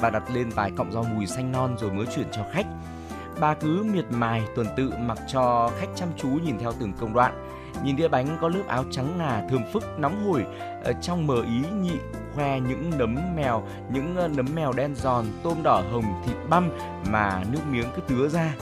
và 0.00 0.10
đặt 0.10 0.22
lên 0.32 0.48
vài 0.50 0.70
cọng 0.76 0.92
rau 0.92 1.04
mùi 1.14 1.26
xanh 1.26 1.52
non 1.52 1.76
rồi 1.78 1.92
mới 1.92 2.06
chuyển 2.06 2.26
cho 2.32 2.42
khách. 2.52 2.66
Bà 3.40 3.54
cứ 3.54 3.86
miệt 3.92 4.04
mài 4.10 4.42
tuần 4.56 4.66
tự 4.76 4.92
mặc 4.98 5.18
cho 5.28 5.70
khách 5.78 5.88
chăm 5.94 6.08
chú 6.16 6.28
nhìn 6.28 6.58
theo 6.58 6.72
từng 6.80 6.92
công 7.00 7.14
đoạn. 7.14 7.44
Nhìn 7.84 7.96
đĩa 7.96 8.08
bánh 8.08 8.38
có 8.40 8.48
lớp 8.48 8.62
áo 8.68 8.84
trắng 8.90 9.18
ngà 9.18 9.42
thơm 9.50 9.62
phức 9.72 9.98
nóng 9.98 10.24
hổi 10.28 10.44
ở 10.84 10.92
trong 11.02 11.26
mờ 11.26 11.42
ý 11.42 11.62
nhị 11.82 11.98
khoe 12.34 12.60
những 12.60 12.90
nấm 12.98 13.16
mèo, 13.36 13.62
những 13.92 14.16
ờ, 14.16 14.28
nấm 14.28 14.46
mèo 14.54 14.72
đen 14.72 14.94
giòn, 14.94 15.24
tôm 15.42 15.62
đỏ 15.62 15.82
hồng, 15.92 16.22
thịt 16.26 16.36
băm 16.48 16.70
mà 17.10 17.42
nước 17.52 17.60
miếng 17.70 17.86
cứ 17.96 18.02
tứa 18.08 18.28
ra 18.28 18.54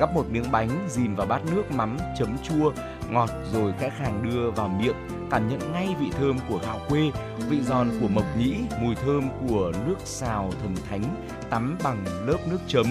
gắp 0.00 0.14
một 0.14 0.24
miếng 0.30 0.52
bánh 0.52 0.86
dìm 0.88 1.14
vào 1.14 1.26
bát 1.26 1.40
nước 1.54 1.70
mắm, 1.70 1.96
chấm 2.18 2.36
chua, 2.42 2.72
ngọt 3.10 3.30
rồi 3.52 3.74
khẽ 3.78 3.90
khàng 3.98 4.22
đưa 4.22 4.50
vào 4.50 4.68
miệng, 4.68 4.96
cảm 5.30 5.48
nhận 5.48 5.72
ngay 5.72 5.94
vị 6.00 6.10
thơm 6.18 6.38
của 6.48 6.58
gạo 6.66 6.80
quê, 6.88 7.10
vị 7.48 7.60
giòn 7.60 7.90
của 8.00 8.08
mộc 8.08 8.24
nhĩ, 8.38 8.56
mùi 8.80 8.94
thơm 8.94 9.28
của 9.48 9.72
nước 9.86 9.96
xào 10.04 10.50
thần 10.62 10.74
thánh, 10.90 11.02
tắm 11.50 11.78
bằng 11.84 12.04
lớp 12.26 12.38
nước 12.50 12.58
chấm. 12.66 12.86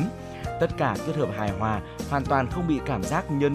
Tất 0.59 0.67
cả 0.77 0.95
kết 1.07 1.15
hợp 1.15 1.29
hài 1.37 1.49
hòa, 1.49 1.81
hoàn 2.09 2.25
toàn 2.25 2.47
không 2.51 2.67
bị 2.67 2.79
cảm 2.85 3.03
giác 3.03 3.31
nhân, 3.31 3.53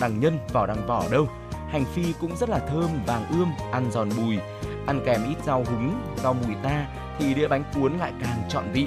đằng 0.00 0.20
nhân 0.20 0.38
vỏ 0.52 0.66
đằng 0.66 0.86
vỏ 0.86 1.04
đâu. 1.10 1.28
Hành 1.70 1.84
phi 1.84 2.12
cũng 2.20 2.36
rất 2.36 2.48
là 2.48 2.58
thơm, 2.58 2.88
vàng 3.06 3.26
ươm, 3.30 3.52
ăn 3.72 3.90
giòn 3.92 4.08
bùi. 4.16 4.38
Ăn 4.86 5.00
kèm 5.06 5.20
ít 5.28 5.36
rau 5.46 5.64
húng, 5.64 5.94
rau 6.22 6.34
mùi 6.34 6.54
ta 6.62 6.86
thì 7.18 7.34
đĩa 7.34 7.48
bánh 7.48 7.64
cuốn 7.74 7.92
lại 7.92 8.12
càng 8.20 8.42
trọn 8.48 8.64
vị. 8.72 8.86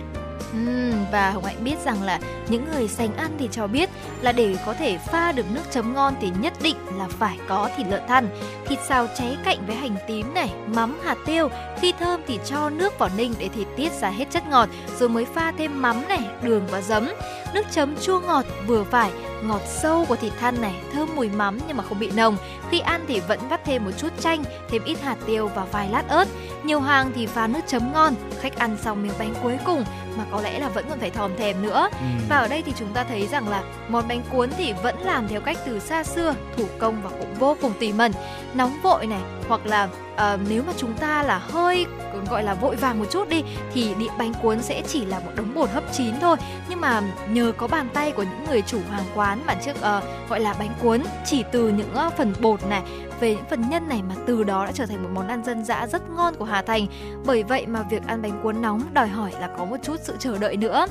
Uhm, 0.57 1.05
và 1.11 1.31
Hồng 1.31 1.43
Hạnh 1.43 1.63
biết 1.63 1.75
rằng 1.85 2.03
là 2.03 2.19
những 2.49 2.65
người 2.73 2.87
sành 2.87 3.15
ăn 3.15 3.31
thì 3.39 3.49
cho 3.51 3.67
biết 3.67 3.89
là 4.21 4.31
để 4.31 4.55
có 4.65 4.73
thể 4.73 4.97
pha 4.97 5.31
được 5.31 5.45
nước 5.53 5.61
chấm 5.71 5.93
ngon 5.93 6.13
thì 6.21 6.31
nhất 6.39 6.53
định 6.61 6.75
là 6.97 7.07
phải 7.07 7.37
có 7.47 7.69
thịt 7.77 7.87
lợn 7.87 8.01
thăn, 8.07 8.27
thịt 8.65 8.79
xào 8.87 9.07
cháy 9.17 9.37
cạnh 9.43 9.57
với 9.67 9.75
hành 9.75 9.95
tím 10.07 10.33
này, 10.33 10.49
mắm, 10.75 10.99
hạt 11.03 11.17
tiêu. 11.25 11.49
Khi 11.81 11.93
thơm 11.99 12.21
thì 12.27 12.39
cho 12.45 12.69
nước 12.69 12.99
vào 12.99 13.09
ninh 13.17 13.33
để 13.39 13.49
thịt 13.49 13.67
tiết 13.77 13.91
ra 13.91 14.09
hết 14.09 14.25
chất 14.31 14.43
ngọt, 14.49 14.69
rồi 14.99 15.09
mới 15.09 15.25
pha 15.25 15.51
thêm 15.57 15.81
mắm 15.81 16.07
này, 16.09 16.21
đường 16.41 16.67
và 16.71 16.81
giấm. 16.81 17.09
Nước 17.53 17.65
chấm 17.71 17.95
chua 18.01 18.19
ngọt 18.19 18.45
vừa 18.67 18.83
phải, 18.83 19.11
ngọt 19.43 19.61
sâu 19.65 20.05
của 20.05 20.15
thịt 20.15 20.33
than 20.39 20.61
này, 20.61 20.75
thơm 20.93 21.09
mùi 21.15 21.29
mắm 21.29 21.59
nhưng 21.67 21.77
mà 21.77 21.83
không 21.83 21.99
bị 21.99 22.11
nồng. 22.11 22.37
Khi 22.69 22.79
ăn 22.79 23.05
thì 23.07 23.19
vẫn 23.19 23.39
vắt 23.49 23.65
thêm 23.65 23.85
một 23.85 23.91
chút 23.97 24.09
chanh, 24.19 24.43
thêm 24.69 24.83
ít 24.83 25.01
hạt 25.01 25.17
tiêu 25.25 25.47
và 25.55 25.65
vài 25.71 25.89
lát 25.89 26.07
ớt. 26.07 26.27
Nhiều 26.63 26.79
hàng 26.79 27.11
thì 27.15 27.27
pha 27.27 27.47
nước 27.47 27.59
chấm 27.67 27.93
ngon, 27.93 28.13
khách 28.39 28.55
ăn 28.55 28.77
xong 28.81 29.03
miếng 29.03 29.13
bánh 29.19 29.33
cuối 29.43 29.57
cùng 29.65 29.83
mà 30.17 30.25
có 30.31 30.41
lẽ 30.41 30.59
là 30.59 30.69
vẫn 30.69 30.85
còn 30.89 30.99
phải 30.99 31.09
thòm 31.09 31.37
thèm 31.37 31.61
nữa. 31.61 31.89
Ừ. 31.91 32.05
Và 32.29 32.37
ở 32.37 32.47
đây 32.47 32.61
thì 32.65 32.73
chúng 32.75 32.93
ta 32.93 33.03
thấy 33.03 33.27
rằng 33.27 33.47
là 33.47 33.63
món 33.89 34.07
bánh 34.07 34.21
cuốn 34.31 34.49
thì 34.57 34.73
vẫn 34.83 34.95
làm 35.01 35.27
theo 35.27 35.41
cách 35.41 35.57
từ 35.65 35.79
xa 35.79 36.03
xưa, 36.03 36.35
thủ 36.57 36.65
công 36.79 37.01
và 37.01 37.09
cũng 37.09 37.33
vô 37.33 37.57
cùng 37.61 37.73
tỉ 37.79 37.93
mẩn, 37.93 38.11
nóng 38.53 38.81
vội 38.83 39.07
này 39.07 39.21
hoặc 39.47 39.65
là 39.65 39.83
uh, 40.13 40.39
nếu 40.49 40.63
mà 40.63 40.73
chúng 40.77 40.93
ta 40.93 41.23
là 41.23 41.37
hơi 41.37 41.85
gọi 42.29 42.43
là 42.43 42.53
vội 42.53 42.75
vàng 42.75 42.99
một 42.99 43.05
chút 43.11 43.29
đi 43.29 43.43
thì 43.73 43.93
đĩa 43.99 44.09
bánh 44.17 44.33
cuốn 44.41 44.61
sẽ 44.61 44.81
chỉ 44.87 45.05
là 45.05 45.19
một 45.19 45.31
đống 45.35 45.53
bột 45.53 45.69
hấp 45.69 45.83
chín 45.93 46.19
thôi. 46.21 46.37
Nhưng 46.69 46.81
mà 46.81 47.01
nhờ 47.29 47.51
có 47.57 47.67
bàn 47.67 47.87
tay 47.93 48.11
của 48.11 48.23
những 48.23 48.45
người 48.49 48.61
chủ 48.61 48.79
hàng 48.91 49.05
quán 49.15 49.39
mà 49.47 49.53
trước 49.53 49.71
uh, 49.71 49.81
ờ, 49.81 50.01
gọi 50.29 50.39
là 50.39 50.55
bánh 50.59 50.73
cuốn 50.81 51.03
chỉ 51.25 51.43
từ 51.51 51.69
những 51.69 51.89
uh, 52.07 52.13
phần 52.17 52.33
bột 52.41 52.65
này 52.65 52.81
về 53.21 53.35
những 53.35 53.45
phần 53.49 53.69
nhân 53.69 53.89
này 53.89 54.01
mà 54.09 54.15
từ 54.27 54.43
đó 54.43 54.65
đã 54.65 54.71
trở 54.71 54.85
thành 54.85 55.03
một 55.03 55.09
món 55.13 55.27
ăn 55.27 55.43
dân 55.43 55.65
dã 55.65 55.87
rất 55.87 56.09
ngon 56.09 56.35
của 56.35 56.45
Hà 56.45 56.61
Thành. 56.61 56.87
Bởi 57.25 57.43
vậy 57.43 57.65
mà 57.67 57.83
việc 57.83 58.07
ăn 58.07 58.21
bánh 58.21 58.39
cuốn 58.43 58.61
nóng 58.61 58.81
đòi 58.93 59.07
hỏi 59.07 59.31
là 59.39 59.49
có 59.57 59.65
một 59.65 59.77
chút 59.83 59.95
sự 60.03 60.15
chờ 60.19 60.37
đợi 60.37 60.57
nữa. 60.57 60.85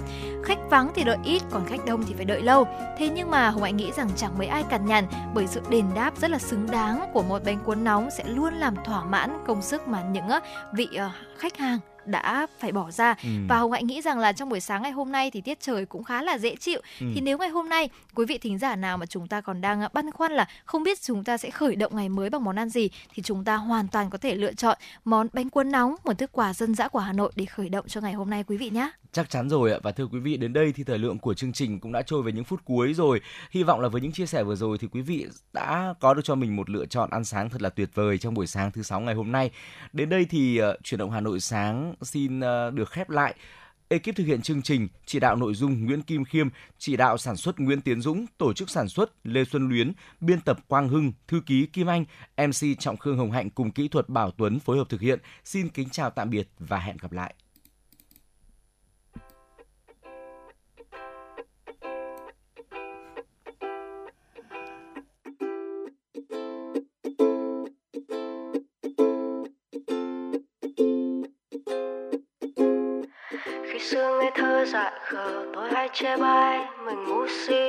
Khách 0.44 0.58
vắng 0.70 0.90
thì 0.94 1.04
đợi 1.04 1.18
ít, 1.24 1.42
còn 1.50 1.66
khách 1.66 1.84
đông 1.86 2.02
thì 2.06 2.14
phải 2.14 2.24
đợi 2.24 2.42
lâu. 2.42 2.66
Thế 2.98 3.08
nhưng 3.08 3.30
mà 3.30 3.50
Hồng 3.50 3.62
Anh 3.62 3.76
nghĩ 3.76 3.92
rằng 3.96 4.08
chẳng 4.16 4.38
mấy 4.38 4.46
ai 4.46 4.62
cằn 4.62 4.86
nhằn 4.86 5.06
bởi 5.34 5.46
sự 5.46 5.60
đền 5.70 5.84
đáp 5.94 6.16
rất 6.16 6.30
là 6.30 6.38
xứng 6.38 6.70
đáng 6.70 7.10
của 7.12 7.22
một 7.22 7.44
bánh 7.44 7.58
cuốn 7.64 7.84
nóng 7.84 8.08
sẽ 8.18 8.24
luôn 8.24 8.54
làm 8.54 8.74
thỏa 8.84 9.04
mãn 9.04 9.44
công 9.46 9.62
sức 9.62 9.88
mà 9.88 10.02
những 10.02 10.28
ờ, 10.28 10.40
vị 10.72 10.88
ờ, 10.96 11.10
khách 11.38 11.56
hàng 11.56 11.78
đã 12.10 12.46
phải 12.58 12.72
bỏ 12.72 12.90
ra 12.90 13.14
ừ. 13.22 13.28
và 13.48 13.58
hồng 13.58 13.72
hạnh 13.72 13.86
nghĩ 13.86 14.00
rằng 14.02 14.18
là 14.18 14.32
trong 14.32 14.48
buổi 14.48 14.60
sáng 14.60 14.82
ngày 14.82 14.92
hôm 14.92 15.12
nay 15.12 15.30
thì 15.30 15.40
tiết 15.40 15.60
trời 15.60 15.86
cũng 15.86 16.04
khá 16.04 16.22
là 16.22 16.38
dễ 16.38 16.56
chịu 16.56 16.80
ừ. 17.00 17.06
thì 17.14 17.20
nếu 17.20 17.38
ngày 17.38 17.48
hôm 17.48 17.68
nay 17.68 17.88
quý 18.14 18.24
vị 18.26 18.38
thính 18.38 18.58
giả 18.58 18.76
nào 18.76 18.98
mà 18.98 19.06
chúng 19.06 19.28
ta 19.28 19.40
còn 19.40 19.60
đang 19.60 19.88
băn 19.92 20.10
khoăn 20.10 20.32
là 20.32 20.48
không 20.64 20.82
biết 20.82 21.02
chúng 21.02 21.24
ta 21.24 21.36
sẽ 21.36 21.50
khởi 21.50 21.76
động 21.76 21.96
ngày 21.96 22.08
mới 22.08 22.30
bằng 22.30 22.44
món 22.44 22.56
ăn 22.56 22.68
gì 22.68 22.90
thì 23.14 23.22
chúng 23.22 23.44
ta 23.44 23.56
hoàn 23.56 23.88
toàn 23.88 24.10
có 24.10 24.18
thể 24.18 24.34
lựa 24.34 24.52
chọn 24.52 24.78
món 25.04 25.26
bánh 25.32 25.50
cuốn 25.50 25.70
nóng 25.70 25.94
một 26.04 26.18
thức 26.18 26.30
quà 26.32 26.54
dân 26.54 26.74
dã 26.74 26.88
của 26.88 26.98
Hà 26.98 27.12
Nội 27.12 27.32
để 27.36 27.44
khởi 27.44 27.68
động 27.68 27.88
cho 27.88 28.00
ngày 28.00 28.12
hôm 28.12 28.30
nay 28.30 28.44
quý 28.46 28.56
vị 28.56 28.70
nhé. 28.70 28.90
Chắc 29.12 29.30
chắn 29.30 29.48
rồi 29.48 29.72
ạ 29.72 29.78
và 29.82 29.92
thưa 29.92 30.06
quý 30.06 30.18
vị 30.18 30.36
đến 30.36 30.52
đây 30.52 30.72
thì 30.72 30.84
thời 30.84 30.98
lượng 30.98 31.18
của 31.18 31.34
chương 31.34 31.52
trình 31.52 31.80
cũng 31.80 31.92
đã 31.92 32.02
trôi 32.02 32.22
về 32.22 32.32
những 32.32 32.44
phút 32.44 32.60
cuối 32.64 32.94
rồi. 32.94 33.20
Hy 33.50 33.62
vọng 33.62 33.80
là 33.80 33.88
với 33.88 34.00
những 34.00 34.12
chia 34.12 34.26
sẻ 34.26 34.42
vừa 34.42 34.56
rồi 34.56 34.78
thì 34.78 34.88
quý 34.92 35.00
vị 35.00 35.26
đã 35.52 35.94
có 36.00 36.14
được 36.14 36.22
cho 36.24 36.34
mình 36.34 36.56
một 36.56 36.70
lựa 36.70 36.86
chọn 36.86 37.10
ăn 37.10 37.24
sáng 37.24 37.50
thật 37.50 37.62
là 37.62 37.68
tuyệt 37.68 37.88
vời 37.94 38.18
trong 38.18 38.34
buổi 38.34 38.46
sáng 38.46 38.72
thứ 38.72 38.82
sáu 38.82 39.00
ngày 39.00 39.14
hôm 39.14 39.32
nay. 39.32 39.50
Đến 39.92 40.08
đây 40.08 40.26
thì 40.30 40.62
uh, 40.62 40.66
chuyển 40.82 40.98
động 40.98 41.10
Hà 41.10 41.20
Nội 41.20 41.40
sáng 41.40 41.94
xin 42.02 42.38
uh, 42.38 42.74
được 42.74 42.90
khép 42.90 43.10
lại. 43.10 43.34
Ekip 43.88 44.16
thực 44.16 44.24
hiện 44.24 44.42
chương 44.42 44.62
trình, 44.62 44.88
chỉ 45.06 45.20
đạo 45.20 45.36
nội 45.36 45.54
dung 45.54 45.86
Nguyễn 45.86 46.02
Kim 46.02 46.24
Khiêm, 46.24 46.48
chỉ 46.78 46.96
đạo 46.96 47.18
sản 47.18 47.36
xuất 47.36 47.60
Nguyễn 47.60 47.80
Tiến 47.80 48.00
Dũng, 48.00 48.26
tổ 48.38 48.52
chức 48.52 48.70
sản 48.70 48.88
xuất 48.88 49.12
Lê 49.24 49.44
Xuân 49.44 49.68
Luyến, 49.68 49.92
biên 50.20 50.40
tập 50.40 50.58
Quang 50.68 50.88
Hưng, 50.88 51.12
thư 51.28 51.40
ký 51.46 51.66
Kim 51.66 51.86
Anh, 51.86 52.04
MC 52.36 52.78
Trọng 52.78 52.96
Khương 52.96 53.18
Hồng 53.18 53.30
Hạnh 53.30 53.50
cùng 53.50 53.70
kỹ 53.70 53.88
thuật 53.88 54.08
Bảo 54.08 54.30
Tuấn 54.30 54.60
phối 54.60 54.76
hợp 54.78 54.88
thực 54.88 55.00
hiện. 55.00 55.18
Xin 55.44 55.68
kính 55.68 55.88
chào 55.88 56.10
tạm 56.10 56.30
biệt 56.30 56.48
và 56.58 56.78
hẹn 56.78 56.96
gặp 56.96 57.12
lại. 57.12 57.34
Thơ 74.40 74.64
dại 74.64 74.92
khờ, 75.04 75.44
tôi 75.54 75.70
hay 75.72 75.88
chê 75.92 76.16
bai, 76.16 76.60
mình 76.84 77.04
ngu 77.08 77.26
si 77.28 77.60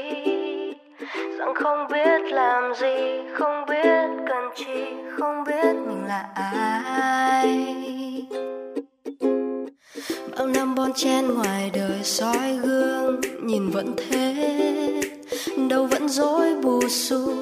rằng 1.38 1.54
không 1.56 1.88
biết 1.92 2.22
làm 2.32 2.74
gì, 2.76 3.20
không 3.34 3.66
biết 3.70 4.08
cần 4.28 4.50
chi, 4.56 4.86
không 5.18 5.44
biết 5.44 5.76
mình 5.88 6.04
là 6.08 6.30
ai. 6.36 7.66
Bao 10.38 10.48
năm 10.48 10.76
bon 10.76 10.94
chen 10.94 11.34
ngoài 11.34 11.72
đời 11.74 12.04
soi 12.04 12.58
gương, 12.64 13.22
nhìn 13.44 13.70
vẫn 13.70 13.96
thế. 13.98 14.34
Đâu 15.70 15.86
vẫn 15.86 16.10
dối 16.10 16.56
bù 16.64 16.80
xù 16.90 17.34